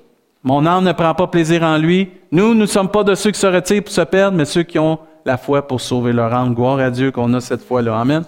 mon 0.43 0.65
âme 0.65 0.85
ne 0.85 0.93
prend 0.93 1.15
pas 1.15 1.27
plaisir 1.27 1.63
en 1.63 1.77
lui. 1.77 2.11
Nous, 2.31 2.55
nous 2.55 2.63
ne 2.63 2.67
sommes 2.67 2.91
pas 2.91 3.05
de 3.05 3.15
ceux 3.15 3.31
qui 3.31 3.41
se 3.41 3.47
retirent 3.47 3.83
pour 3.83 3.93
se 3.93 4.01
perdre, 4.01 4.37
mais 4.37 4.47
ceux 4.47 4.63
qui 4.63 4.79
ont 4.79 4.99
la 5.29 5.37
foi 5.37 5.67
pour 5.67 5.81
sauver 5.81 6.13
leur 6.13 6.33
âme. 6.33 6.55
Gloire 6.55 6.81
à 6.81 6.91
Dieu 6.91 7.13
qu'on 7.13 7.33
a 7.35 7.41
cette 7.41 7.63
foi-là. 7.63 8.01
Amen. 8.01 8.25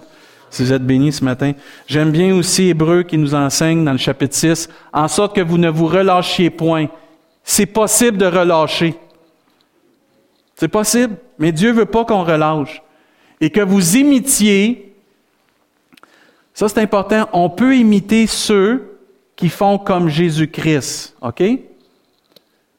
si 0.51 0.63
vous 0.63 0.71
êtes 0.71 0.85
bénis 0.85 1.13
ce 1.13 1.23
matin. 1.23 1.53
J'aime 1.87 2.11
bien 2.11 2.35
aussi 2.35 2.67
Hébreu 2.69 3.03
qui 3.03 3.17
nous 3.17 3.33
enseigne 3.33 3.83
dans 3.83 3.93
le 3.93 3.97
chapitre 3.97 4.35
6, 4.35 4.69
en 4.93 5.07
sorte 5.07 5.35
que 5.35 5.41
vous 5.41 5.57
ne 5.57 5.69
vous 5.69 5.87
relâchiez 5.87 6.49
point. 6.49 6.87
C'est 7.43 7.65
possible 7.65 8.17
de 8.17 8.25
relâcher. 8.25 8.95
C'est 10.55 10.67
possible, 10.67 11.15
mais 11.39 11.51
Dieu 11.51 11.71
veut 11.71 11.85
pas 11.85 12.05
qu'on 12.05 12.23
relâche. 12.23 12.83
Et 13.39 13.49
que 13.49 13.61
vous 13.61 13.97
imitiez, 13.97 14.93
ça 16.53 16.69
c'est 16.69 16.81
important, 16.81 17.27
on 17.33 17.49
peut 17.49 17.75
imiter 17.75 18.27
ceux 18.27 18.99
qui 19.35 19.49
font 19.49 19.79
comme 19.79 20.07
Jésus-Christ. 20.07 21.15
OK? 21.21 21.41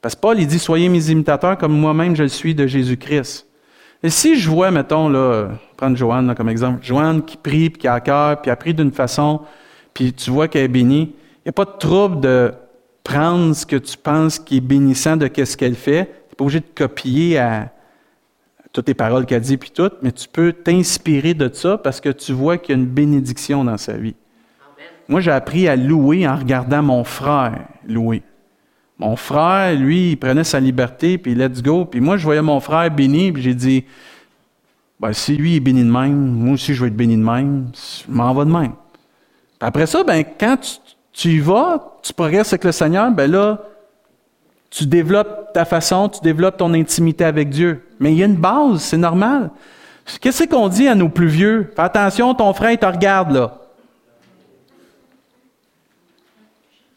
Parce 0.01 0.15
que 0.15 0.21
Paul, 0.21 0.39
il 0.39 0.47
dit, 0.47 0.59
soyez 0.59 0.87
mes 0.87 1.09
imitateurs 1.09 1.57
comme 1.57 1.73
moi-même 1.73 2.15
je 2.15 2.23
le 2.23 2.29
suis 2.29 2.55
de 2.55 2.67
Jésus-Christ. 2.67 3.47
Et 4.03 4.09
si 4.09 4.37
je 4.37 4.49
vois, 4.49 4.69
mettons, 4.69 5.07
là, 5.07 5.51
prendre 5.77 5.95
Joanne 5.95 6.35
comme 6.35 6.49
exemple, 6.49 6.83
Joanne 6.83 7.23
qui 7.23 7.37
prie, 7.37 7.69
puis 7.69 7.79
qui 7.79 7.87
a 7.87 8.01
cœur, 8.01 8.41
puis 8.41 8.51
a 8.51 8.55
pris 8.57 8.73
d'une 8.73 8.91
façon, 8.91 9.41
puis 9.93 10.11
tu 10.11 10.29
vois 10.29 10.49
qu'elle 10.49 10.65
est 10.65 10.67
bénie, 10.67 11.15
il 11.37 11.47
n'y 11.47 11.49
a 11.49 11.53
pas 11.53 11.65
de 11.65 11.77
trouble 11.79 12.19
de 12.19 12.53
prendre 13.03 13.55
ce 13.55 13.65
que 13.65 13.77
tu 13.77 13.97
penses 13.97 14.39
qui 14.39 14.57
est 14.57 14.61
bénissant 14.61 15.15
de 15.15 15.29
ce 15.33 15.57
qu'elle 15.57 15.75
fait. 15.75 16.05
Tu 16.05 16.11
n'es 16.11 16.35
pas 16.37 16.43
obligé 16.43 16.59
de 16.59 16.65
copier 16.75 17.37
à, 17.37 17.71
toutes 18.73 18.87
les 18.87 18.93
paroles 18.93 19.25
qu'elle 19.25 19.41
dit, 19.41 19.57
puis 19.57 19.71
tout, 19.71 19.91
mais 20.01 20.11
tu 20.11 20.27
peux 20.27 20.51
t'inspirer 20.51 21.33
de 21.33 21.49
ça 21.53 21.77
parce 21.77 22.01
que 22.01 22.09
tu 22.09 22.33
vois 22.33 22.57
qu'il 22.57 22.75
y 22.75 22.79
a 22.79 22.81
une 22.81 22.89
bénédiction 22.89 23.63
dans 23.63 23.77
sa 23.77 23.93
vie. 23.93 24.15
Moi, 25.07 25.21
j'ai 25.21 25.31
appris 25.31 25.67
à 25.67 25.75
louer 25.75 26.27
en 26.27 26.35
regardant 26.35 26.81
mon 26.81 27.03
frère 27.03 27.67
louer. 27.87 28.23
Mon 29.03 29.17
frère, 29.17 29.75
lui, 29.75 30.11
il 30.11 30.15
prenait 30.15 30.45
sa 30.45 30.61
liberté, 30.61 31.17
puis 31.17 31.35
let's 31.35 31.61
go. 31.61 31.83
Puis 31.83 31.99
moi, 31.99 32.15
je 32.15 32.23
voyais 32.23 32.41
mon 32.41 32.61
frère 32.61 32.89
béni, 32.89 33.33
puis 33.33 33.43
j'ai 33.43 33.53
dit, 33.53 33.83
ben, 34.97 35.11
si 35.11 35.35
lui 35.35 35.57
est 35.57 35.59
béni 35.59 35.83
de 35.83 35.91
même, 35.91 36.15
moi 36.15 36.53
aussi, 36.53 36.73
je 36.73 36.81
vais 36.81 36.87
être 36.87 36.95
béni 36.95 37.17
de 37.17 37.21
même. 37.21 37.69
Je 37.75 38.09
m'en 38.09 38.33
vais 38.33 38.45
de 38.45 38.49
même. 38.49 38.71
Puis 38.71 39.67
après 39.67 39.87
ça, 39.87 40.05
ben, 40.05 40.23
quand 40.39 40.55
tu, 41.11 41.29
y 41.31 41.39
vas, 41.39 41.99
tu 42.01 42.13
progresses 42.13 42.53
avec 42.53 42.63
le 42.63 42.71
Seigneur, 42.71 43.11
ben 43.11 43.29
là, 43.29 43.59
tu 44.69 44.85
développes 44.85 45.51
ta 45.53 45.65
façon, 45.65 46.07
tu 46.07 46.21
développes 46.21 46.55
ton 46.55 46.73
intimité 46.73 47.25
avec 47.25 47.49
Dieu. 47.49 47.85
Mais 47.99 48.13
il 48.13 48.19
y 48.19 48.23
a 48.23 48.25
une 48.25 48.37
base, 48.37 48.83
c'est 48.83 48.95
normal. 48.95 49.51
Qu'est-ce 50.21 50.45
qu'on 50.45 50.69
dit 50.69 50.87
à 50.87 50.95
nos 50.95 51.09
plus 51.09 51.27
vieux? 51.27 51.73
Fais 51.75 51.81
attention, 51.81 52.33
ton 52.35 52.53
frère, 52.53 52.71
il 52.71 52.77
te 52.77 52.85
regarde, 52.85 53.31
là. 53.31 53.62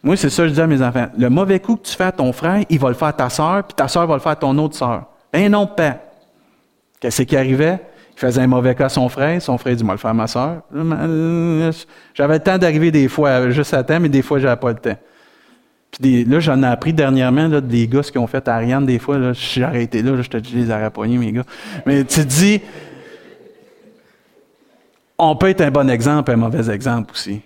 Moi, 0.07 0.17
c'est 0.17 0.31
ça 0.31 0.45
que 0.45 0.51
je 0.51 0.55
dis 0.55 0.61
à 0.61 0.69
mes 0.69 0.81
enfants. 0.83 1.09
Le 1.19 1.29
mauvais 1.29 1.59
coup 1.59 1.75
que 1.75 1.85
tu 1.85 1.97
fais 1.97 2.05
à 2.05 2.13
ton 2.13 2.33
frère, 2.33 2.63
il 2.71 2.79
va 2.79 2.91
le 2.91 2.95
faire 2.95 3.09
à 3.09 3.13
ta 3.13 3.29
soeur, 3.29 3.65
puis 3.65 3.75
ta 3.75 3.89
soeur 3.89 4.07
va 4.07 4.15
le 4.15 4.21
faire 4.21 4.33
à 4.33 4.37
ton 4.37 4.57
autre 4.59 4.77
soeur. 4.77 5.07
Ben 5.33 5.51
non, 5.51 5.67
pas. 5.67 5.97
Qu'est-ce 7.01 7.23
qui 7.23 7.37
arrivait? 7.37 7.81
Il 8.15 8.21
faisait 8.21 8.41
un 8.41 8.47
mauvais 8.47 8.77
cas 8.77 8.85
à 8.85 8.89
son 8.89 9.09
frère. 9.09 9.43
Son 9.43 9.59
frère 9.59 9.75
dit, 9.75 9.83
moi, 9.83 9.95
le 9.95 9.99
faire 9.99 10.13
à 10.13 10.15
ma 10.15 10.29
soeur. 10.29 10.63
J'avais 12.15 12.35
le 12.35 12.41
temps 12.41 12.57
d'arriver 12.57 12.93
des 12.93 13.09
fois, 13.09 13.51
juste 13.51 13.75
à 13.75 13.83
temps, 13.83 13.99
mais 13.99 14.09
des 14.09 14.23
fois, 14.23 14.39
j'avais 14.39 14.55
pas 14.55 14.69
le 14.69 14.77
temps. 14.77 14.97
Puis 15.91 16.25
là, 16.25 16.39
j'en 16.39 16.63
ai 16.63 16.67
appris 16.67 16.93
dernièrement, 16.93 17.49
là, 17.49 17.61
des 17.61 17.89
gars, 17.89 18.05
ce 18.05 18.13
qu'ils 18.13 18.21
ont 18.21 18.29
fait 18.29 18.47
à 18.47 18.55
Ariane, 18.55 18.87
des 18.87 19.01
fois, 19.01 19.19
là, 19.19 19.33
j'ai 19.33 19.65
arrêté 19.65 20.03
là, 20.03 20.23
je 20.23 20.29
te 20.29 20.37
dis, 20.37 20.55
les 20.55 20.71
aurais 20.71 20.89
mes 21.09 21.33
gars. 21.33 21.45
Mais 21.85 22.05
tu 22.05 22.25
dis, 22.25 22.61
on 25.19 25.35
peut 25.35 25.49
être 25.49 25.63
un 25.63 25.73
bon 25.73 25.91
exemple, 25.91 26.31
un 26.31 26.37
mauvais 26.37 26.73
exemple 26.73 27.11
aussi. 27.11 27.41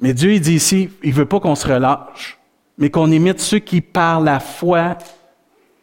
Mais 0.00 0.14
Dieu, 0.14 0.32
il 0.32 0.40
dit 0.40 0.54
ici, 0.54 0.90
il 1.02 1.12
veut 1.12 1.26
pas 1.26 1.40
qu'on 1.40 1.54
se 1.54 1.66
relâche, 1.66 2.38
mais 2.78 2.90
qu'on 2.90 3.10
imite 3.10 3.40
ceux 3.40 3.58
qui, 3.58 3.80
par 3.80 4.20
la 4.20 4.40
foi 4.40 4.96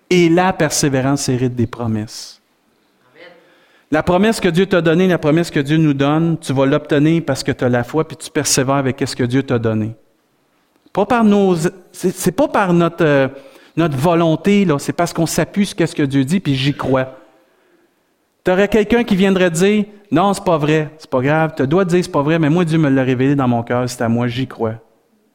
et 0.09 0.29
la 0.29 0.53
persévérance, 0.53 1.29
héritent 1.29 1.55
des 1.55 1.67
promesses. 1.67 2.41
La 3.89 4.03
promesse 4.03 4.41
que 4.41 4.49
Dieu 4.49 4.65
t'a 4.65 4.81
donnée, 4.81 5.07
la 5.07 5.17
promesse 5.17 5.49
que 5.49 5.61
Dieu 5.61 5.77
nous 5.77 5.93
donne, 5.93 6.37
tu 6.39 6.51
vas 6.51 6.65
l'obtenir 6.65 7.23
parce 7.25 7.41
que 7.41 7.53
tu 7.53 7.63
as 7.63 7.69
la 7.69 7.85
foi 7.85 8.05
puis 8.05 8.17
tu 8.17 8.29
persévères 8.29 8.75
avec 8.75 9.01
ce 9.05 9.15
que 9.15 9.23
Dieu 9.23 9.43
t'a 9.43 9.59
donné. 9.59 9.95
Pas 10.91 11.05
par 11.05 11.23
nos, 11.23 11.55
c'est 11.93 12.31
pas 12.33 12.49
par 12.49 12.73
notre, 12.73 13.05
euh, 13.05 13.27
notre 13.77 13.95
volonté, 13.95 14.65
là, 14.65 14.77
c'est 14.77 14.91
parce 14.91 15.13
qu'on 15.13 15.25
s'appuie 15.25 15.65
sur 15.65 15.87
ce 15.87 15.95
que 15.95 16.03
Dieu 16.03 16.25
dit 16.25 16.41
puis 16.41 16.55
j'y 16.55 16.73
crois. 16.73 17.17
Tu 18.47 18.51
aurais 18.53 18.69
quelqu'un 18.69 19.03
qui 19.03 19.17
viendrait 19.17 19.51
dire 19.51 19.83
Non, 20.09 20.33
c'est 20.33 20.41
pas 20.41 20.57
vrai, 20.57 20.91
c'est 20.99 21.09
pas 21.09 21.19
grave, 21.19 21.53
tu 21.57 21.67
dois 21.67 21.83
dire 21.83 22.01
c'est 22.01 22.09
pas 22.09 22.21
vrai, 22.21 22.39
mais 22.39 22.49
moi, 22.49 22.63
Dieu 22.63 22.77
me 22.77 22.87
l'a 22.87 23.03
révélé 23.03 23.35
dans 23.35 23.49
mon 23.49 23.61
cœur, 23.61 23.89
c'est 23.89 24.01
à 24.01 24.07
moi, 24.07 24.29
j'y 24.29 24.47
crois. 24.47 24.75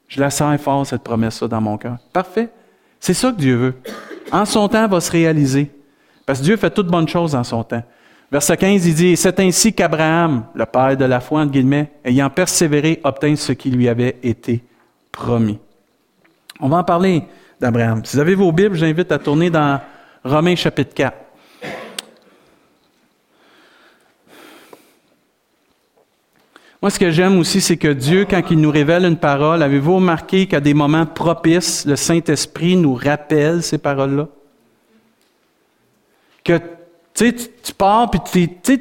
Je 0.08 0.18
la 0.18 0.30
sens 0.30 0.58
fort, 0.58 0.86
cette 0.86 1.02
promesse-là, 1.02 1.46
dans 1.46 1.60
mon 1.60 1.76
cœur. 1.76 1.98
Parfait. 2.10 2.48
C'est 2.98 3.12
ça 3.12 3.30
que 3.30 3.36
Dieu 3.36 3.54
veut. 3.56 3.74
En 4.30 4.46
son 4.46 4.66
temps, 4.66 4.88
va 4.88 4.98
se 4.98 5.12
réaliser. 5.12 5.70
Parce 6.24 6.38
que 6.38 6.44
Dieu 6.44 6.56
fait 6.56 6.70
toutes 6.70 6.86
bonnes 6.86 7.06
choses 7.06 7.34
en 7.34 7.44
son 7.44 7.62
temps. 7.62 7.82
Verset 8.30 8.56
15, 8.56 8.86
il 8.86 8.94
dit 8.94 9.14
C'est 9.18 9.38
ainsi 9.40 9.74
qu'Abraham, 9.74 10.44
le 10.54 10.64
père 10.64 10.96
de 10.96 11.04
la 11.04 11.20
foi, 11.20 11.42
entre 11.42 11.52
guillemets, 11.52 11.92
ayant 12.06 12.30
persévéré, 12.30 12.98
obtint 13.04 13.36
ce 13.36 13.52
qui 13.52 13.70
lui 13.70 13.90
avait 13.90 14.16
été 14.22 14.64
promis. 15.10 15.58
On 16.60 16.68
va 16.70 16.78
en 16.78 16.84
parler 16.84 17.24
d'Abraham. 17.60 18.02
Si 18.06 18.16
vous 18.16 18.22
avez 18.22 18.34
vos 18.34 18.52
Bibles, 18.52 18.76
j'invite 18.76 19.12
à 19.12 19.18
tourner 19.18 19.50
dans 19.50 19.82
Romains 20.24 20.56
chapitre 20.56 20.94
4. 20.94 21.14
Moi, 26.82 26.90
ce 26.90 26.98
que 26.98 27.12
j'aime 27.12 27.38
aussi, 27.38 27.60
c'est 27.60 27.76
que 27.76 27.92
Dieu, 27.92 28.26
quand 28.28 28.42
il 28.50 28.58
nous 28.58 28.72
révèle 28.72 29.04
une 29.04 29.16
parole, 29.16 29.62
avez-vous 29.62 29.94
remarqué 29.96 30.46
qu'à 30.46 30.58
des 30.58 30.74
moments 30.74 31.06
propices, 31.06 31.86
le 31.86 31.94
Saint-Esprit 31.94 32.74
nous 32.74 32.94
rappelle 32.94 33.62
ces 33.62 33.78
paroles-là? 33.78 34.26
Que 36.42 36.58
tu, 37.14 37.32
tu 37.32 37.72
pars, 37.72 38.10
puis 38.10 38.48
tu, 38.60 38.80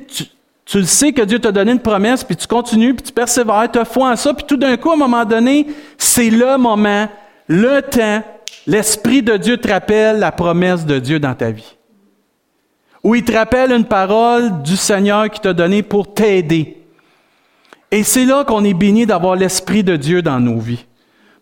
tu 0.66 0.78
le 0.80 0.86
sais 0.86 1.12
que 1.12 1.22
Dieu 1.22 1.38
t'a 1.38 1.52
donné 1.52 1.74
une 1.74 1.80
promesse, 1.80 2.24
puis 2.24 2.36
tu 2.36 2.48
continues, 2.48 2.96
puis 2.96 3.04
tu 3.04 3.12
persévères, 3.12 3.70
tu 3.72 3.78
as 3.78 3.86
foi 3.86 4.10
en 4.10 4.16
ça, 4.16 4.34
puis 4.34 4.46
tout 4.48 4.58
d'un 4.58 4.78
coup, 4.78 4.90
à 4.90 4.96
un 4.96 4.98
moment 4.98 5.24
donné, 5.24 5.68
c'est 6.00 6.32
le 6.32 6.58
moment, 6.58 7.08
le 7.48 7.82
temps, 7.82 8.24
l'Esprit 8.66 9.22
de 9.22 9.38
Dieu 9.38 9.58
te 9.58 9.68
rappelle 9.68 10.18
la 10.18 10.32
promesse 10.32 10.88
de 10.88 10.98
Dieu 10.98 11.20
dans 11.20 11.36
ta 11.36 11.52
vie. 11.52 11.76
Ou 13.04 13.14
il 13.14 13.24
te 13.24 13.32
rappelle 13.32 13.72
une 13.72 13.86
parole 13.86 14.64
du 14.64 14.76
Seigneur 14.76 15.30
qui 15.30 15.40
t'a 15.40 15.54
donnée 15.54 15.84
pour 15.84 16.12
t'aider. 16.12 16.81
Et 17.92 18.04
c'est 18.04 18.26
là 18.26 18.46
qu'on 18.46 18.64
est 18.64 18.74
béni 18.74 19.06
d'avoir 19.06 19.36
l'Esprit 19.36 19.84
de 19.84 19.98
Dieu 19.98 20.22
dans 20.22 20.40
nos 20.40 20.60
vies. 20.60 20.86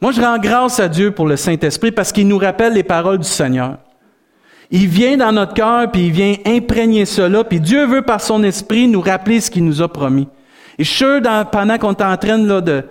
Moi, 0.02 0.12
je 0.12 0.22
rends 0.22 0.40
grâce 0.40 0.80
à 0.80 0.88
Dieu 0.88 1.12
pour 1.12 1.28
le 1.28 1.36
Saint-Esprit 1.36 1.92
parce 1.92 2.12
qu'il 2.12 2.28
nous 2.28 2.38
rappelle 2.38 2.74
les 2.74 2.84
paroles 2.84 3.20
du 3.20 3.28
Seigneur. 3.28 3.78
Il 4.72 4.88
vient 4.88 5.18
dans 5.18 5.32
notre 5.32 5.54
cœur, 5.54 5.92
puis 5.92 6.08
il 6.08 6.12
vient 6.12 6.36
imprégner 6.46 7.06
cela, 7.06 7.44
puis 7.44 7.60
Dieu 7.60 7.86
veut 7.86 8.04
par 8.04 8.22
son 8.22 8.44
esprit 8.44 8.88
nous 8.88 9.02
rappeler 9.02 9.42
ce 9.42 9.50
qu'il 9.50 9.66
nous 9.66 9.82
a 9.82 9.92
promis. 9.92 10.28
Et 10.78 10.84
je 10.84 10.90
suis 10.90 10.98
sûr, 10.98 11.22
pendant 11.52 11.78
qu'on 11.78 11.92
est 11.92 12.04
en 12.04 12.18
train 12.18 12.38
de, 12.38 12.84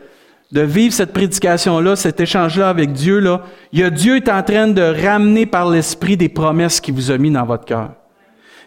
vivre 0.52 0.92
cette 0.92 1.12
prédication-là, 1.12 1.96
cet 1.96 2.20
échange-là 2.20 2.68
avec 2.68 2.92
Dieu, 2.92 3.20
là, 3.20 3.42
Dieu 3.72 4.16
est 4.16 4.28
en 4.28 4.42
train 4.42 4.68
de 4.68 4.82
ramener 4.82 5.46
par 5.46 5.70
l'esprit 5.70 6.16
des 6.16 6.28
promesses 6.28 6.80
qu'il 6.80 6.94
vous 6.94 7.10
a 7.10 7.18
mis 7.18 7.30
dans 7.30 7.44
votre 7.44 7.64
cœur. 7.64 7.90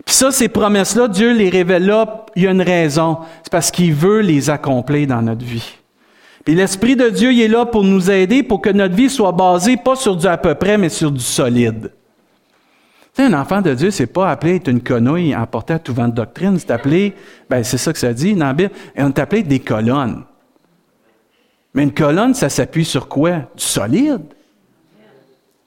Puis 0.06 0.16
ça, 0.16 0.32
ces 0.32 0.50
promesses-là, 0.50 1.08
Dieu 1.08 1.34
les 1.34 1.50
révèle 1.50 1.86
là, 1.86 2.26
il 2.36 2.44
y 2.44 2.48
a 2.48 2.52
une 2.52 2.62
raison. 2.62 3.20
C'est 3.44 3.52
parce 3.52 3.72
qu'il 3.72 3.94
veut 3.94 4.22
les 4.22 4.50
accomplir 4.50 5.08
dans 5.08 5.22
notre 5.22 5.46
vie. 5.46 5.78
Puis 6.44 6.56
l'Esprit 6.56 6.96
de 6.96 7.10
Dieu, 7.10 7.32
il 7.32 7.42
est 7.42 7.48
là 7.48 7.66
pour 7.66 7.84
nous 7.84 8.10
aider, 8.10 8.42
pour 8.42 8.62
que 8.62 8.70
notre 8.70 8.96
vie 8.96 9.10
soit 9.10 9.32
basée 9.32 9.78
pas 9.78 9.96
sur 9.96 10.16
du 10.16 10.26
à 10.26 10.38
peu 10.38 10.56
près, 10.56 10.78
mais 10.78 10.90
sur 10.90 11.12
du 11.12 11.24
solide. 11.24 11.92
Tu 13.14 13.22
sais, 13.22 13.24
un 13.24 13.40
enfant 13.40 13.62
de 13.62 13.74
Dieu, 13.74 13.92
c'est 13.92 14.08
pas 14.08 14.32
appelé 14.32 14.56
être 14.56 14.70
une 14.70 14.82
conouille 14.82 15.36
emportée 15.36 15.74
à 15.74 15.80
tout 15.80 15.94
vent 15.94 16.08
de 16.08 16.14
doctrine, 16.14 16.58
c'est 16.58 16.72
appelé, 16.72 17.14
ben 17.50 17.64
c'est 17.64 17.78
ça 17.78 17.92
que 17.92 18.00
ça 18.00 18.14
dit 18.14 18.34
dans 18.34 18.56
et 18.58 18.70
on 18.98 19.10
est 19.10 19.20
appelé 19.20 19.44
des 19.44 19.60
colonnes. 19.60 20.24
Mais 21.74 21.84
une 21.84 21.94
colonne, 21.94 22.34
ça 22.34 22.50
s'appuie 22.50 22.86
sur 22.86 23.08
quoi? 23.08 23.32
Du 23.56 23.64
solide. 23.64 24.24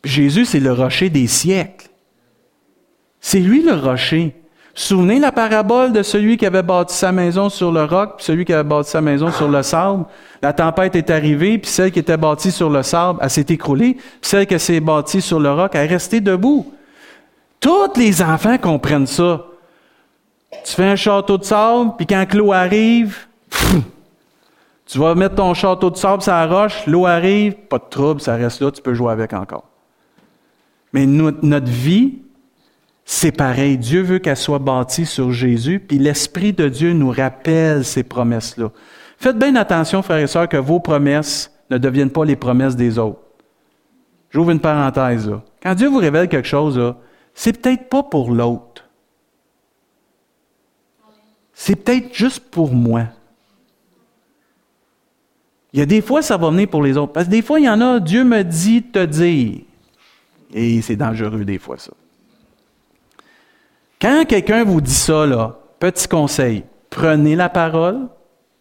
Jésus, 0.02 0.44
c'est 0.44 0.60
le 0.60 0.72
rocher 0.72 1.08
des 1.08 1.26
siècles. 1.26 1.88
C'est 3.26 3.38
lui 3.38 3.62
le 3.62 3.72
rocher. 3.72 4.34
Souvenez 4.74 5.18
la 5.18 5.32
parabole 5.32 5.94
de 5.94 6.02
celui 6.02 6.36
qui 6.36 6.44
avait 6.44 6.62
bâti 6.62 6.94
sa 6.94 7.10
maison 7.10 7.48
sur 7.48 7.72
le 7.72 7.84
roc, 7.84 8.16
puis 8.16 8.26
celui 8.26 8.44
qui 8.44 8.52
avait 8.52 8.68
bâti 8.68 8.90
sa 8.90 9.00
maison 9.00 9.32
sur 9.32 9.48
le 9.48 9.62
sable. 9.62 10.04
La 10.42 10.52
tempête 10.52 10.94
est 10.94 11.08
arrivée, 11.08 11.56
puis 11.56 11.70
celle 11.70 11.90
qui 11.90 12.00
était 12.00 12.18
bâtie 12.18 12.52
sur 12.52 12.68
le 12.68 12.82
sable, 12.82 13.18
elle 13.22 13.30
s'est 13.30 13.46
écroulée, 13.48 13.94
puis 13.94 14.04
celle 14.20 14.46
qui 14.46 14.58
s'est 14.58 14.78
bâtie 14.78 15.22
sur 15.22 15.40
le 15.40 15.50
roc, 15.50 15.70
elle 15.72 15.86
est 15.86 15.94
restée 15.94 16.20
debout. 16.20 16.70
Tous 17.60 17.96
les 17.96 18.20
enfants 18.20 18.58
comprennent 18.58 19.06
ça. 19.06 19.46
Tu 20.62 20.74
fais 20.74 20.84
un 20.84 20.96
château 20.96 21.38
de 21.38 21.44
sable, 21.44 21.92
puis 21.96 22.06
quand 22.06 22.26
l'eau 22.34 22.52
arrive, 22.52 23.16
tu 24.86 24.98
vas 24.98 25.14
mettre 25.14 25.36
ton 25.36 25.54
château 25.54 25.88
de 25.88 25.96
sable 25.96 26.22
sur 26.22 26.32
la 26.32 26.46
roche, 26.46 26.86
l'eau 26.86 27.06
arrive, 27.06 27.54
pas 27.54 27.78
de 27.78 27.88
trouble, 27.88 28.20
ça 28.20 28.34
reste 28.34 28.60
là, 28.60 28.70
tu 28.70 28.82
peux 28.82 28.92
jouer 28.92 29.12
avec 29.12 29.32
encore. 29.32 29.64
Mais 30.92 31.06
notre 31.06 31.70
vie, 31.70 32.18
c'est 33.04 33.32
pareil. 33.32 33.76
Dieu 33.76 34.02
veut 34.02 34.18
qu'elle 34.18 34.36
soit 34.36 34.58
bâtie 34.58 35.06
sur 35.06 35.30
Jésus, 35.30 35.78
puis 35.80 35.98
l'Esprit 35.98 36.52
de 36.52 36.68
Dieu 36.68 36.92
nous 36.92 37.10
rappelle 37.10 37.84
ces 37.84 38.02
promesses-là. 38.02 38.70
Faites 39.18 39.38
bien 39.38 39.54
attention, 39.56 40.02
frères 40.02 40.18
et 40.18 40.26
sœurs, 40.26 40.48
que 40.48 40.56
vos 40.56 40.80
promesses 40.80 41.52
ne 41.70 41.78
deviennent 41.78 42.10
pas 42.10 42.24
les 42.24 42.36
promesses 42.36 42.76
des 42.76 42.98
autres. 42.98 43.20
J'ouvre 44.30 44.50
une 44.50 44.60
parenthèse. 44.60 45.30
Quand 45.62 45.74
Dieu 45.74 45.88
vous 45.88 45.98
révèle 45.98 46.28
quelque 46.28 46.48
chose, 46.48 46.94
c'est 47.34 47.60
peut-être 47.60 47.88
pas 47.88 48.02
pour 48.02 48.32
l'autre. 48.32 48.84
C'est 51.52 51.76
peut-être 51.76 52.12
juste 52.12 52.50
pour 52.50 52.72
moi. 52.72 53.04
Il 55.72 55.78
y 55.78 55.82
a 55.82 55.86
des 55.86 56.02
fois, 56.02 56.22
ça 56.22 56.36
va 56.36 56.50
venir 56.50 56.68
pour 56.68 56.82
les 56.82 56.96
autres. 56.96 57.12
Parce 57.12 57.26
que 57.26 57.30
des 57.30 57.42
fois, 57.42 57.60
il 57.60 57.66
y 57.66 57.68
en 57.68 57.80
a, 57.80 58.00
Dieu 58.00 58.24
me 58.24 58.42
dit 58.42 58.80
de 58.80 58.86
te 58.88 59.04
dire. 59.04 59.60
Et 60.52 60.82
c'est 60.82 60.96
dangereux 60.96 61.44
des 61.44 61.58
fois, 61.58 61.78
ça. 61.78 61.92
Quand 64.00 64.24
quelqu'un 64.26 64.64
vous 64.64 64.80
dit 64.80 64.94
ça, 64.94 65.26
là, 65.26 65.58
petit 65.78 66.08
conseil, 66.08 66.64
prenez 66.90 67.36
la 67.36 67.48
parole. 67.48 68.08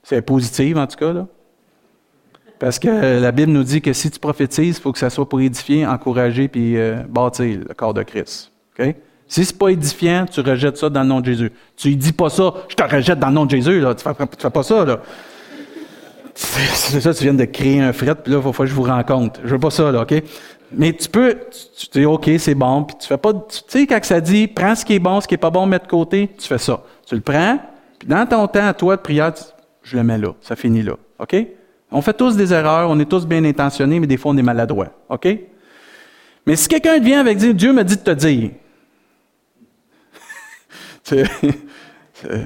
C'est 0.03 0.21
positif, 0.21 0.75
en 0.77 0.87
tout 0.87 0.97
cas, 0.97 1.13
là. 1.13 1.27
Parce 2.59 2.79
que 2.79 3.19
la 3.19 3.31
Bible 3.33 3.51
nous 3.51 3.63
dit 3.63 3.81
que 3.81 3.91
si 3.91 4.09
tu 4.09 4.19
prophétises, 4.19 4.77
il 4.77 4.81
faut 4.81 4.93
que 4.93 4.99
ça 4.99 5.09
soit 5.09 5.27
pour 5.27 5.41
édifier, 5.41 5.85
encourager 5.85 6.47
puis 6.47 6.77
euh, 6.77 7.03
bâtir 7.09 7.59
le 7.67 7.73
corps 7.73 7.93
de 7.93 8.03
Christ. 8.03 8.51
OK? 8.79 8.95
Si 9.27 9.43
c'est 9.43 9.57
pas 9.57 9.69
édifiant, 9.69 10.25
tu 10.25 10.39
rejettes 10.41 10.77
ça 10.77 10.89
dans 10.89 11.01
le 11.01 11.07
nom 11.07 11.19
de 11.19 11.25
Jésus. 11.25 11.51
Tu 11.75 11.89
ne 11.89 11.95
dis 11.95 12.13
pas 12.13 12.29
ça, 12.29 12.53
je 12.69 12.75
te 12.75 12.83
rejette 12.83 13.19
dans 13.19 13.27
le 13.27 13.33
nom 13.33 13.45
de 13.45 13.51
Jésus. 13.51 13.83
Tu 13.97 14.03
fais, 14.03 14.13
fais 14.39 14.49
pas 14.49 14.63
ça, 14.63 14.85
là. 14.85 14.99
C'est 16.35 17.01
ça, 17.01 17.13
tu 17.13 17.23
viens 17.23 17.33
de 17.33 17.45
créer 17.45 17.81
un 17.81 17.93
fret, 17.93 18.15
puis 18.15 18.31
là, 18.31 18.39
il 18.39 18.53
faut 18.53 18.63
que 18.63 18.65
je 18.65 18.73
vous 18.73 18.83
rencontre. 18.83 19.41
Je 19.43 19.49
veux 19.49 19.59
pas 19.59 19.69
ça, 19.69 19.91
là, 19.91 20.03
OK? 20.03 20.13
Mais 20.75 20.93
tu 20.93 21.09
peux, 21.09 21.37
tu, 21.77 21.87
dis, 21.99 22.05
OK, 22.05 22.29
c'est 22.37 22.55
bon, 22.55 22.83
puis 22.83 22.95
tu 22.99 23.07
fais 23.07 23.17
pas, 23.17 23.33
tu 23.33 23.61
sais, 23.67 23.87
quand 23.87 24.03
ça 24.03 24.21
dit, 24.21 24.47
prends 24.47 24.75
ce 24.75 24.85
qui 24.85 24.93
est 24.93 24.99
bon, 24.99 25.21
ce 25.21 25.27
qui 25.27 25.35
est 25.35 25.37
pas 25.37 25.49
bon, 25.49 25.65
mets 25.65 25.79
de 25.79 25.87
côté, 25.87 26.29
tu 26.37 26.47
fais 26.47 26.57
ça. 26.57 26.83
Tu 27.05 27.15
le 27.15 27.21
prends, 27.21 27.59
puis 27.99 28.07
dans 28.07 28.25
ton 28.25 28.47
temps 28.47 28.67
à 28.67 28.73
toi 28.73 28.95
de 28.95 29.01
prière, 29.01 29.33
je 29.83 29.97
le 29.97 30.03
mets 30.03 30.17
là, 30.17 30.33
ça 30.41 30.55
finit 30.55 30.81
là, 30.81 30.95
OK? 31.19 31.35
On 31.91 32.01
fait 32.01 32.13
tous 32.13 32.35
des 32.35 32.53
erreurs, 32.53 32.89
on 32.89 32.99
est 32.99 33.09
tous 33.09 33.25
bien 33.25 33.43
intentionnés, 33.45 33.99
mais 33.99 34.07
des 34.07 34.17
fois, 34.17 34.31
on 34.31 34.37
est 34.37 34.43
maladroit, 34.43 34.89
OK? 35.09 35.27
Mais 36.45 36.55
si 36.55 36.67
quelqu'un 36.67 36.99
vient 36.99 37.19
avec 37.19 37.37
dire, 37.37 37.53
Dieu 37.53 37.71
me 37.71 37.83
dit 37.83 37.97
de 37.97 38.01
te 38.01 38.11
dire, 38.11 38.51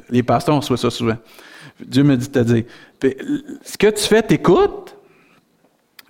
les 0.09 0.23
pasteurs, 0.23 0.55
on 0.55 0.59
reçoit 0.59 0.78
ça 0.78 0.89
souvent. 0.89 1.17
Dieu 1.80 2.03
me 2.03 2.17
dit 2.17 2.28
de 2.28 2.34
te 2.34 2.39
dire. 2.39 2.63
ce 3.63 3.78
que 3.78 3.88
tu 3.88 4.03
fais, 4.03 4.21
t'écoutes. 4.23 4.95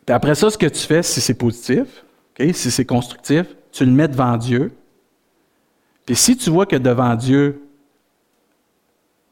Puis 0.05 0.13
après 0.13 0.35
ça, 0.35 0.49
ce 0.49 0.57
que 0.57 0.67
tu 0.67 0.79
fais, 0.79 1.03
si 1.03 1.19
c'est 1.19 1.33
positif, 1.33 2.05
si 2.39 2.71
c'est 2.71 2.85
constructif, 2.85 3.47
tu 3.71 3.85
le 3.85 3.91
mets 3.91 4.07
devant 4.07 4.37
Dieu. 4.37 4.71
Puis 6.05 6.15
si 6.15 6.37
tu 6.37 6.49
vois 6.49 6.65
que 6.65 6.75
devant 6.75 7.15
Dieu, 7.15 7.63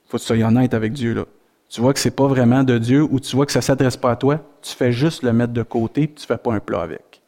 il 0.06 0.12
faut 0.12 0.18
que 0.18 0.22
tu 0.22 0.28
sois 0.28 0.48
honnête 0.48 0.74
avec 0.74 0.94
Dieu, 0.94 1.14
là. 1.14 1.26
Tu 1.68 1.82
vois 1.82 1.94
que 1.94 2.00
ce 2.00 2.08
n'est 2.08 2.16
pas 2.16 2.28
vraiment 2.28 2.64
de 2.64 2.78
Dieu 2.78 3.02
ou 3.02 3.20
tu 3.20 3.36
vois 3.36 3.46
que 3.46 3.52
ça 3.52 3.60
ne 3.60 3.64
s'adresse 3.64 3.98
pas 3.98 4.12
à 4.12 4.16
toi, 4.16 4.40
tu 4.62 4.74
fais 4.74 4.92
juste 4.92 5.24
le 5.24 5.34
mettre 5.34 5.52
de 5.52 5.64
côté 5.64 6.08
puis 6.08 6.16
tu 6.16 6.24
ne 6.24 6.28
fais 6.28 6.38
pas 6.38 6.54
un 6.54 6.60
plat 6.60 6.82
avec. 6.82 7.22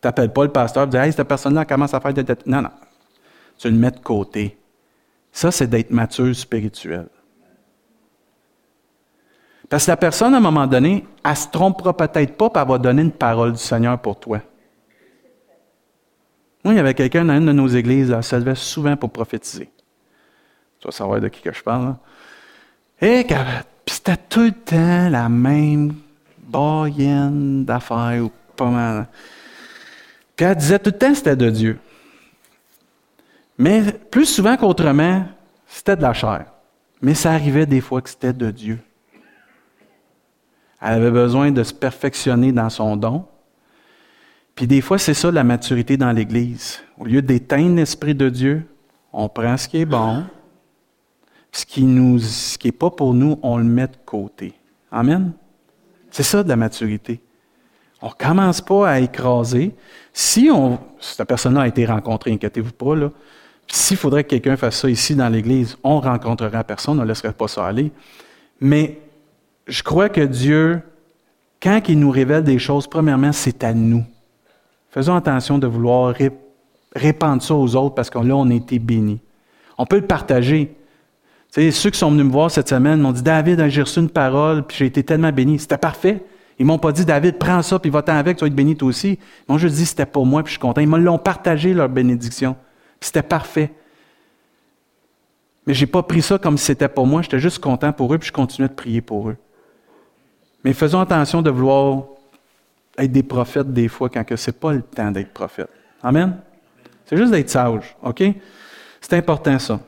Tu 0.00 0.06
n'appelles 0.06 0.32
pas 0.32 0.44
le 0.44 0.52
pasteur 0.52 0.84
et 0.84 0.86
dis 0.86 0.96
Hey, 0.96 1.12
cette 1.12 1.26
personne-là 1.26 1.64
commence 1.64 1.92
à 1.92 2.00
faire 2.00 2.14
des. 2.14 2.24
Non, 2.46 2.62
non. 2.62 2.70
Tu 3.58 3.68
le 3.68 3.76
mets 3.76 3.90
de 3.90 3.98
côté. 3.98 4.56
Ça, 5.32 5.50
c'est 5.50 5.66
d'être 5.66 5.90
mature 5.90 6.34
spirituel. 6.34 7.08
Parce 9.68 9.84
que 9.86 9.90
la 9.90 9.96
personne, 9.96 10.34
à 10.34 10.36
un 10.36 10.40
moment 10.40 10.66
donné, 10.66 11.04
elle 11.24 11.30
ne 11.30 11.36
se 11.36 11.48
trompera 11.48 11.96
peut-être 11.96 12.36
pas, 12.36 12.48
pour 12.48 12.58
avoir 12.58 12.78
donné 12.78 13.02
une 13.02 13.12
parole 13.12 13.52
du 13.52 13.58
Seigneur 13.58 13.98
pour 13.98 14.18
toi. 14.18 14.40
Il 16.70 16.76
y 16.76 16.80
avait 16.80 16.94
quelqu'un 16.94 17.24
dans 17.24 17.36
une 17.36 17.46
de 17.46 17.52
nos 17.52 17.68
églises, 17.68 18.10
elle 18.10 18.22
se 18.22 18.36
levait 18.36 18.54
souvent 18.54 18.96
pour 18.96 19.10
prophétiser. 19.10 19.68
Tu 20.80 20.86
vas 20.86 20.92
savoir 20.92 21.20
de 21.20 21.28
qui 21.28 21.42
que 21.42 21.52
je 21.52 21.62
parle. 21.62 21.96
Et 23.00 23.26
c'était 23.86 24.16
tout 24.16 24.40
le 24.40 24.52
temps 24.52 25.08
la 25.08 25.28
même 25.28 25.94
boyenne 26.38 27.64
d'affaires, 27.64 28.24
ou 28.24 28.30
pas 28.56 28.70
mal. 28.70 29.06
Puis 30.34 30.46
elle 30.46 30.56
disait 30.56 30.78
tout 30.78 30.90
le 30.90 30.98
temps 30.98 31.14
c'était 31.14 31.36
de 31.36 31.50
Dieu. 31.50 31.78
Mais 33.58 33.92
plus 33.92 34.26
souvent 34.26 34.56
qu'autrement, 34.56 35.26
c'était 35.66 35.96
de 35.96 36.02
la 36.02 36.12
chair. 36.12 36.46
Mais 37.00 37.14
ça 37.14 37.32
arrivait 37.32 37.66
des 37.66 37.80
fois 37.80 38.00
que 38.02 38.10
c'était 38.10 38.32
de 38.32 38.50
Dieu. 38.50 38.78
Elle 40.80 40.94
avait 40.94 41.10
besoin 41.10 41.50
de 41.50 41.62
se 41.62 41.72
perfectionner 41.72 42.52
dans 42.52 42.68
son 42.70 42.96
don. 42.96 43.26
Puis 44.56 44.66
des 44.66 44.80
fois, 44.80 44.98
c'est 44.98 45.14
ça 45.14 45.30
la 45.30 45.44
maturité 45.44 45.98
dans 45.98 46.10
l'Église. 46.10 46.80
Au 46.98 47.04
lieu 47.04 47.20
d'éteindre 47.20 47.76
l'Esprit 47.76 48.14
de 48.14 48.30
Dieu, 48.30 48.66
on 49.12 49.28
prend 49.28 49.56
ce 49.58 49.68
qui 49.68 49.78
est 49.78 49.84
bon, 49.84 50.24
ce 51.52 51.66
qui 51.66 51.84
n'est 51.84 52.72
pas 52.72 52.90
pour 52.90 53.12
nous, 53.12 53.38
on 53.42 53.58
le 53.58 53.64
met 53.64 53.86
de 53.86 53.96
côté. 54.04 54.54
Amen? 54.90 55.32
C'est 56.10 56.22
ça 56.22 56.42
de 56.42 56.48
la 56.48 56.56
maturité. 56.56 57.20
On 58.00 58.08
commence 58.08 58.62
pas 58.62 58.88
à 58.88 59.00
écraser. 59.00 59.74
Si 60.12 60.48
on, 60.50 60.78
cette 61.00 61.28
personne-là 61.28 61.62
a 61.62 61.68
été 61.68 61.84
rencontrée, 61.84 62.32
inquiétez-vous 62.32 62.72
pas, 62.72 62.96
là. 62.96 63.10
S'il 63.68 63.96
faudrait 63.96 64.24
que 64.24 64.30
quelqu'un 64.30 64.56
fasse 64.56 64.76
ça 64.76 64.88
ici 64.88 65.14
dans 65.14 65.28
l'Église, 65.28 65.76
on 65.82 66.00
rencontrera 66.00 66.62
personne, 66.64 66.98
on 66.98 67.02
ne 67.02 67.08
laisserait 67.08 67.32
pas 67.32 67.48
ça 67.48 67.66
aller. 67.66 67.90
Mais 68.60 69.00
je 69.66 69.82
crois 69.82 70.08
que 70.08 70.20
Dieu, 70.20 70.80
quand 71.60 71.80
il 71.88 71.98
nous 71.98 72.10
révèle 72.10 72.44
des 72.44 72.58
choses, 72.58 72.86
premièrement, 72.86 73.32
c'est 73.32 73.64
à 73.64 73.74
nous. 73.74 74.04
Faisons 74.96 75.14
attention 75.14 75.58
de 75.58 75.66
vouloir 75.66 76.14
répandre 76.94 77.42
ça 77.42 77.54
aux 77.54 77.76
autres 77.76 77.94
parce 77.94 78.08
que 78.08 78.18
là, 78.18 78.34
on 78.34 78.48
a 78.48 78.54
été 78.54 78.78
bénis. 78.78 79.20
On 79.76 79.84
peut 79.84 79.96
le 79.96 80.06
partager. 80.06 80.74
Tu 81.52 81.60
sais, 81.60 81.70
ceux 81.70 81.90
qui 81.90 81.98
sont 81.98 82.10
venus 82.10 82.24
me 82.24 82.30
voir 82.32 82.50
cette 82.50 82.70
semaine 82.70 83.02
m'ont 83.02 83.12
dit 83.12 83.22
David, 83.22 83.68
j'ai 83.68 83.82
reçu 83.82 84.00
une 84.00 84.08
parole, 84.08 84.62
puis 84.62 84.78
j'ai 84.78 84.86
été 84.86 85.02
tellement 85.02 85.30
béni. 85.30 85.58
C'était 85.58 85.76
parfait. 85.76 86.24
Ils 86.58 86.64
m'ont 86.64 86.78
pas 86.78 86.92
dit 86.92 87.04
David, 87.04 87.36
prends 87.36 87.60
ça, 87.60 87.78
puis 87.78 87.90
va-t'en 87.90 88.14
avec, 88.14 88.38
tu 88.38 88.40
vas 88.40 88.46
être 88.46 88.54
béni 88.54 88.74
toi 88.74 88.88
aussi. 88.88 89.18
Moi, 89.46 89.58
je 89.58 89.68
dis 89.68 89.84
c'était 89.84 90.06
pour 90.06 90.24
moi, 90.24 90.42
puis 90.42 90.52
je 90.52 90.52
suis 90.52 90.60
content. 90.60 90.80
Ils 90.80 90.88
me 90.88 90.96
l'ont 90.96 91.18
partagé, 91.18 91.74
leur 91.74 91.90
bénédiction. 91.90 92.56
C'était 92.98 93.22
parfait. 93.22 93.72
Mais 95.66 95.74
je 95.74 95.82
n'ai 95.82 95.90
pas 95.90 96.04
pris 96.04 96.22
ça 96.22 96.38
comme 96.38 96.56
si 96.56 96.64
c'était 96.64 96.88
pour 96.88 97.06
moi. 97.06 97.20
J'étais 97.20 97.38
juste 97.38 97.58
content 97.58 97.92
pour 97.92 98.14
eux, 98.14 98.18
puis 98.18 98.28
je 98.28 98.32
continuais 98.32 98.70
de 98.70 98.74
prier 98.74 99.02
pour 99.02 99.28
eux. 99.28 99.36
Mais 100.64 100.72
faisons 100.72 101.00
attention 101.00 101.42
de 101.42 101.50
vouloir 101.50 102.04
être 102.98 103.12
des 103.12 103.22
prophètes 103.22 103.72
des 103.72 103.88
fois 103.88 104.08
quand 104.08 104.24
ce 104.34 104.50
n'est 104.50 104.56
pas 104.56 104.72
le 104.72 104.82
temps 104.82 105.10
d'être 105.10 105.32
prophète. 105.32 105.68
Amen? 106.02 106.38
C'est 107.04 107.16
juste 107.16 107.30
d'être 107.30 107.50
sage, 107.50 107.96
OK? 108.02 108.22
C'est 109.00 109.14
important 109.14 109.58
ça. 109.58 109.80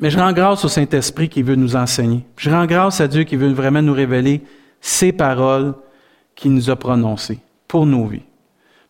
Mais 0.00 0.10
je 0.10 0.18
rends 0.18 0.32
grâce 0.32 0.64
au 0.64 0.68
Saint-Esprit 0.68 1.28
qui 1.28 1.42
veut 1.42 1.54
nous 1.54 1.74
enseigner. 1.74 2.24
Je 2.36 2.50
rends 2.50 2.66
grâce 2.66 3.00
à 3.00 3.08
Dieu 3.08 3.24
qui 3.24 3.36
veut 3.36 3.52
vraiment 3.52 3.80
nous 3.80 3.94
révéler 3.94 4.42
ces 4.80 5.12
paroles 5.12 5.74
qu'il 6.34 6.52
nous 6.52 6.68
a 6.68 6.76
prononcées 6.76 7.38
pour 7.66 7.86
nos 7.86 8.06
vies. 8.06 8.22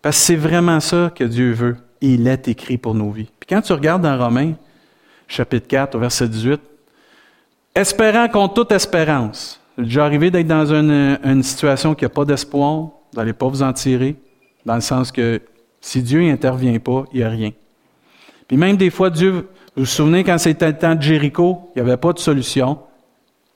Parce 0.02 0.18
que 0.18 0.24
c'est 0.24 0.36
vraiment 0.36 0.80
ça 0.80 1.12
que 1.14 1.24
Dieu 1.24 1.52
veut. 1.52 1.76
Il 2.00 2.26
est 2.26 2.48
écrit 2.48 2.76
pour 2.76 2.94
nos 2.94 3.10
vies. 3.10 3.30
Puis 3.40 3.48
quand 3.48 3.62
tu 3.62 3.72
regardes 3.72 4.02
dans 4.02 4.18
Romains, 4.18 4.54
chapitre 5.28 5.66
4, 5.68 5.94
au 5.94 5.98
verset 5.98 6.28
18, 6.28 6.60
espérant 7.74 8.28
contre 8.28 8.54
toute 8.54 8.72
espérance. 8.72 9.60
C'est 9.76 9.84
déjà 9.84 10.04
arrivé 10.04 10.30
d'être 10.30 10.46
dans 10.46 10.72
une, 10.72 11.42
situation 11.42 11.94
qui 11.94 12.04
n'a 12.04 12.08
pas 12.08 12.24
d'espoir, 12.24 12.88
vous 13.16 13.22
n'allez 13.22 13.32
pas 13.32 13.48
vous 13.48 13.62
en 13.62 13.72
tirer, 13.72 14.14
dans 14.66 14.74
le 14.74 14.82
sens 14.82 15.10
que 15.10 15.40
si 15.80 16.02
Dieu 16.02 16.20
n'intervient 16.20 16.78
pas, 16.78 17.04
il 17.14 17.20
n'y 17.20 17.24
a 17.24 17.30
rien. 17.30 17.50
Puis 18.46 18.58
même 18.58 18.76
des 18.76 18.90
fois, 18.90 19.08
Dieu, 19.08 19.30
vous 19.30 19.42
vous 19.74 19.86
souvenez 19.86 20.22
quand 20.22 20.36
c'était 20.36 20.66
le 20.66 20.76
temps 20.76 20.94
de 20.94 21.00
Jéricho, 21.00 21.70
il 21.74 21.82
n'y 21.82 21.88
avait 21.88 21.96
pas 21.96 22.12
de 22.12 22.18
solution. 22.18 22.78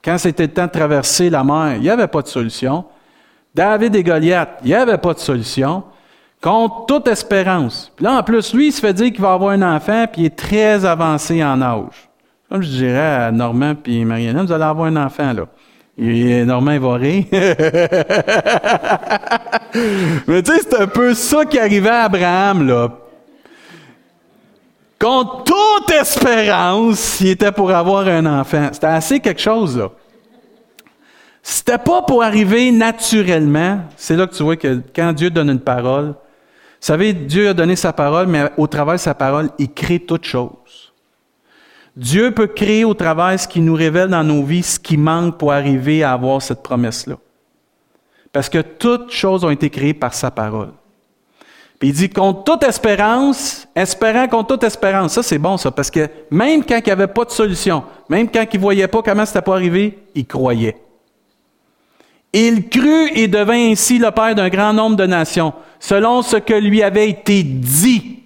Quand 0.03 0.17
c'était 0.17 0.47
le 0.47 0.53
temps 0.53 0.65
de 0.65 0.71
traverser 0.71 1.29
la 1.29 1.43
mer, 1.43 1.75
il 1.75 1.81
n'y 1.81 1.91
avait 1.91 2.07
pas 2.07 2.23
de 2.23 2.27
solution. 2.27 2.85
David 3.53 3.95
et 3.95 4.03
Goliath, 4.03 4.49
il 4.63 4.69
n'y 4.69 4.73
avait 4.73 4.97
pas 4.97 5.13
de 5.13 5.19
solution. 5.19 5.83
Contre 6.41 6.87
toute 6.87 7.07
espérance. 7.07 7.91
Puis 7.95 8.03
là, 8.03 8.17
en 8.17 8.23
plus, 8.23 8.55
lui, 8.55 8.69
il 8.69 8.71
se 8.71 8.81
fait 8.81 8.93
dire 8.93 9.11
qu'il 9.11 9.21
va 9.21 9.33
avoir 9.33 9.51
un 9.51 9.75
enfant, 9.75 10.07
puis 10.11 10.23
il 10.23 10.25
est 10.25 10.35
très 10.35 10.85
avancé 10.85 11.43
en 11.43 11.61
âge. 11.61 12.09
Comme 12.49 12.63
je 12.63 12.69
dirais 12.69 12.97
à 12.97 13.31
Normand 13.31 13.75
puis 13.75 14.03
Marianne, 14.05 14.43
vous 14.43 14.51
allez 14.51 14.63
avoir 14.63 14.87
un 14.87 14.95
enfant, 14.95 15.33
là. 15.33 15.45
Et 16.03 16.43
Normand, 16.45 16.71
il 16.71 16.79
va 16.79 16.93
rire. 16.95 17.25
Mais 20.27 20.41
tu 20.41 20.51
sais, 20.51 20.61
c'est 20.61 20.81
un 20.81 20.87
peu 20.87 21.13
ça 21.13 21.45
qui 21.45 21.59
arrivait 21.59 21.89
à 21.89 22.05
Abraham, 22.05 22.67
là. 22.67 22.91
Contre 24.99 25.43
toute 25.43 25.91
espérance, 25.91 27.21
il 27.21 27.29
était 27.29 27.51
pour 27.51 27.69
avoir 27.71 28.07
un 28.07 28.25
enfant. 28.25 28.69
C'était 28.71 28.87
assez 28.87 29.19
quelque 29.19 29.41
chose, 29.41 29.77
là. 29.77 29.91
C'était 31.43 31.77
pas 31.77 32.01
pour 32.01 32.23
arriver 32.23 32.71
naturellement. 32.71 33.81
C'est 33.95 34.15
là 34.15 34.25
que 34.25 34.35
tu 34.35 34.41
vois 34.41 34.55
que 34.55 34.81
quand 34.95 35.13
Dieu 35.13 35.29
donne 35.29 35.49
une 35.49 35.59
parole, 35.59 36.07
vous 36.07 36.15
savez, 36.87 37.13
Dieu 37.13 37.49
a 37.49 37.53
donné 37.53 37.75
sa 37.75 37.93
parole, 37.93 38.25
mais 38.25 38.45
au 38.57 38.65
travers 38.65 38.95
de 38.95 38.99
sa 38.99 39.13
parole, 39.13 39.49
il 39.59 39.71
crée 39.71 39.99
toutes 39.99 40.25
choses. 40.25 40.90
Dieu 41.95 42.31
peut 42.31 42.47
créer 42.47 42.85
au 42.85 42.93
travers 42.93 43.39
ce 43.39 43.47
qui 43.47 43.59
nous 43.59 43.73
révèle 43.73 44.09
dans 44.09 44.23
nos 44.23 44.43
vies 44.43 44.63
ce 44.63 44.79
qui 44.79 44.97
manque 44.97 45.37
pour 45.37 45.51
arriver 45.51 46.03
à 46.03 46.13
avoir 46.13 46.41
cette 46.41 46.63
promesse-là. 46.63 47.17
Parce 48.31 48.47
que 48.47 48.59
toutes 48.59 49.11
choses 49.11 49.43
ont 49.43 49.49
été 49.49 49.69
créées 49.69 49.93
par 49.93 50.13
sa 50.13 50.31
parole. 50.31 50.71
Puis 51.79 51.89
il 51.89 51.93
dit, 51.93 52.09
contre 52.09 52.43
toute 52.43 52.63
espérance, 52.63 53.67
espérant 53.75 54.27
contre 54.27 54.55
toute 54.55 54.63
espérance. 54.63 55.13
Ça, 55.13 55.23
c'est 55.23 55.39
bon, 55.39 55.57
ça, 55.57 55.71
parce 55.71 55.89
que 55.89 56.07
même 56.29 56.63
quand 56.63 56.77
il 56.77 56.83
n'y 56.85 56.91
avait 56.91 57.07
pas 57.07 57.25
de 57.25 57.31
solution, 57.31 57.83
même 58.07 58.29
quand 58.29 58.45
il 58.53 58.57
ne 58.57 58.61
voyait 58.61 58.87
pas 58.87 59.01
comment 59.01 59.25
c'était 59.25 59.41
pas 59.41 59.55
arrivé, 59.55 59.97
il 60.13 60.27
croyait. 60.27 60.77
Il 62.31 62.69
crut 62.69 63.11
et 63.15 63.27
devint 63.27 63.71
ainsi 63.71 63.97
le 63.97 64.11
père 64.11 64.35
d'un 64.35 64.47
grand 64.47 64.73
nombre 64.73 64.95
de 64.95 65.05
nations, 65.05 65.53
selon 65.79 66.21
ce 66.21 66.37
que 66.37 66.53
lui 66.53 66.83
avait 66.83 67.09
été 67.09 67.43
dit. 67.43 68.19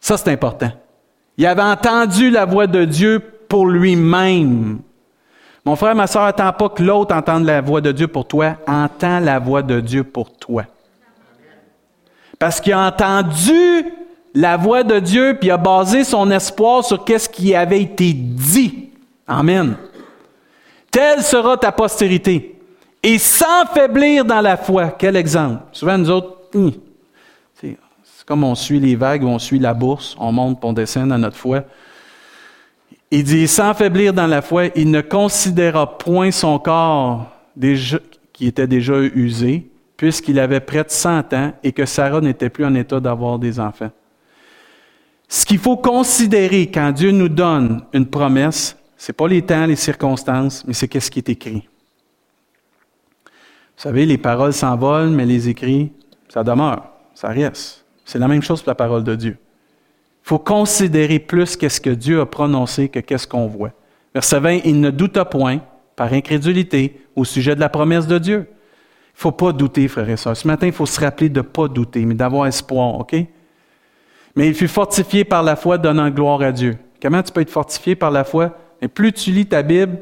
Ça, 0.00 0.16
c'est 0.16 0.30
important. 0.30 0.70
Il 1.36 1.46
avait 1.46 1.62
entendu 1.62 2.30
la 2.30 2.44
voix 2.44 2.66
de 2.66 2.84
Dieu 2.84 3.20
pour 3.48 3.66
lui-même. 3.66 4.80
Mon 5.64 5.76
frère, 5.76 5.94
ma 5.94 6.06
soeur, 6.06 6.24
attends 6.24 6.52
pas 6.52 6.68
que 6.68 6.82
l'autre 6.82 7.14
entende 7.14 7.44
la 7.44 7.60
voix 7.60 7.80
de 7.80 7.90
Dieu 7.90 8.06
pour 8.06 8.26
toi. 8.26 8.56
Entends 8.66 9.20
la 9.20 9.38
voix 9.38 9.62
de 9.62 9.80
Dieu 9.80 10.04
pour 10.04 10.30
toi. 10.36 10.64
Parce 12.38 12.60
qu'il 12.60 12.72
a 12.72 12.86
entendu 12.86 13.86
la 14.34 14.56
voix 14.56 14.82
de 14.82 14.98
Dieu, 14.98 15.36
puis 15.38 15.48
il 15.48 15.52
a 15.52 15.56
basé 15.56 16.04
son 16.04 16.30
espoir 16.30 16.84
sur 16.84 17.04
qu'est-ce 17.04 17.28
qui 17.28 17.54
avait 17.54 17.80
été 17.80 18.12
dit. 18.12 18.90
Amen. 19.26 19.76
Telle 20.90 21.22
sera 21.22 21.56
ta 21.56 21.72
postérité. 21.72 22.60
Et 23.02 23.18
sans 23.18 23.66
faiblir 23.72 24.24
dans 24.24 24.40
la 24.40 24.56
foi. 24.56 24.94
Quel 24.98 25.16
exemple? 25.16 25.62
Souvent, 25.72 25.98
nous 25.98 26.10
autres, 26.10 26.36
hum, 26.54 26.72
c'est 28.24 28.28
comme 28.28 28.44
on 28.44 28.54
suit 28.54 28.80
les 28.80 28.96
vagues 28.96 29.24
on 29.24 29.38
suit 29.38 29.58
la 29.58 29.74
bourse, 29.74 30.16
on 30.18 30.32
monte, 30.32 30.64
on 30.64 30.72
descend 30.72 31.08
dans 31.08 31.18
notre 31.18 31.36
foi. 31.36 31.64
Il 33.10 33.22
dit, 33.22 33.46
sans 33.46 33.74
faiblir 33.74 34.14
dans 34.14 34.26
la 34.26 34.40
foi, 34.40 34.68
il 34.74 34.90
ne 34.90 35.02
considéra 35.02 35.98
point 35.98 36.30
son 36.30 36.58
corps 36.58 37.30
qui 38.32 38.46
était 38.46 38.66
déjà 38.66 38.98
usé, 38.98 39.70
puisqu'il 39.96 40.40
avait 40.40 40.60
près 40.60 40.82
de 40.82 40.90
100 40.90 41.32
ans 41.34 41.52
et 41.62 41.72
que 41.72 41.84
Sarah 41.84 42.20
n'était 42.20 42.48
plus 42.48 42.64
en 42.64 42.74
état 42.74 42.98
d'avoir 42.98 43.38
des 43.38 43.60
enfants. 43.60 43.90
Ce 45.28 45.44
qu'il 45.44 45.58
faut 45.58 45.76
considérer 45.76 46.70
quand 46.70 46.92
Dieu 46.92 47.10
nous 47.10 47.28
donne 47.28 47.84
une 47.92 48.06
promesse, 48.06 48.76
ce 48.96 49.12
n'est 49.12 49.14
pas 49.14 49.28
les 49.28 49.42
temps, 49.42 49.66
les 49.66 49.76
circonstances, 49.76 50.64
mais 50.66 50.72
c'est 50.72 50.88
qu'est-ce 50.88 51.10
qui 51.10 51.18
est 51.18 51.28
écrit. 51.28 51.68
Vous 53.76 53.82
savez, 53.82 54.06
les 54.06 54.18
paroles 54.18 54.52
s'envolent, 54.54 55.10
mais 55.10 55.26
les 55.26 55.48
écrits, 55.48 55.92
ça 56.28 56.42
demeure, 56.42 56.84
ça 57.14 57.28
reste. 57.28 57.83
C'est 58.04 58.18
la 58.18 58.28
même 58.28 58.42
chose 58.42 58.62
pour 58.62 58.70
la 58.70 58.74
parole 58.74 59.04
de 59.04 59.14
Dieu. 59.14 59.36
Il 60.24 60.28
faut 60.28 60.38
considérer 60.38 61.18
plus 61.18 61.56
qu'est-ce 61.56 61.80
que 61.80 61.90
Dieu 61.90 62.20
a 62.20 62.26
prononcé 62.26 62.88
que 62.88 63.00
qu'est-ce 63.00 63.26
qu'on 63.26 63.46
voit. 63.46 63.72
Verset 64.14 64.40
20, 64.40 64.60
il 64.64 64.80
ne 64.80 64.90
doute 64.90 65.18
point, 65.30 65.60
par 65.96 66.12
incrédulité, 66.12 67.00
au 67.16 67.24
sujet 67.24 67.54
de 67.54 67.60
la 67.60 67.68
promesse 67.68 68.06
de 68.06 68.18
Dieu. 68.18 68.46
Il 68.46 69.18
ne 69.18 69.20
faut 69.20 69.32
pas 69.32 69.52
douter, 69.52 69.86
frères 69.88 70.08
et 70.08 70.16
sœurs. 70.16 70.36
Ce 70.36 70.46
matin, 70.46 70.66
il 70.66 70.72
faut 70.72 70.86
se 70.86 71.00
rappeler 71.00 71.28
de 71.28 71.40
ne 71.40 71.44
pas 71.44 71.68
douter, 71.68 72.04
mais 72.04 72.14
d'avoir 72.14 72.46
espoir, 72.46 72.98
OK? 72.98 73.14
Mais 74.36 74.48
il 74.48 74.54
fut 74.54 74.68
fortifié 74.68 75.24
par 75.24 75.42
la 75.42 75.56
foi, 75.56 75.78
donnant 75.78 76.10
gloire 76.10 76.42
à 76.42 76.52
Dieu. 76.52 76.76
Comment 77.00 77.22
tu 77.22 77.32
peux 77.32 77.40
être 77.40 77.50
fortifié 77.50 77.94
par 77.94 78.10
la 78.10 78.24
foi? 78.24 78.56
Et 78.80 78.88
plus 78.88 79.12
tu 79.12 79.30
lis 79.30 79.46
ta 79.46 79.62
Bible, 79.62 79.98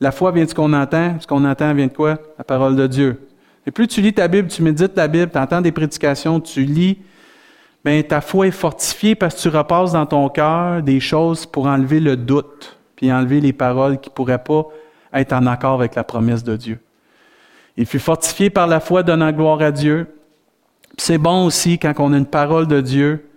la 0.00 0.12
foi 0.12 0.30
vient 0.30 0.44
de 0.44 0.50
ce 0.50 0.54
qu'on 0.54 0.72
entend. 0.72 1.16
Ce 1.20 1.26
qu'on 1.26 1.44
entend 1.44 1.72
vient 1.74 1.86
de 1.86 1.92
quoi? 1.92 2.18
La 2.38 2.44
parole 2.44 2.76
de 2.76 2.86
Dieu. 2.86 3.28
Et 3.66 3.70
plus 3.70 3.88
tu 3.88 4.00
lis 4.00 4.12
ta 4.12 4.28
Bible, 4.28 4.48
tu 4.48 4.62
médites 4.62 4.96
la 4.96 5.08
Bible, 5.08 5.30
tu 5.32 5.38
entends 5.38 5.60
des 5.60 5.72
prédications, 5.72 6.38
tu 6.38 6.64
lis 6.64 6.98
bien, 7.84 8.02
ta 8.02 8.20
foi 8.20 8.46
est 8.46 8.52
fortifiée 8.52 9.14
parce 9.14 9.34
que 9.34 9.40
tu 9.40 9.48
repasses 9.48 9.92
dans 9.92 10.06
ton 10.06 10.28
cœur 10.28 10.82
des 10.82 11.00
choses 11.00 11.46
pour 11.46 11.66
enlever 11.66 12.00
le 12.00 12.16
doute, 12.16 12.78
puis 12.96 13.12
enlever 13.12 13.40
les 13.40 13.52
paroles 13.52 14.00
qui 14.00 14.08
ne 14.08 14.14
pourraient 14.14 14.42
pas 14.42 14.66
être 15.12 15.32
en 15.32 15.46
accord 15.46 15.74
avec 15.74 15.94
la 15.94 16.04
promesse 16.04 16.42
de 16.42 16.56
Dieu. 16.56 16.80
Il 17.76 17.86
fut 17.86 17.98
fortifié 17.98 18.50
par 18.50 18.66
la 18.66 18.80
foi, 18.80 19.02
donnant 19.02 19.32
gloire 19.32 19.60
à 19.60 19.72
Dieu. 19.72 20.06
C'est 20.96 21.18
bon 21.18 21.46
aussi 21.46 21.78
quand 21.78 21.92
on 21.98 22.12
a 22.12 22.18
une 22.18 22.26
parole 22.26 22.68
de 22.68 22.80
Dieu, 22.80 23.28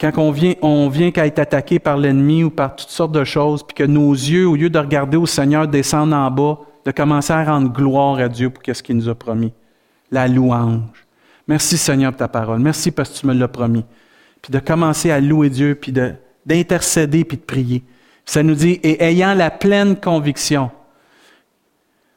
quand 0.00 0.16
on 0.16 0.30
vient, 0.30 0.54
on 0.62 0.88
vient 0.88 1.10
qu'à 1.10 1.26
être 1.26 1.38
attaqué 1.38 1.78
par 1.78 1.98
l'ennemi 1.98 2.42
ou 2.42 2.50
par 2.50 2.74
toutes 2.74 2.88
sortes 2.88 3.12
de 3.12 3.24
choses, 3.24 3.62
puis 3.62 3.74
que 3.74 3.84
nos 3.84 4.12
yeux, 4.12 4.48
au 4.48 4.56
lieu 4.56 4.70
de 4.70 4.78
regarder 4.78 5.18
au 5.18 5.26
Seigneur, 5.26 5.68
descendent 5.68 6.14
en 6.14 6.30
bas, 6.30 6.58
de 6.86 6.90
commencer 6.90 7.34
à 7.34 7.44
rendre 7.44 7.70
gloire 7.70 8.18
à 8.18 8.28
Dieu 8.28 8.48
pour 8.48 8.62
ce 8.74 8.82
qu'il 8.82 8.96
nous 8.96 9.10
a 9.10 9.14
promis. 9.14 9.52
La 10.10 10.26
louange. 10.26 11.06
Merci 11.50 11.78
Seigneur 11.78 12.12
pour 12.12 12.18
ta 12.20 12.28
parole. 12.28 12.60
Merci 12.60 12.92
parce 12.92 13.10
que 13.10 13.18
tu 13.18 13.26
me 13.26 13.34
l'as 13.34 13.48
promis. 13.48 13.84
Puis 14.40 14.52
de 14.52 14.60
commencer 14.60 15.10
à 15.10 15.18
louer 15.18 15.50
Dieu, 15.50 15.74
puis 15.74 15.92
d'intercéder, 16.46 17.24
puis 17.24 17.38
de 17.38 17.42
prier. 17.42 17.82
Ça 18.24 18.44
nous 18.44 18.54
dit, 18.54 18.78
et 18.84 19.02
ayant 19.02 19.34
la 19.34 19.50
pleine 19.50 19.96
conviction. 19.96 20.70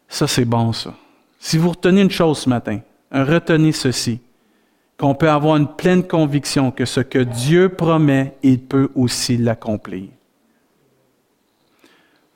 Ça, 0.08 0.28
c'est 0.28 0.46
bon, 0.46 0.72
ça. 0.72 0.94
Si 1.40 1.58
vous 1.58 1.72
retenez 1.72 2.02
une 2.02 2.12
chose 2.12 2.38
ce 2.38 2.50
matin, 2.50 2.82
retenez 3.12 3.72
ceci, 3.72 4.20
qu'on 5.00 5.16
peut 5.16 5.32
avoir 5.32 5.58
une 5.58 5.68
pleine 5.68 6.04
conviction 6.04 6.70
que 6.70 6.86
ce 6.86 7.00
que 7.00 7.18
Dieu 7.18 7.70
promet, 7.70 8.36
il 8.44 8.60
peut 8.60 8.92
aussi 8.94 9.38
l'accomplir. 9.38 10.10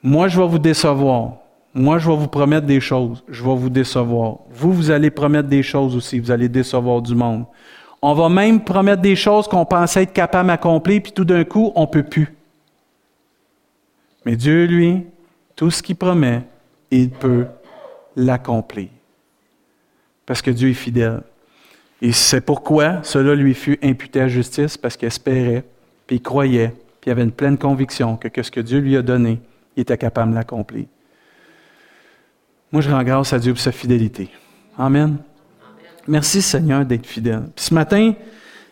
Moi, 0.02 0.26
je 0.26 0.40
vais 0.40 0.48
vous 0.48 0.58
décevoir. 0.58 1.36
Moi, 1.74 1.98
je 1.98 2.10
vais 2.10 2.16
vous 2.16 2.28
promettre 2.28 2.66
des 2.66 2.80
choses, 2.80 3.22
je 3.28 3.44
vais 3.44 3.54
vous 3.54 3.70
décevoir. 3.70 4.38
Vous, 4.50 4.72
vous 4.72 4.90
allez 4.90 5.10
promettre 5.10 5.48
des 5.48 5.62
choses 5.62 5.94
aussi, 5.94 6.18
vous 6.18 6.30
allez 6.30 6.48
décevoir 6.48 7.02
du 7.02 7.14
monde. 7.14 7.44
On 8.00 8.14
va 8.14 8.28
même 8.28 8.62
promettre 8.62 9.02
des 9.02 9.16
choses 9.16 9.48
qu'on 9.48 9.64
pensait 9.64 10.04
être 10.04 10.12
capable 10.12 10.48
d'accomplir, 10.48 11.02
puis 11.02 11.12
tout 11.12 11.24
d'un 11.24 11.44
coup, 11.44 11.72
on 11.74 11.82
ne 11.82 11.86
peut 11.86 12.02
plus. 12.02 12.34
Mais 14.24 14.36
Dieu, 14.36 14.66
lui, 14.66 15.04
tout 15.56 15.70
ce 15.70 15.82
qu'il 15.82 15.96
promet, 15.96 16.42
il 16.90 17.10
peut 17.10 17.46
l'accomplir. 18.16 18.88
Parce 20.26 20.42
que 20.42 20.50
Dieu 20.50 20.70
est 20.70 20.74
fidèle. 20.74 21.22
Et 22.00 22.12
c'est 22.12 22.40
pourquoi 22.40 23.02
cela 23.02 23.34
lui 23.34 23.54
fut 23.54 23.78
imputé 23.82 24.20
à 24.20 24.28
justice, 24.28 24.76
parce 24.76 24.96
qu'il 24.96 25.08
espérait, 25.08 25.64
puis 26.06 26.16
il 26.16 26.22
croyait, 26.22 26.68
puis 27.00 27.08
il 27.08 27.10
avait 27.10 27.24
une 27.24 27.32
pleine 27.32 27.58
conviction 27.58 28.16
que, 28.16 28.42
ce 28.42 28.50
que 28.50 28.60
Dieu 28.60 28.78
lui 28.78 28.96
a 28.96 29.02
donné, 29.02 29.40
il 29.76 29.80
était 29.80 29.98
capable 29.98 30.30
de 30.30 30.36
l'accomplir. 30.36 30.86
Moi, 32.70 32.82
je 32.82 32.90
rends 32.90 33.02
grâce 33.02 33.32
à 33.32 33.38
Dieu 33.38 33.52
pour 33.52 33.62
sa 33.62 33.72
fidélité. 33.72 34.28
Amen. 34.76 35.18
Merci 36.06 36.42
Seigneur 36.42 36.84
d'être 36.84 37.06
fidèle. 37.06 37.48
Puis 37.54 37.66
ce 37.66 37.74
matin, 37.74 38.14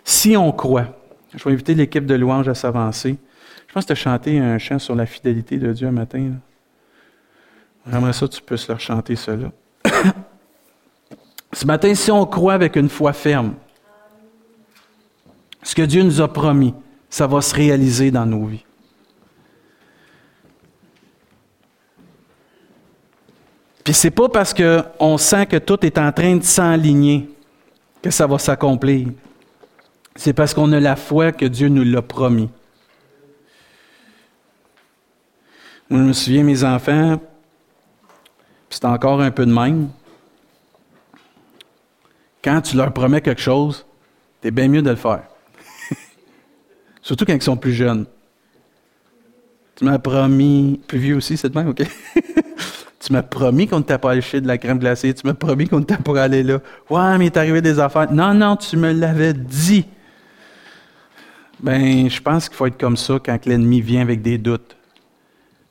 si 0.04 0.36
on 0.36 0.52
croit, 0.52 0.86
je 1.34 1.42
vais 1.44 1.52
inviter 1.52 1.74
l'équipe 1.74 2.06
de 2.06 2.14
louange 2.14 2.48
à 2.48 2.54
s'avancer. 2.54 3.16
Je 3.66 3.72
pense 3.72 3.84
que 3.84 3.88
tu 3.88 3.92
as 3.92 3.96
chanté 3.96 4.38
un 4.38 4.58
chant 4.58 4.78
sur 4.78 4.94
la 4.94 5.06
fidélité 5.06 5.58
de 5.58 5.72
Dieu 5.72 5.88
un 5.88 5.92
matin. 5.92 6.32
J'aimerais 7.90 8.12
ça 8.12 8.26
que 8.26 8.32
tu 8.32 8.42
puisses 8.42 8.68
leur 8.68 8.80
chanter 8.80 9.16
cela. 9.16 9.50
ce 11.52 11.66
matin, 11.66 11.94
si 11.94 12.10
on 12.10 12.24
croit 12.26 12.54
avec 12.54 12.76
une 12.76 12.88
foi 12.88 13.12
ferme, 13.12 13.54
ce 15.62 15.74
que 15.74 15.82
Dieu 15.82 16.02
nous 16.02 16.20
a 16.20 16.32
promis, 16.32 16.74
ça 17.10 17.26
va 17.26 17.40
se 17.40 17.54
réaliser 17.54 18.10
dans 18.10 18.26
nos 18.26 18.44
vies. 18.44 18.65
Puis 23.86 23.94
c'est 23.94 24.10
pas 24.10 24.28
parce 24.28 24.52
qu'on 24.52 25.16
sent 25.16 25.46
que 25.46 25.58
tout 25.58 25.86
est 25.86 25.96
en 25.96 26.10
train 26.10 26.34
de 26.34 26.42
s'aligner 26.42 27.30
que 28.02 28.10
ça 28.10 28.26
va 28.26 28.36
s'accomplir. 28.36 29.06
C'est 30.16 30.32
parce 30.32 30.52
qu'on 30.52 30.72
a 30.72 30.80
la 30.80 30.96
foi 30.96 31.30
que 31.30 31.46
Dieu 31.46 31.68
nous 31.68 31.84
l'a 31.84 32.02
promis. 32.02 32.50
Moi, 35.88 36.00
je 36.00 36.04
me 36.04 36.12
souviens, 36.12 36.42
mes 36.42 36.64
enfants, 36.64 37.20
c'est 38.70 38.84
encore 38.86 39.20
un 39.20 39.30
peu 39.30 39.46
de 39.46 39.52
même. 39.52 39.88
Quand 42.42 42.60
tu 42.62 42.76
leur 42.76 42.92
promets 42.92 43.20
quelque 43.20 43.40
chose, 43.40 43.86
c'est 44.42 44.50
bien 44.50 44.66
mieux 44.66 44.82
de 44.82 44.90
le 44.90 44.96
faire. 44.96 45.28
Surtout 47.02 47.24
quand 47.24 47.34
ils 47.34 47.40
sont 47.40 47.56
plus 47.56 47.72
jeunes. 47.72 48.06
Tu 49.76 49.84
m'as 49.84 50.00
promis, 50.00 50.80
plus 50.88 50.98
vieux 50.98 51.16
aussi, 51.18 51.36
c'est 51.36 51.50
de 51.50 51.58
OK? 51.60 51.82
Tu 53.06 53.12
m'as 53.12 53.22
promis 53.22 53.68
qu'on 53.68 53.78
ne 53.78 53.84
t'a 53.84 54.00
pas 54.00 54.10
acheté 54.10 54.40
de 54.40 54.48
la 54.48 54.58
crème 54.58 54.80
glacée. 54.80 55.14
Tu 55.14 55.24
m'as 55.24 55.34
promis 55.34 55.68
qu'on 55.68 55.78
ne 55.78 55.84
t'a 55.84 55.96
pas 55.96 56.20
allé 56.20 56.42
là. 56.42 56.58
Ouais, 56.90 57.18
mais 57.18 57.26
il 57.26 57.28
est 57.28 57.36
arrivé 57.36 57.62
des 57.62 57.78
affaires. 57.78 58.12
Non, 58.12 58.34
non, 58.34 58.56
tu 58.56 58.76
me 58.76 58.92
l'avais 58.92 59.32
dit. 59.32 59.86
Ben, 61.60 62.10
je 62.10 62.20
pense 62.20 62.48
qu'il 62.48 62.56
faut 62.56 62.66
être 62.66 62.80
comme 62.80 62.96
ça 62.96 63.20
quand 63.24 63.46
l'ennemi 63.46 63.80
vient 63.80 64.02
avec 64.02 64.22
des 64.22 64.38
doutes. 64.38 64.76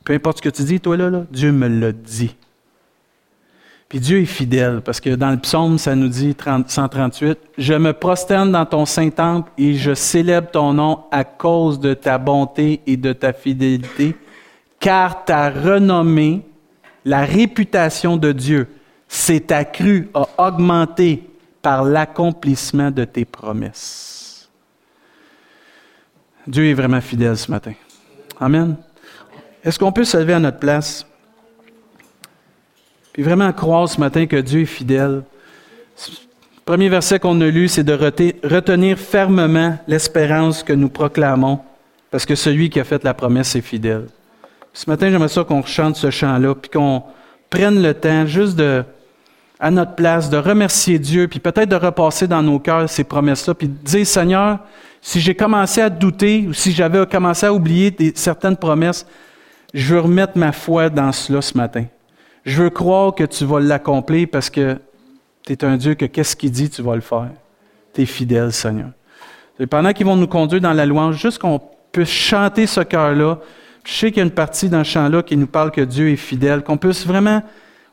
Peu 0.05 0.13
importe 0.13 0.37
ce 0.37 0.43
que 0.43 0.49
tu 0.49 0.63
dis, 0.63 0.79
toi 0.79 0.95
là, 0.95 1.09
là 1.09 1.25
Dieu 1.29 1.51
me 1.51 1.67
l'a 1.67 1.91
dit. 1.91 2.33
Puis 3.89 3.99
Dieu 3.99 4.21
est 4.21 4.25
fidèle, 4.25 4.81
parce 4.81 5.01
que 5.01 5.13
dans 5.13 5.31
le 5.31 5.37
psaume, 5.37 5.77
ça 5.77 5.93
nous 5.93 6.07
dit 6.07 6.33
138, 6.39 7.37
Je 7.57 7.73
me 7.73 7.91
prosterne 7.91 8.53
dans 8.53 8.65
ton 8.65 8.85
Saint-Temple 8.85 9.51
et 9.57 9.73
je 9.73 9.93
célèbre 9.93 10.51
ton 10.51 10.71
nom 10.71 11.03
à 11.11 11.25
cause 11.25 11.81
de 11.81 11.93
ta 11.93 12.17
bonté 12.17 12.79
et 12.87 12.95
de 12.95 13.11
ta 13.11 13.33
fidélité, 13.33 14.15
car 14.79 15.25
ta 15.25 15.49
renommée 15.49 16.41
la 17.05 17.23
réputation 17.23 18.17
de 18.17 18.31
Dieu 18.31 18.67
s'est 19.07 19.53
accrue, 19.53 20.09
a 20.15 20.27
augmenté 20.47 21.29
par 21.61 21.83
l'accomplissement 21.83 22.91
de 22.91 23.05
tes 23.05 23.25
promesses. 23.25 24.49
Dieu 26.47 26.65
est 26.65 26.73
vraiment 26.73 27.01
fidèle 27.01 27.37
ce 27.37 27.49
matin. 27.49 27.73
Amen. 28.39 28.75
Est-ce 29.63 29.79
qu'on 29.79 29.91
peut 29.91 30.03
se 30.03 30.17
lever 30.17 30.33
à 30.33 30.39
notre 30.39 30.59
place? 30.59 31.05
Puis 33.13 33.23
vraiment 33.23 33.51
croire 33.53 33.87
ce 33.87 33.99
matin 33.99 34.25
que 34.25 34.35
Dieu 34.35 34.61
est 34.61 34.65
fidèle. 34.65 35.23
Le 36.07 36.61
premier 36.65 36.89
verset 36.89 37.19
qu'on 37.19 37.39
a 37.41 37.47
lu, 37.47 37.67
c'est 37.67 37.83
de 37.83 37.93
retenir 37.93 38.97
fermement 38.99 39.77
l'espérance 39.87 40.63
que 40.63 40.73
nous 40.73 40.89
proclamons, 40.89 41.59
parce 42.11 42.25
que 42.25 42.35
celui 42.35 42.69
qui 42.69 42.79
a 42.79 42.83
fait 42.83 43.03
la 43.03 43.13
promesse 43.13 43.55
est 43.55 43.61
fidèle. 43.61 44.07
Ce 44.75 44.89
matin, 44.89 45.09
j'aimerais 45.09 45.29
ça 45.29 45.45
qu'on 45.45 45.63
chante 45.63 45.95
ce 45.95 46.11
chant-là, 46.11 46.53
puis 46.53 46.69
qu'on 46.69 47.01
prenne 47.49 47.81
le 47.81 47.93
temps 47.93 48.25
juste 48.25 48.61
à 49.57 49.71
notre 49.71 49.95
place, 49.95 50.29
de 50.29 50.35
remercier 50.35 50.99
Dieu, 50.99 51.29
puis 51.29 51.39
peut-être 51.39 51.69
de 51.69 51.77
repasser 51.77 52.27
dans 52.27 52.43
nos 52.43 52.59
cœurs 52.59 52.89
ces 52.89 53.05
promesses-là, 53.05 53.53
puis 53.53 53.69
de 53.69 53.73
dire, 53.73 54.05
Seigneur, 54.05 54.59
si 55.01 55.21
j'ai 55.21 55.33
commencé 55.33 55.79
à 55.79 55.89
douter 55.89 56.45
ou 56.49 56.51
si 56.51 56.73
j'avais 56.73 57.05
commencé 57.05 57.45
à 57.45 57.53
oublier 57.53 57.95
certaines 58.15 58.57
promesses, 58.57 59.07
je 59.73 59.93
veux 59.93 60.01
remettre 60.01 60.37
ma 60.37 60.51
foi 60.51 60.89
dans 60.89 61.13
cela 61.13 61.41
ce 61.41 61.57
matin. 61.57 61.85
Je 62.43 62.63
veux 62.63 62.69
croire 62.69 63.15
que 63.15 63.23
tu 63.23 63.45
vas 63.45 63.61
l'accomplir 63.61 64.27
parce 64.29 64.49
que 64.49 64.77
tu 65.45 65.53
es 65.53 65.63
un 65.63 65.77
Dieu 65.77 65.95
que 65.95 66.05
qu'est-ce 66.05 66.35
qu'il 66.35 66.51
dit, 66.51 66.69
tu 66.69 66.81
vas 66.81 66.95
le 66.95 67.01
faire. 67.01 67.29
Tu 67.93 68.01
es 68.01 68.05
fidèle, 68.05 68.51
Seigneur. 68.51 68.89
Et 69.57 69.67
pendant 69.67 69.93
qu'ils 69.93 70.05
vont 70.05 70.17
nous 70.17 70.27
conduire 70.27 70.61
dans 70.61 70.73
la 70.73 70.85
louange, 70.85 71.15
juste 71.17 71.39
qu'on 71.39 71.61
puisse 71.93 72.09
chanter 72.09 72.67
ce 72.67 72.81
cœur-là. 72.81 73.39
Je 73.85 73.93
sais 73.93 74.07
qu'il 74.09 74.17
y 74.17 74.21
a 74.21 74.23
une 74.23 74.31
partie 74.31 74.67
dans 74.67 74.83
ce 74.83 74.89
chant-là 74.89 75.21
qui 75.21 75.37
nous 75.37 75.47
parle 75.47 75.71
que 75.71 75.81
Dieu 75.81 76.09
est 76.09 76.15
fidèle, 76.15 76.63
qu'on 76.63 76.75
puisse 76.75 77.05
vraiment 77.05 77.43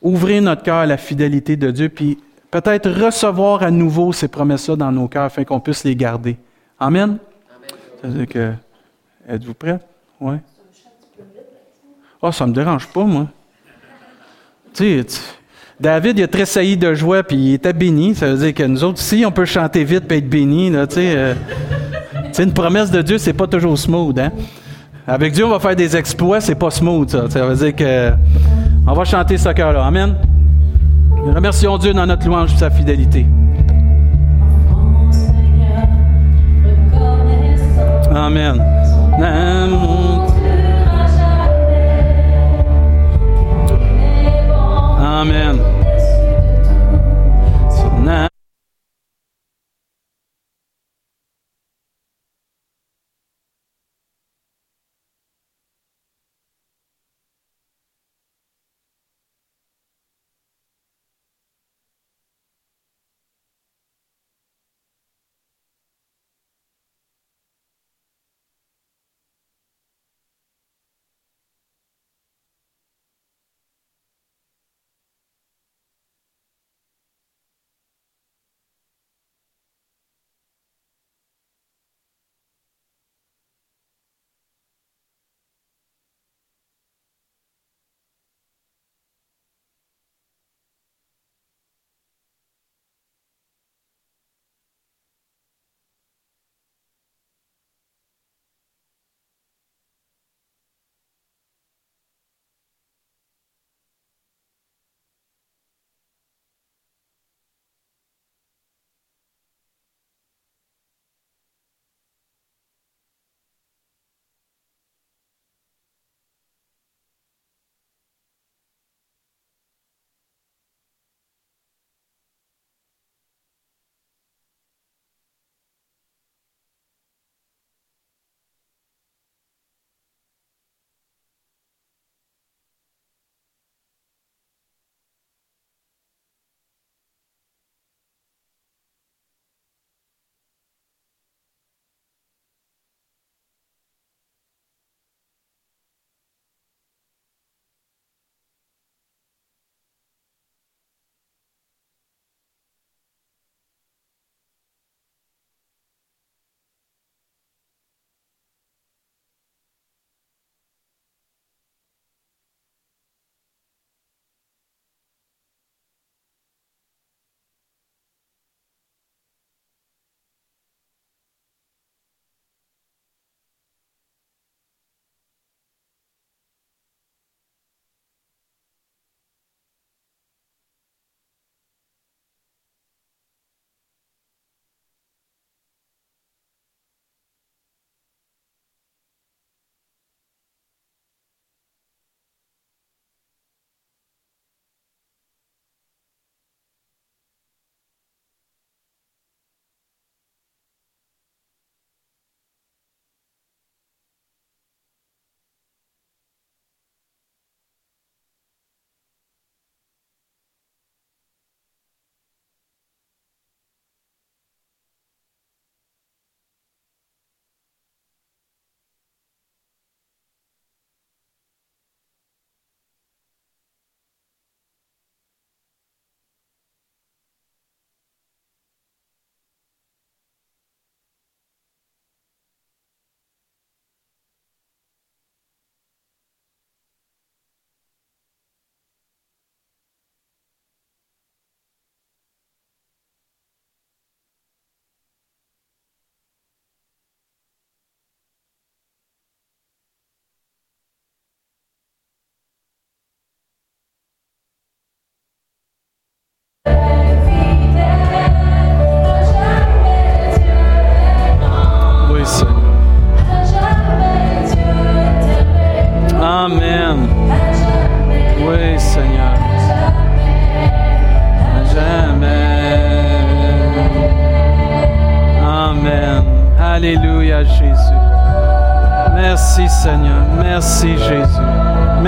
ouvrir 0.00 0.42
notre 0.42 0.62
cœur 0.62 0.76
à 0.76 0.86
la 0.86 0.96
fidélité 0.96 1.56
de 1.56 1.70
Dieu, 1.70 1.90
puis 1.90 2.18
peut-être 2.50 2.90
recevoir 2.90 3.62
à 3.62 3.70
nouveau 3.70 4.12
ces 4.12 4.28
promesses-là 4.28 4.74
dans 4.76 4.90
nos 4.90 5.06
cœurs 5.06 5.24
afin 5.24 5.44
qu'on 5.44 5.60
puisse 5.60 5.84
les 5.84 5.94
garder. 5.94 6.38
Amen? 6.80 7.18
Amen. 8.02 8.26
que, 8.26 8.52
êtes-vous 9.28 9.54
prêts? 9.54 9.78
Oui. 10.18 10.36
Ah, 12.24 12.28
oh, 12.28 12.32
ça 12.32 12.46
me 12.46 12.54
dérange 12.54 12.88
pas, 12.88 13.04
moi. 13.04 13.28
Tu 14.72 15.02
sais, 15.02 15.20
David, 15.78 16.18
il 16.18 16.22
a 16.22 16.28
tressailli 16.28 16.78
de 16.78 16.94
joie, 16.94 17.22
puis 17.22 17.36
il 17.36 17.54
était 17.54 17.72
béni. 17.74 18.14
Ça 18.14 18.32
veut 18.32 18.38
dire 18.38 18.54
que 18.54 18.62
nous 18.62 18.82
autres, 18.82 18.98
si 18.98 19.26
on 19.26 19.32
peut 19.32 19.44
chanter 19.44 19.84
vite 19.84 20.10
et 20.10 20.18
être 20.18 20.28
béni, 20.28 20.70
là, 20.70 20.86
tu 20.86 20.94
sais, 20.94 21.14
euh, 21.16 21.34
une 22.38 22.54
promesse 22.54 22.90
de 22.90 23.02
Dieu, 23.02 23.18
c'est 23.18 23.34
pas 23.34 23.46
toujours 23.46 23.76
smooth, 23.76 24.18
hein? 24.18 24.32
Avec 25.06 25.32
Dieu, 25.32 25.44
on 25.44 25.50
va 25.50 25.58
faire 25.58 25.74
des 25.74 25.96
exploits, 25.96 26.40
c'est 26.40 26.54
pas 26.54 26.70
smooth, 26.70 27.10
ça. 27.10 27.28
Ça 27.28 27.44
veut 27.44 27.56
dire 27.56 27.74
que 27.74 28.12
on 28.86 28.92
va 28.92 29.04
chanter 29.04 29.36
ce 29.36 29.48
cœur-là. 29.48 29.84
Amen. 29.84 30.14
Remercions 31.34 31.76
Dieu 31.78 31.92
dans 31.92 32.06
notre 32.06 32.26
louange 32.26 32.52
de 32.52 32.58
sa 32.58 32.70
fidélité. 32.70 33.26
Amen. 38.14 38.62
Amen. 39.14 39.70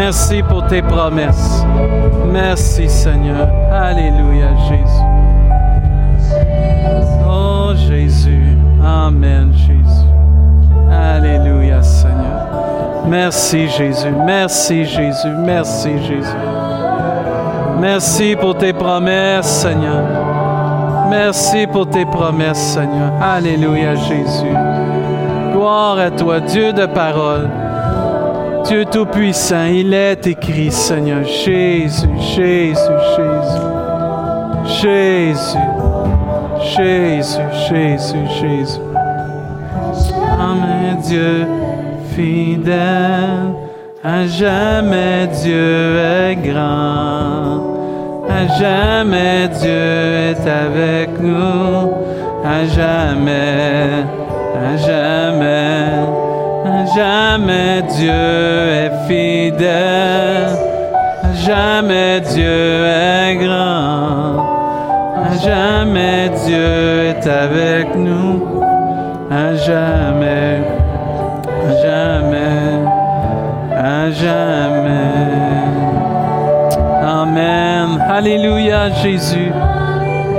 Merci 0.07 0.42
pour 0.42 0.66
tes 0.66 0.82
promesses. 0.82 1.64
Merci 2.30 2.90
Seigneur. 2.90 3.48
Alléluia 3.72 4.48
Jésus. 4.68 5.02
Oh 7.26 7.72
Jésus. 7.88 8.59
Amen 8.84 9.50
Jésus. 9.55 10.07
Alléluia 10.92 11.82
Seigneur. 11.82 13.07
Merci 13.07 13.66
Jésus. 13.66 14.11
Merci 14.26 14.84
Jésus. 14.84 15.34
Merci 15.38 15.92
Jésus. 16.07 16.36
Merci 17.80 18.36
pour 18.36 18.59
tes 18.59 18.74
promesses 18.74 19.46
Seigneur. 19.46 20.05
Merci 21.09 21.66
pour 21.66 21.88
tes 21.88 22.05
promesses 22.05 22.74
Seigneur. 22.74 23.11
Alléluia 23.22 23.94
Jésus. 23.94 24.55
Gloire 25.50 25.98
à 25.98 26.11
toi 26.11 26.40
Dieu 26.40 26.74
de 26.74 26.84
parole. 26.84 27.48
Dieu 28.66 28.84
Tout-Puissant, 28.90 29.66
il 29.66 29.92
est 29.92 30.26
écrit, 30.26 30.70
Seigneur, 30.70 31.22
Jésus, 31.24 32.08
Jésus, 32.18 32.80
Jésus, 33.16 33.64
Jésus, 34.82 35.58
Jésus, 36.74 37.40
Jésus, 37.68 38.26
Jésus. 38.40 38.80
Amen, 40.38 40.98
Dieu 41.02 41.46
fidèle, 42.14 43.52
à 44.02 44.26
jamais 44.26 45.26
Dieu 45.42 45.98
est 45.98 46.36
grand, 46.36 47.60
à 48.28 48.46
jamais 48.58 49.48
Dieu 49.60 50.30
est 50.30 50.48
avec 50.48 51.10
nous, 51.20 51.92
à 52.44 52.64
jamais, 52.64 54.04
à 54.56 54.76
jamais 54.78 55.34
jamais 56.95 57.82
Dieu 57.82 58.11
est 58.11 58.92
fidèle, 59.07 60.49
jamais 61.45 62.20
Dieu 62.20 62.84
est 62.86 63.36
grand, 63.36 64.45
jamais 65.42 66.30
Dieu 66.45 67.09
est 67.11 67.26
avec 67.26 67.95
nous, 67.97 68.62
à 69.30 69.55
jamais, 69.55 70.62
à 71.66 71.82
jamais, 71.82 72.84
à 73.76 74.11
jamais. 74.11 75.34
Amen. 77.03 78.05
Alléluia 78.09 78.90
Jésus. 79.03 79.53